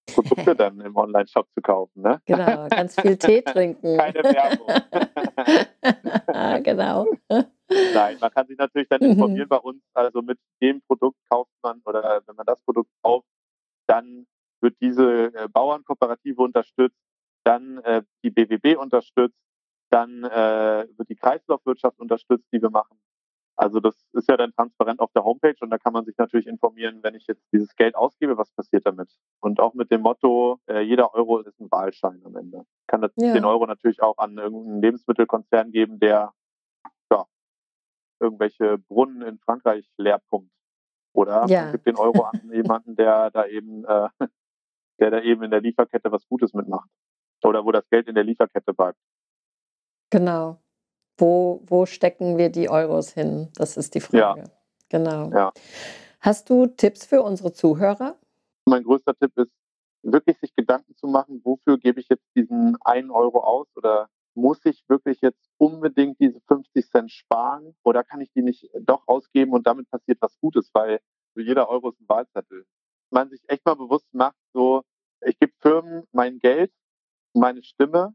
Produkte 0.07 0.55
dann 0.57 0.81
im 0.81 0.97
Online-Shop 0.97 1.49
zu 1.55 1.63
kaufen. 1.63 2.03
Ne? 2.03 2.21
Genau, 2.27 2.69
ganz 2.69 3.01
viel 3.01 3.17
Tee 3.17 3.43
trinken. 3.47 3.97
Keine 3.97 4.23
Werbung. 4.23 4.69
genau. 6.63 7.07
Nein, 7.95 8.19
man 8.21 8.31
kann 8.31 8.47
sich 8.47 8.59
natürlich 8.59 8.89
dann 8.89 9.01
informieren 9.01 9.49
bei 9.49 9.57
uns. 9.57 9.83
Also 9.95 10.23
mit 10.23 10.39
dem 10.61 10.83
Produkt 10.83 11.19
kauft 11.29 11.51
man 11.63 11.81
oder 11.85 12.23
wenn 12.27 12.37
man 12.37 12.47
das 12.47 12.61
Produkt 12.65 12.91
kauft, 13.03 13.27
dann 13.87 14.27
wird 14.61 14.77
diese 14.81 15.35
äh, 15.35 15.49
Bauernkooperative 15.49 16.41
unterstützt, 16.41 16.99
dann 17.45 17.79
äh, 17.79 18.03
die 18.23 18.31
BWB 18.31 18.77
unterstützt, 18.79 19.39
dann 19.91 20.25
äh, 20.25 20.87
wird 20.97 21.09
die 21.09 21.17
Kreislaufwirtschaft 21.17 21.99
unterstützt, 22.01 22.47
die 22.53 22.61
wir 22.61 22.71
machen. 22.71 22.99
Also 23.57 23.79
das 23.79 23.95
ist 24.13 24.29
ja 24.29 24.37
dann 24.37 24.53
transparent 24.53 24.99
auf 24.99 25.13
der 25.13 25.25
Homepage 25.25 25.55
und 25.61 25.71
da 25.71 25.79
kann 25.79 25.93
man 25.93 26.05
sich 26.05 26.17
natürlich 26.19 26.47
informieren, 26.47 27.03
wenn 27.03 27.15
ich 27.15 27.27
jetzt 27.29 27.45
dieses 27.53 27.75
Geld 27.77 27.95
ausgebe, 27.95 28.37
was 28.37 28.51
passiert 28.51 28.85
damit? 28.85 29.09
Und 29.41 29.61
auch 29.61 29.75
mit 29.75 29.93
dem 29.93 30.01
Motto, 30.01 30.59
äh, 30.67 30.81
jeder 30.81 31.15
Euro 31.15 31.39
ist 31.39 31.61
ein 31.61 31.71
Wahlschein 31.71 32.21
am 32.25 32.35
Ende. 32.37 32.65
Ich 32.81 32.87
kann 32.89 33.01
das, 33.01 33.13
ja. 33.17 33.33
den 33.33 33.45
Euro 33.45 33.67
natürlich 33.67 34.03
auch 34.03 34.19
an 34.19 34.37
irgendeinen 34.39 34.83
Lebensmittelkonzern 34.83 35.71
geben, 35.71 36.01
der 36.01 36.33
ja, 37.13 37.27
irgendwelche 38.19 38.79
Brunnen 38.79 39.23
in 39.23 39.39
Frankreich 39.39 39.89
leer 39.99 40.21
pumpt. 40.31 40.51
Oder 41.13 41.47
ja. 41.47 41.71
gibt 41.71 41.87
den 41.87 41.97
Euro 41.97 42.25
an 42.25 42.41
jemanden, 42.53 42.97
der 42.97 43.31
da 43.31 43.47
eben, 43.47 43.85
äh, 43.85 44.09
der 44.99 45.11
da 45.13 45.21
eben 45.21 45.45
in 45.45 45.53
der 45.53 45.61
Lieferkette 45.61 46.11
was 46.11 46.27
Gutes 46.27 46.55
mitmacht. 46.55 46.91
Oder 47.45 47.65
wo 47.65 47.71
das 47.71 47.89
Geld 47.89 48.09
in 48.09 48.17
der 48.17 48.25
Lieferkette 48.25 48.75
bleibt. 48.75 48.99
Genau. 50.11 50.59
Wo, 51.17 51.63
wo 51.67 51.87
stecken 51.87 52.39
wir 52.39 52.51
die 52.51 52.69
Euros 52.69 53.11
hin? 53.13 53.51
Das 53.57 53.77
ist 53.77 53.95
die 53.95 54.01
Frage. 54.01 54.41
Ja. 54.41 54.47
Genau. 54.89 55.31
Ja. 55.31 55.53
Hast 56.21 56.51
du 56.51 56.67
Tipps 56.67 57.05
für 57.07 57.23
unsere 57.23 57.53
Zuhörer? 57.53 58.17
Mein 58.67 58.83
größter 58.83 59.15
Tipp 59.15 59.33
ist, 59.37 59.53
wirklich 60.03 60.39
sich 60.39 60.55
Gedanken 60.55 60.95
zu 60.97 61.07
machen, 61.07 61.41
wofür 61.45 61.79
gebe 61.79 62.01
ich 62.01 62.09
jetzt 62.09 62.27
diesen 62.35 62.77
einen 62.83 63.11
Euro 63.11 63.41
aus 63.43 63.67
oder 63.77 64.09
muss 64.35 64.59
ich 64.65 64.83
wirklich 64.89 65.21
jetzt 65.21 65.49
unbedingt 65.59 66.21
diese 66.21 66.41
50 66.49 66.91
Cent 66.91 67.11
sparen 67.11 67.75
oder 67.83 68.05
kann 68.05 68.21
ich 68.21 68.31
die 68.33 68.43
nicht 68.43 68.69
doch 68.81 69.03
ausgeben 69.07 69.53
und 69.53 69.67
damit 69.67 69.91
passiert 69.91 70.19
was 70.21 70.39
Gutes, 70.41 70.71
weil 70.75 71.01
jeder 71.37 71.69
Euro 71.69 71.91
ist 71.91 72.01
ein 72.01 72.09
Wahlzettel. 72.09 72.67
Man 73.11 73.31
sich 73.31 73.41
echt 73.49 73.65
mal 73.65 73.77
bewusst 73.77 74.13
macht, 74.13 74.37
so, 74.53 74.83
ich 75.25 75.39
gebe 75.39 75.53
Firmen 75.61 76.05
mein 76.13 76.39
Geld, 76.39 76.73
meine 77.33 77.63
Stimme 77.63 78.15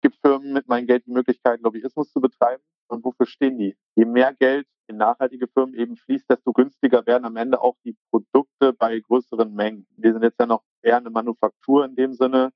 gibt 0.00 0.16
Firmen 0.20 0.52
mit 0.52 0.68
meinem 0.68 0.86
Geld 0.86 1.06
die 1.06 1.12
Möglichkeit, 1.12 1.60
Lobbyismus 1.60 2.12
zu 2.12 2.20
betreiben. 2.20 2.62
Und 2.88 3.04
wofür 3.04 3.26
stehen 3.26 3.58
die? 3.58 3.76
Je 3.94 4.04
mehr 4.04 4.34
Geld 4.34 4.66
in 4.86 4.96
nachhaltige 4.96 5.48
Firmen 5.48 5.74
eben 5.74 5.96
fließt, 5.96 6.30
desto 6.30 6.52
günstiger 6.52 7.06
werden 7.06 7.24
am 7.24 7.36
Ende 7.36 7.60
auch 7.60 7.76
die 7.84 7.96
Produkte 8.10 8.72
bei 8.72 8.98
größeren 9.00 9.52
Mengen. 9.52 9.86
Wir 9.96 10.12
sind 10.12 10.22
jetzt 10.22 10.40
ja 10.40 10.46
noch 10.46 10.64
eher 10.82 10.96
eine 10.96 11.10
Manufaktur 11.10 11.84
in 11.84 11.94
dem 11.94 12.14
Sinne. 12.14 12.50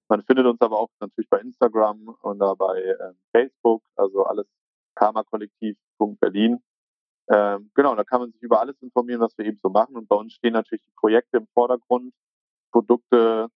Man 0.08 0.22
findet 0.22 0.46
uns 0.46 0.60
aber 0.60 0.78
auch 0.78 0.90
natürlich 1.00 1.30
bei 1.30 1.40
Instagram 1.40 2.14
und 2.20 2.38
bei 2.58 2.82
äh, 2.82 3.14
Facebook, 3.32 3.82
also 3.96 4.24
alles 4.24 4.46
karmakollektiv.berlin. 4.96 6.62
Ähm, 7.30 7.70
genau, 7.74 7.94
da 7.94 8.04
kann 8.04 8.20
man 8.20 8.32
sich 8.32 8.42
über 8.42 8.60
alles 8.60 8.76
informieren, 8.82 9.22
was 9.22 9.38
wir 9.38 9.46
eben 9.46 9.58
so 9.62 9.70
machen. 9.70 9.96
Und 9.96 10.08
bei 10.08 10.16
uns 10.16 10.34
stehen 10.34 10.52
natürlich 10.52 10.82
die 10.82 10.92
Projekte 10.94 11.38
im 11.38 11.46
Vordergrund, 11.54 12.12
Produkte 12.70 13.48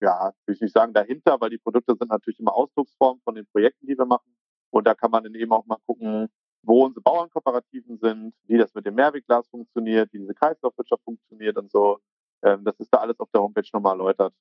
ja, 0.00 0.32
will 0.44 0.54
ich 0.54 0.60
nicht 0.60 0.74
sagen 0.74 0.92
dahinter, 0.92 1.40
weil 1.40 1.50
die 1.50 1.58
Produkte 1.58 1.96
sind 1.98 2.10
natürlich 2.10 2.38
immer 2.38 2.54
Ausdrucksform 2.54 3.20
von 3.24 3.34
den 3.34 3.46
Projekten, 3.46 3.86
die 3.86 3.96
wir 3.96 4.04
machen. 4.04 4.35
Und 4.70 4.86
da 4.86 4.94
kann 4.94 5.10
man 5.10 5.24
dann 5.24 5.34
eben 5.34 5.52
auch 5.52 5.66
mal 5.66 5.78
gucken, 5.86 6.28
wo 6.62 6.84
unsere 6.84 7.02
Bauernkooperativen 7.02 7.98
sind, 7.98 8.34
wie 8.46 8.58
das 8.58 8.74
mit 8.74 8.86
dem 8.86 8.94
Mehrwegglas 8.94 9.46
funktioniert, 9.48 10.12
wie 10.12 10.18
diese 10.18 10.34
Kreislaufwirtschaft 10.34 11.02
funktioniert 11.04 11.56
und 11.56 11.70
so. 11.70 11.98
Ähm, 12.42 12.64
das 12.64 12.78
ist 12.80 12.92
da 12.92 12.98
alles 12.98 13.18
auf 13.20 13.30
der 13.32 13.40
Homepage 13.42 13.68
nochmal 13.72 13.98
erläutert. 13.98 14.34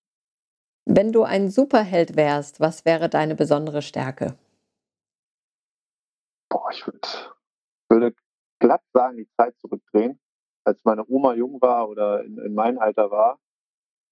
Wenn 0.86 1.12
du 1.12 1.24
ein 1.24 1.50
Superheld 1.50 2.16
wärst, 2.16 2.60
was 2.60 2.86
wäre 2.86 3.10
deine 3.10 3.36
besondere 3.36 3.82
Stärke? 3.82 4.38
Boah, 6.50 6.70
ich 6.72 6.86
würd, 6.86 7.36
würde 7.90 8.16
glatt 8.60 8.84
sagen, 8.94 9.18
die 9.18 9.30
Zeit 9.38 9.58
zurückdrehen. 9.60 10.20
Als 10.64 10.84
meine 10.84 11.06
Oma 11.08 11.34
jung 11.34 11.62
war 11.62 11.90
oder 11.90 12.24
in, 12.24 12.38
in 12.40 12.54
meinem 12.54 12.80
Alter 12.80 13.12
war, 13.12 13.40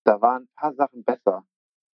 da 0.04 0.22
waren 0.22 0.44
ein 0.44 0.50
paar 0.56 0.74
Sachen 0.74 1.04
besser. 1.04 1.46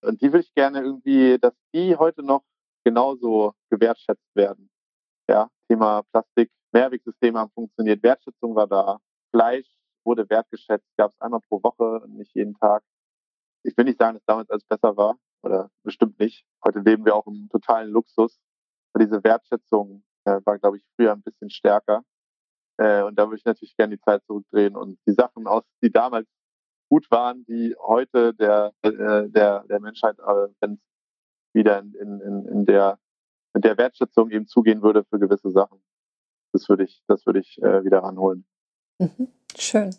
Und 0.02 0.22
die 0.22 0.32
will 0.32 0.42
ich 0.42 0.54
gerne 0.54 0.82
irgendwie, 0.82 1.38
dass 1.40 1.54
die 1.74 1.96
heute 1.96 2.24
noch 2.24 2.44
genauso 2.84 3.54
gewertschätzt 3.70 4.36
werden. 4.36 4.70
Ja, 5.30 5.50
Thema 5.68 6.04
Plastik, 6.12 6.52
Mehrwegsysteme 6.72 7.40
haben 7.40 7.52
funktioniert, 7.52 8.04
Wertschätzung 8.04 8.56
war 8.56 8.68
da, 8.68 9.00
Fleisch 9.32 9.68
wurde 10.06 10.30
wertgeschätzt, 10.30 10.88
gab 10.98 11.12
es 11.12 11.22
einmal 11.22 11.42
pro 11.48 11.62
Woche, 11.62 12.04
nicht 12.08 12.34
jeden 12.34 12.56
Tag. 12.56 12.84
Ich 13.64 13.78
will 13.78 13.86
nicht 13.86 14.00
sagen, 14.00 14.16
dass 14.16 14.26
damals 14.26 14.50
alles 14.50 14.64
besser 14.64 14.96
war, 14.98 15.18
oder 15.44 15.70
bestimmt 15.84 16.20
nicht. 16.20 16.46
Heute 16.64 16.80
leben 16.80 17.06
wir 17.06 17.16
auch 17.16 17.28
im 17.28 17.50
totalen 17.50 17.90
Luxus. 17.90 18.40
Aber 18.94 19.04
diese 19.04 19.24
Wertschätzung 19.24 20.04
äh, 20.26 20.40
war, 20.46 20.58
glaube 20.60 20.78
ich, 20.78 20.86
früher 20.96 21.12
ein 21.12 21.22
bisschen 21.22 21.50
stärker. 21.50 22.04
Äh, 22.78 23.04
und 23.04 23.18
da 23.18 23.26
würde 23.26 23.38
ich 23.38 23.46
natürlich 23.46 23.76
gerne 23.76 23.96
die 23.96 24.02
Zeit 24.02 24.24
zurückdrehen 24.26 24.76
und 24.76 25.00
die 25.08 25.14
Sachen 25.14 25.48
aus, 25.48 25.64
die 25.84 25.92
damals 25.92 26.28
gut 26.90 27.10
waren, 27.12 27.46
die 27.46 27.76
heute 27.80 28.34
der, 28.34 28.74
äh, 28.82 29.30
der, 29.30 29.64
der 29.66 29.80
Menschheit, 29.80 30.18
äh, 30.20 30.48
wenn 30.60 30.74
es 30.74 30.80
wieder 31.54 31.80
in, 31.80 32.20
in, 32.22 32.46
in 32.46 32.66
der, 32.66 33.00
mit 33.54 33.64
der 33.64 33.78
Wertschätzung 33.78 34.30
eben 34.32 34.48
zugehen 34.48 34.82
würde 34.82 35.04
für 35.04 35.20
gewisse 35.20 35.52
Sachen. 35.52 35.82
Das 36.52 36.68
würde 36.70 36.84
ich, 36.84 37.04
das 37.08 37.26
würde 37.26 37.40
ich 37.40 37.62
äh, 37.62 37.84
wieder 37.84 38.00
ranholen. 38.00 38.46
Mhm. 39.00 39.28
Schön. 39.58 39.96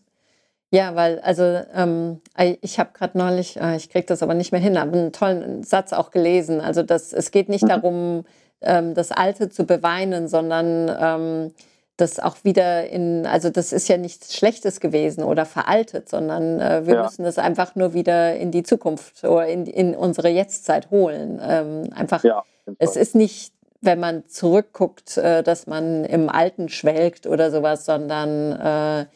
Ja, 0.73 0.95
weil, 0.95 1.19
also 1.21 1.43
ähm, 1.75 2.21
ich 2.61 2.79
habe 2.79 2.91
gerade 2.93 3.19
neulich, 3.19 3.57
äh, 3.57 3.77
ich 3.77 3.91
kriege 3.91 4.07
das 4.07 4.23
aber 4.23 4.35
nicht 4.35 4.53
mehr 4.53 4.61
hin, 4.61 4.77
aber 4.77 4.93
einen 4.93 5.13
tollen 5.13 5.65
Satz 5.65 5.93
auch 5.93 6.13
gelesen. 6.13 6.61
Also 6.61 6.83
das, 6.85 7.13
es 7.13 7.33
geht 7.33 7.49
nicht 7.49 7.65
mhm. 7.65 7.69
darum, 7.69 8.25
ähm, 8.61 8.95
das 8.95 9.11
Alte 9.11 9.49
zu 9.49 9.65
beweinen, 9.65 10.29
sondern 10.29 10.89
ähm, 11.01 11.53
das 12.01 12.19
auch 12.19 12.37
wieder 12.45 12.89
in, 12.89 13.27
also 13.27 13.51
das 13.51 13.73
ist 13.73 13.89
ja 13.89 13.97
nichts 13.97 14.35
Schlechtes 14.35 14.81
gewesen 14.81 15.23
oder 15.25 15.45
veraltet, 15.45 16.09
sondern 16.09 16.61
äh, 16.61 16.87
wir 16.87 16.95
ja. 16.95 17.03
müssen 17.03 17.25
das 17.25 17.39
einfach 17.39 17.75
nur 17.75 17.95
wieder 17.95 18.37
in 18.37 18.51
die 18.51 18.63
Zukunft 18.63 19.25
oder 19.25 19.47
in, 19.47 19.67
in 19.67 19.95
unsere 19.95 20.29
Jetztzeit 20.29 20.91
holen. 20.91 21.41
Ähm, 21.43 21.91
einfach, 21.95 22.25
ja, 22.25 22.43
es 22.79 22.97
ist 22.97 23.15
nicht, 23.15 23.53
wenn 23.81 24.01
man 24.01 24.27
zurückguckt, 24.29 25.17
äh, 25.17 25.43
dass 25.43 25.67
man 25.67 26.05
im 26.05 26.29
Alten 26.29 26.69
schwelgt 26.69 27.27
oder 27.27 27.51
sowas, 27.51 27.85
sondern 27.85 28.53
äh, 28.53 29.07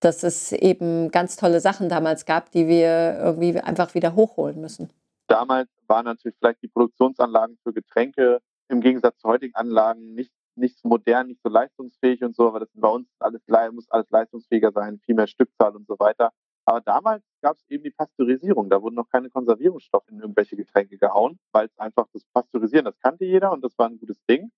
dass 0.00 0.22
es 0.22 0.52
eben 0.52 1.10
ganz 1.10 1.36
tolle 1.36 1.60
Sachen 1.60 1.88
damals 1.88 2.26
gab, 2.26 2.50
die 2.50 2.68
wir 2.68 3.18
irgendwie 3.18 3.58
einfach 3.58 3.94
wieder 3.94 4.14
hochholen 4.14 4.60
müssen. 4.60 4.90
Damals 5.28 5.68
waren 5.86 6.04
natürlich 6.04 6.36
vielleicht 6.38 6.62
die 6.62 6.68
Produktionsanlagen 6.68 7.56
für 7.62 7.72
Getränke 7.72 8.40
im 8.68 8.80
Gegensatz 8.80 9.18
zu 9.18 9.28
heutigen 9.28 9.54
Anlagen 9.54 10.14
nicht 10.14 10.30
nicht 10.56 10.78
so 10.78 10.88
modern, 10.88 11.28
nicht 11.28 11.42
so 11.42 11.48
leistungsfähig 11.48 12.22
und 12.22 12.34
so, 12.36 12.48
aber 12.48 12.60
das 12.60 12.68
bei 12.74 12.88
uns 12.88 13.08
alles 13.18 13.42
muss 13.72 13.90
alles 13.90 14.10
leistungsfähiger 14.10 14.72
sein, 14.72 15.00
viel 15.00 15.14
mehr 15.14 15.26
Stückzahl 15.26 15.74
und 15.74 15.86
so 15.86 15.98
weiter. 15.98 16.32
Aber 16.66 16.80
damals 16.80 17.22
gab 17.42 17.56
es 17.56 17.64
eben 17.68 17.84
die 17.84 17.90
Pasteurisierung. 17.90 18.70
Da 18.70 18.80
wurden 18.80 18.94
noch 18.94 19.08
keine 19.10 19.28
Konservierungsstoffe 19.28 20.08
in 20.08 20.20
irgendwelche 20.20 20.56
Getränke 20.56 20.96
gehauen, 20.96 21.38
weil 21.52 21.66
es 21.66 21.78
einfach 21.78 22.06
das 22.12 22.24
Pasteurisieren, 22.32 22.86
das 22.86 22.98
kannte 23.00 23.24
jeder 23.24 23.52
und 23.52 23.62
das 23.62 23.78
war 23.78 23.88
ein 23.88 23.98
gutes 23.98 24.18
Ding. 24.24 24.50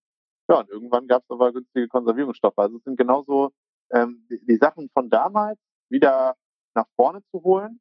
Ja, 0.48 0.60
und 0.60 0.70
irgendwann 0.70 1.08
gab 1.08 1.22
es 1.22 1.30
aber 1.30 1.52
günstige 1.52 1.88
Konservierungsstoffe. 1.88 2.58
Also 2.58 2.76
es 2.76 2.84
sind 2.84 2.96
genauso 2.96 3.50
ähm, 3.90 4.26
die, 4.30 4.44
die, 4.46 4.56
Sachen 4.56 4.88
von 4.90 5.10
damals 5.10 5.58
wieder 5.88 6.36
nach 6.74 6.86
vorne 6.94 7.22
zu 7.30 7.42
holen 7.42 7.80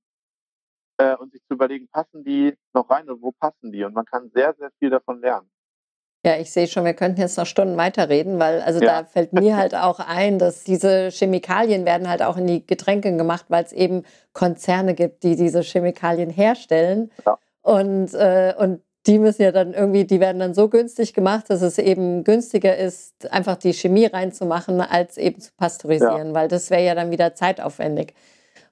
äh, 0.97 1.15
und 1.15 1.31
sich 1.31 1.43
zu 1.45 1.53
überlegen, 1.53 1.87
passen 1.89 2.23
die 2.23 2.57
noch 2.73 2.89
rein 2.89 3.09
und 3.09 3.21
wo 3.21 3.31
passen 3.31 3.71
die? 3.71 3.83
Und 3.83 3.93
man 3.93 4.05
kann 4.05 4.31
sehr, 4.31 4.55
sehr 4.55 4.71
viel 4.79 4.89
davon 4.89 5.21
lernen. 5.21 5.49
Ja, 6.25 6.37
ich 6.37 6.51
sehe 6.51 6.67
schon, 6.67 6.85
wir 6.85 6.95
könnten 6.95 7.21
jetzt 7.21 7.37
noch 7.37 7.45
Stunden 7.45 7.77
weiterreden, 7.77 8.39
weil 8.39 8.59
also 8.61 8.79
ja. 8.79 9.01
da 9.01 9.03
fällt 9.03 9.31
mir 9.31 9.55
halt 9.55 9.75
auch 9.75 9.99
ein, 9.99 10.39
dass 10.39 10.63
diese 10.63 11.11
Chemikalien 11.11 11.85
werden 11.85 12.09
halt 12.09 12.23
auch 12.23 12.35
in 12.35 12.47
die 12.47 12.65
Getränke 12.65 13.15
gemacht, 13.15 13.45
weil 13.49 13.63
es 13.63 13.71
eben 13.71 14.01
Konzerne 14.33 14.95
gibt, 14.95 15.21
die 15.21 15.35
diese 15.35 15.61
Chemikalien 15.61 16.31
herstellen. 16.31 17.11
Ja. 17.27 17.37
Und, 17.61 18.15
äh, 18.15 18.55
und 18.57 18.81
die 19.05 19.19
müssen 19.19 19.43
ja 19.43 19.51
dann 19.51 19.75
irgendwie, 19.75 20.05
die 20.05 20.19
werden 20.19 20.39
dann 20.39 20.55
so 20.55 20.67
günstig 20.67 21.13
gemacht, 21.13 21.45
dass 21.49 21.61
es 21.61 21.77
eben 21.77 22.23
günstiger 22.23 22.75
ist, 22.75 23.31
einfach 23.31 23.55
die 23.55 23.73
Chemie 23.73 24.07
reinzumachen, 24.07 24.81
als 24.81 25.17
eben 25.17 25.39
zu 25.39 25.51
pasteurisieren, 25.55 26.29
ja. 26.29 26.33
weil 26.33 26.47
das 26.47 26.71
wäre 26.71 26.83
ja 26.83 26.95
dann 26.95 27.11
wieder 27.11 27.35
zeitaufwendig. 27.35 28.15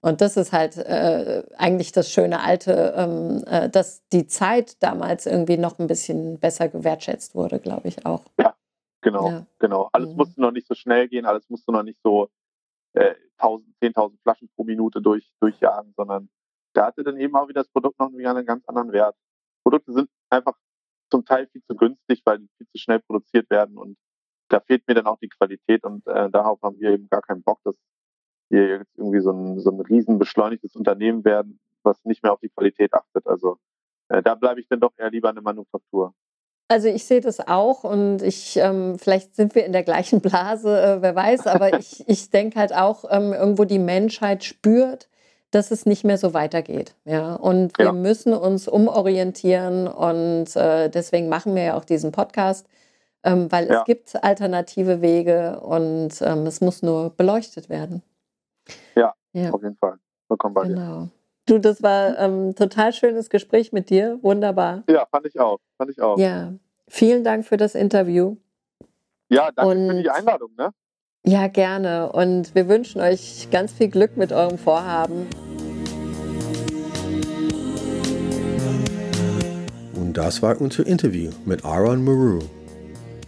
Und 0.04 0.20
das 0.20 0.36
ist 0.36 0.52
halt 0.52 0.76
äh, 0.76 1.44
eigentlich 1.58 1.94
das 1.94 2.12
schöne 2.12 2.42
Alte, 2.42 2.94
ähm, 2.98 3.42
äh, 3.48 3.70
dass 3.70 4.06
die 4.10 4.28
Zeit 4.28 4.84
damals 4.84 5.26
irgendwie 5.26 5.56
noch 5.56 5.80
ein 5.80 5.88
bisschen 5.88 6.40
besser 6.40 6.68
gewertschätzt 6.68 7.36
wurde, 7.36 7.58
glaube 7.62 7.88
ich 7.88 8.06
auch. 8.06 8.26
Ja, 8.38 8.54
genau, 9.00 9.30
ja. 9.30 9.46
genau. 9.60 9.90
Alles 9.94 10.10
mhm. 10.10 10.18
musste 10.18 10.42
noch 10.42 10.52
nicht 10.52 10.68
so 10.68 10.76
schnell 10.76 11.08
gehen, 11.08 11.26
alles 11.26 11.50
musste 11.50 11.72
noch 11.72 11.84
nicht 11.84 12.00
so 12.04 12.28
äh, 12.96 13.16
10.000 13.40 14.22
Flaschen 14.24 14.50
pro 14.58 14.66
Minute 14.66 15.02
durch, 15.02 15.32
durchjagen, 15.40 15.94
sondern 15.96 16.28
da 16.74 16.88
hatte 16.88 17.06
dann 17.06 17.16
eben 17.18 17.34
auch 17.38 17.48
wieder 17.48 17.62
das 17.62 17.72
Produkt 17.72 17.98
noch 17.98 18.08
einen 18.08 18.46
ganz 18.46 18.68
anderen 18.68 18.92
Wert. 18.92 19.16
Produkte 19.64 19.94
sind 19.94 20.10
einfach 20.30 20.58
zum 21.10 21.24
Teil 21.24 21.48
viel 21.48 21.64
zu 21.64 21.78
günstig, 21.78 22.22
weil 22.26 22.40
die 22.40 22.50
viel 22.58 22.68
zu 22.68 22.78
schnell 22.78 23.00
produziert 23.00 23.50
werden 23.50 23.78
und 23.78 23.96
da 24.50 24.60
fehlt 24.60 24.86
mir 24.86 24.96
dann 24.96 25.08
auch 25.08 25.20
die 25.20 25.30
Qualität 25.30 25.86
und 25.86 26.06
äh, 26.08 26.30
darauf 26.30 26.62
haben 26.62 26.78
wir 26.78 26.92
eben 26.92 27.08
gar 27.08 27.22
keinen 27.22 27.42
Bock, 27.42 27.62
dass 27.64 27.78
wir 28.54 28.78
jetzt 28.78 28.98
irgendwie 28.98 29.20
so 29.20 29.32
ein, 29.32 29.60
so 29.60 29.72
ein 29.72 29.82
riesen 29.82 30.20
beschleunigtes 30.20 30.76
Unternehmen 30.76 31.26
werden, 31.26 31.60
was 31.84 32.04
nicht 32.06 32.24
mehr 32.24 32.32
auf 32.32 32.40
die 32.40 32.50
Qualität 32.50 32.94
achtet. 32.94 33.28
Also 33.28 33.58
äh, 34.10 34.22
da 34.22 34.36
bleibe 34.36 34.62
ich 34.62 34.68
dann 34.68 34.80
doch 34.80 34.94
eher 34.98 35.10
lieber 35.10 35.30
eine 35.30 35.42
Manufaktur. 35.42 36.14
Also 36.70 36.88
ich 36.88 37.04
sehe 37.04 37.20
das 37.22 37.40
auch 37.40 37.84
und 37.84 38.22
ich, 38.22 38.58
ähm, 38.58 38.98
vielleicht 38.98 39.36
sind 39.36 39.54
wir 39.54 39.66
in 39.66 39.74
der 39.74 39.84
gleichen 39.84 40.22
Blase, 40.22 40.82
äh, 40.82 41.02
wer 41.02 41.16
weiß, 41.16 41.48
aber 41.48 41.74
ich, 41.80 42.08
ich 42.08 42.30
denke 42.30 42.60
halt 42.60 42.74
auch, 42.74 43.06
ähm, 43.10 43.34
irgendwo 43.34 43.66
die 43.66 43.80
Menschheit 43.80 44.44
spürt, 44.44 45.10
dass 45.52 45.72
es 45.72 45.86
nicht 45.86 46.04
mehr 46.04 46.18
so 46.18 46.34
weitergeht. 46.34 46.96
Ja? 47.06 47.36
Und 47.36 47.78
wir 47.78 47.88
ja. 47.88 47.92
müssen 47.92 48.34
uns 48.34 48.68
umorientieren 48.68 49.88
und 49.88 50.56
äh, 50.56 50.90
deswegen 50.90 51.30
machen 51.30 51.54
wir 51.56 51.64
ja 51.64 51.78
auch 51.78 51.86
diesen 51.86 52.12
Podcast, 52.12 52.68
ähm, 53.24 53.52
weil 53.52 53.68
ja. 53.68 53.80
es 53.80 53.86
gibt 53.86 54.24
alternative 54.24 55.02
Wege 55.02 55.60
und 55.60 56.22
ähm, 56.22 56.48
es 56.48 56.62
muss 56.62 56.82
nur 56.82 57.12
beleuchtet 57.12 57.70
werden. 57.70 58.02
Ja, 58.96 59.14
ja. 59.34 59.52
auf 59.52 59.62
jeden 59.62 59.76
Fall. 59.78 59.98
Vollkommen 60.28 60.54
bei 60.54 60.68
genau. 60.68 61.10
Du, 61.46 61.58
das 61.60 61.84
war 61.84 62.18
ein 62.18 62.48
ähm, 62.48 62.56
total 62.56 62.94
schönes 62.94 63.30
Gespräch 63.30 63.74
mit 63.74 63.90
dir. 63.90 64.18
Wunderbar. 64.22 64.84
Ja, 64.90 65.06
fand 65.12 65.26
ich 65.26 65.38
auch. 65.40 65.60
Fand 65.78 65.92
ich 65.92 66.02
auch. 66.02 66.18
Ja. 66.18 66.54
Vielen 66.88 67.24
Dank 67.24 67.46
für 67.46 67.58
das 67.58 67.76
Interview. 67.76 68.38
Ja, 69.30 69.52
danke 69.52 69.72
Und, 69.72 69.90
für 69.90 70.02
die 70.04 70.10
Einladung. 70.10 70.52
Ne? 70.58 70.70
Ja, 71.26 71.48
gerne. 71.48 72.12
Und 72.12 72.56
wir 72.56 72.70
wünschen 72.70 73.02
euch 73.02 73.50
ganz 73.52 73.74
viel 73.74 73.90
Glück 73.90 74.16
mit 74.16 74.32
eurem 74.32 74.58
Vorhaben. 74.58 75.28
Und 79.96 80.14
das 80.14 80.42
war 80.42 80.60
unser 80.62 80.86
Interview 80.86 81.32
mit 81.46 81.66
Aaron 81.66 82.06
Maru. 82.06 82.40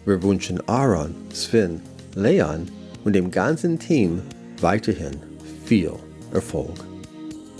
Wir 0.05 0.21
wünschen 0.23 0.61
Aaron, 0.69 1.15
Sven, 1.33 1.81
Leon 2.13 2.69
und 3.03 3.13
dem 3.13 3.31
ganzen 3.31 3.77
Team 3.79 4.21
weiterhin 4.61 5.34
viel 5.65 5.91
Erfolg. 6.33 6.73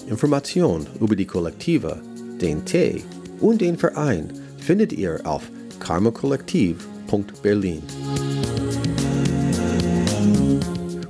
Informationen 0.07 0.87
über 0.99 1.15
die 1.15 1.25
Kollektive, 1.25 1.99
den 2.39 2.63
Tee 2.65 3.03
und 3.41 3.61
den 3.61 3.75
Verein 3.77 4.31
findet 4.57 4.93
ihr 4.93 5.19
auf 5.23 5.49
karmakollektiv.berlin. 5.79 7.81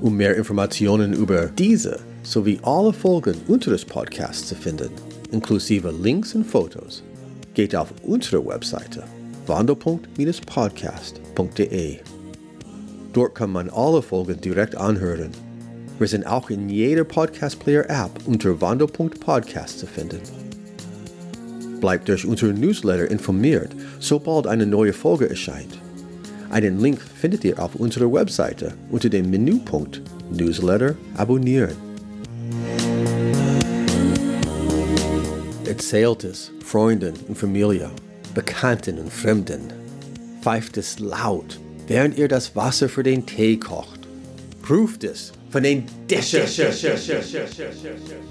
Um 0.02 0.16
mehr 0.16 0.36
Informationen 0.36 1.14
über 1.14 1.48
diese 1.48 2.00
sowie 2.24 2.60
alle 2.64 2.94
Folgen 2.94 3.36
unseres 3.48 3.84
Podcasts 3.84 4.48
zu 4.48 4.56
finden, 4.56 4.92
inklusive 5.32 5.92
Links 5.92 6.34
und 6.36 6.46
Fotos, 6.46 7.04
geht 7.54 7.76
auf 7.76 7.94
unsere 8.04 8.46
Webseite 8.46 9.04
wandelpunkt-podcast.de. 9.48 11.98
Dort 13.14 13.36
kann 13.36 13.52
man 13.52 13.70
alle 13.70 14.02
Folgen 14.02 14.42
direkt 14.42 14.76
anhören 14.76 15.30
wir 15.98 16.08
sind 16.08 16.28
auch 16.28 16.50
in 16.50 16.68
jeder 16.68 17.06
Podcast-Player-App 17.06 18.12
unter 18.26 18.60
Wando.podcast 18.60 19.80
zu 19.80 19.88
finden. 19.88 20.20
Bleibt 21.80 22.10
durch 22.10 22.26
unseren 22.26 22.60
Newsletter 22.60 23.10
informiert, 23.10 23.70
sobald 24.00 24.48
eine 24.48 24.66
neue 24.66 24.92
Folge 24.92 25.30
erscheint. 25.30 25.80
Einen 26.50 26.80
Link 26.80 27.00
findet 27.00 27.46
ihr 27.46 27.60
auf 27.60 27.76
unserer 27.76 28.12
Webseite 28.12 28.74
unter 28.90 29.10
dem 29.10 29.30
Menüpunkt 29.30 30.02
Newsletter 30.32 30.96
abonnieren. 31.16 31.76
Erzählt 35.66 36.24
es 36.26 36.52
Freunden 36.64 37.14
und 37.28 37.38
Familie, 37.38 37.90
Bekannten 38.34 39.00
und 39.00 39.12
Fremden. 39.12 39.62
Pfeift 40.42 40.78
es 40.78 41.00
laut, 41.00 41.60
während 41.88 42.18
ihr 42.18 42.28
das 42.28 42.56
Wasser 42.56 42.90
für 42.90 43.04
den 43.04 43.26
Tee 43.26 43.58
kocht. 43.58 44.02
Ruft 44.70 45.04
es 45.04 45.32
von 45.56 45.64
den 45.64 45.86
Dächern. 46.10 46.46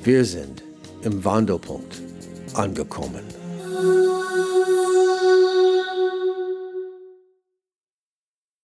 Wir 0.03 0.25
sind 0.27 0.63
im 1.05 1.25
Wandelpunkt 1.25 2.03
angekommen. 2.53 3.23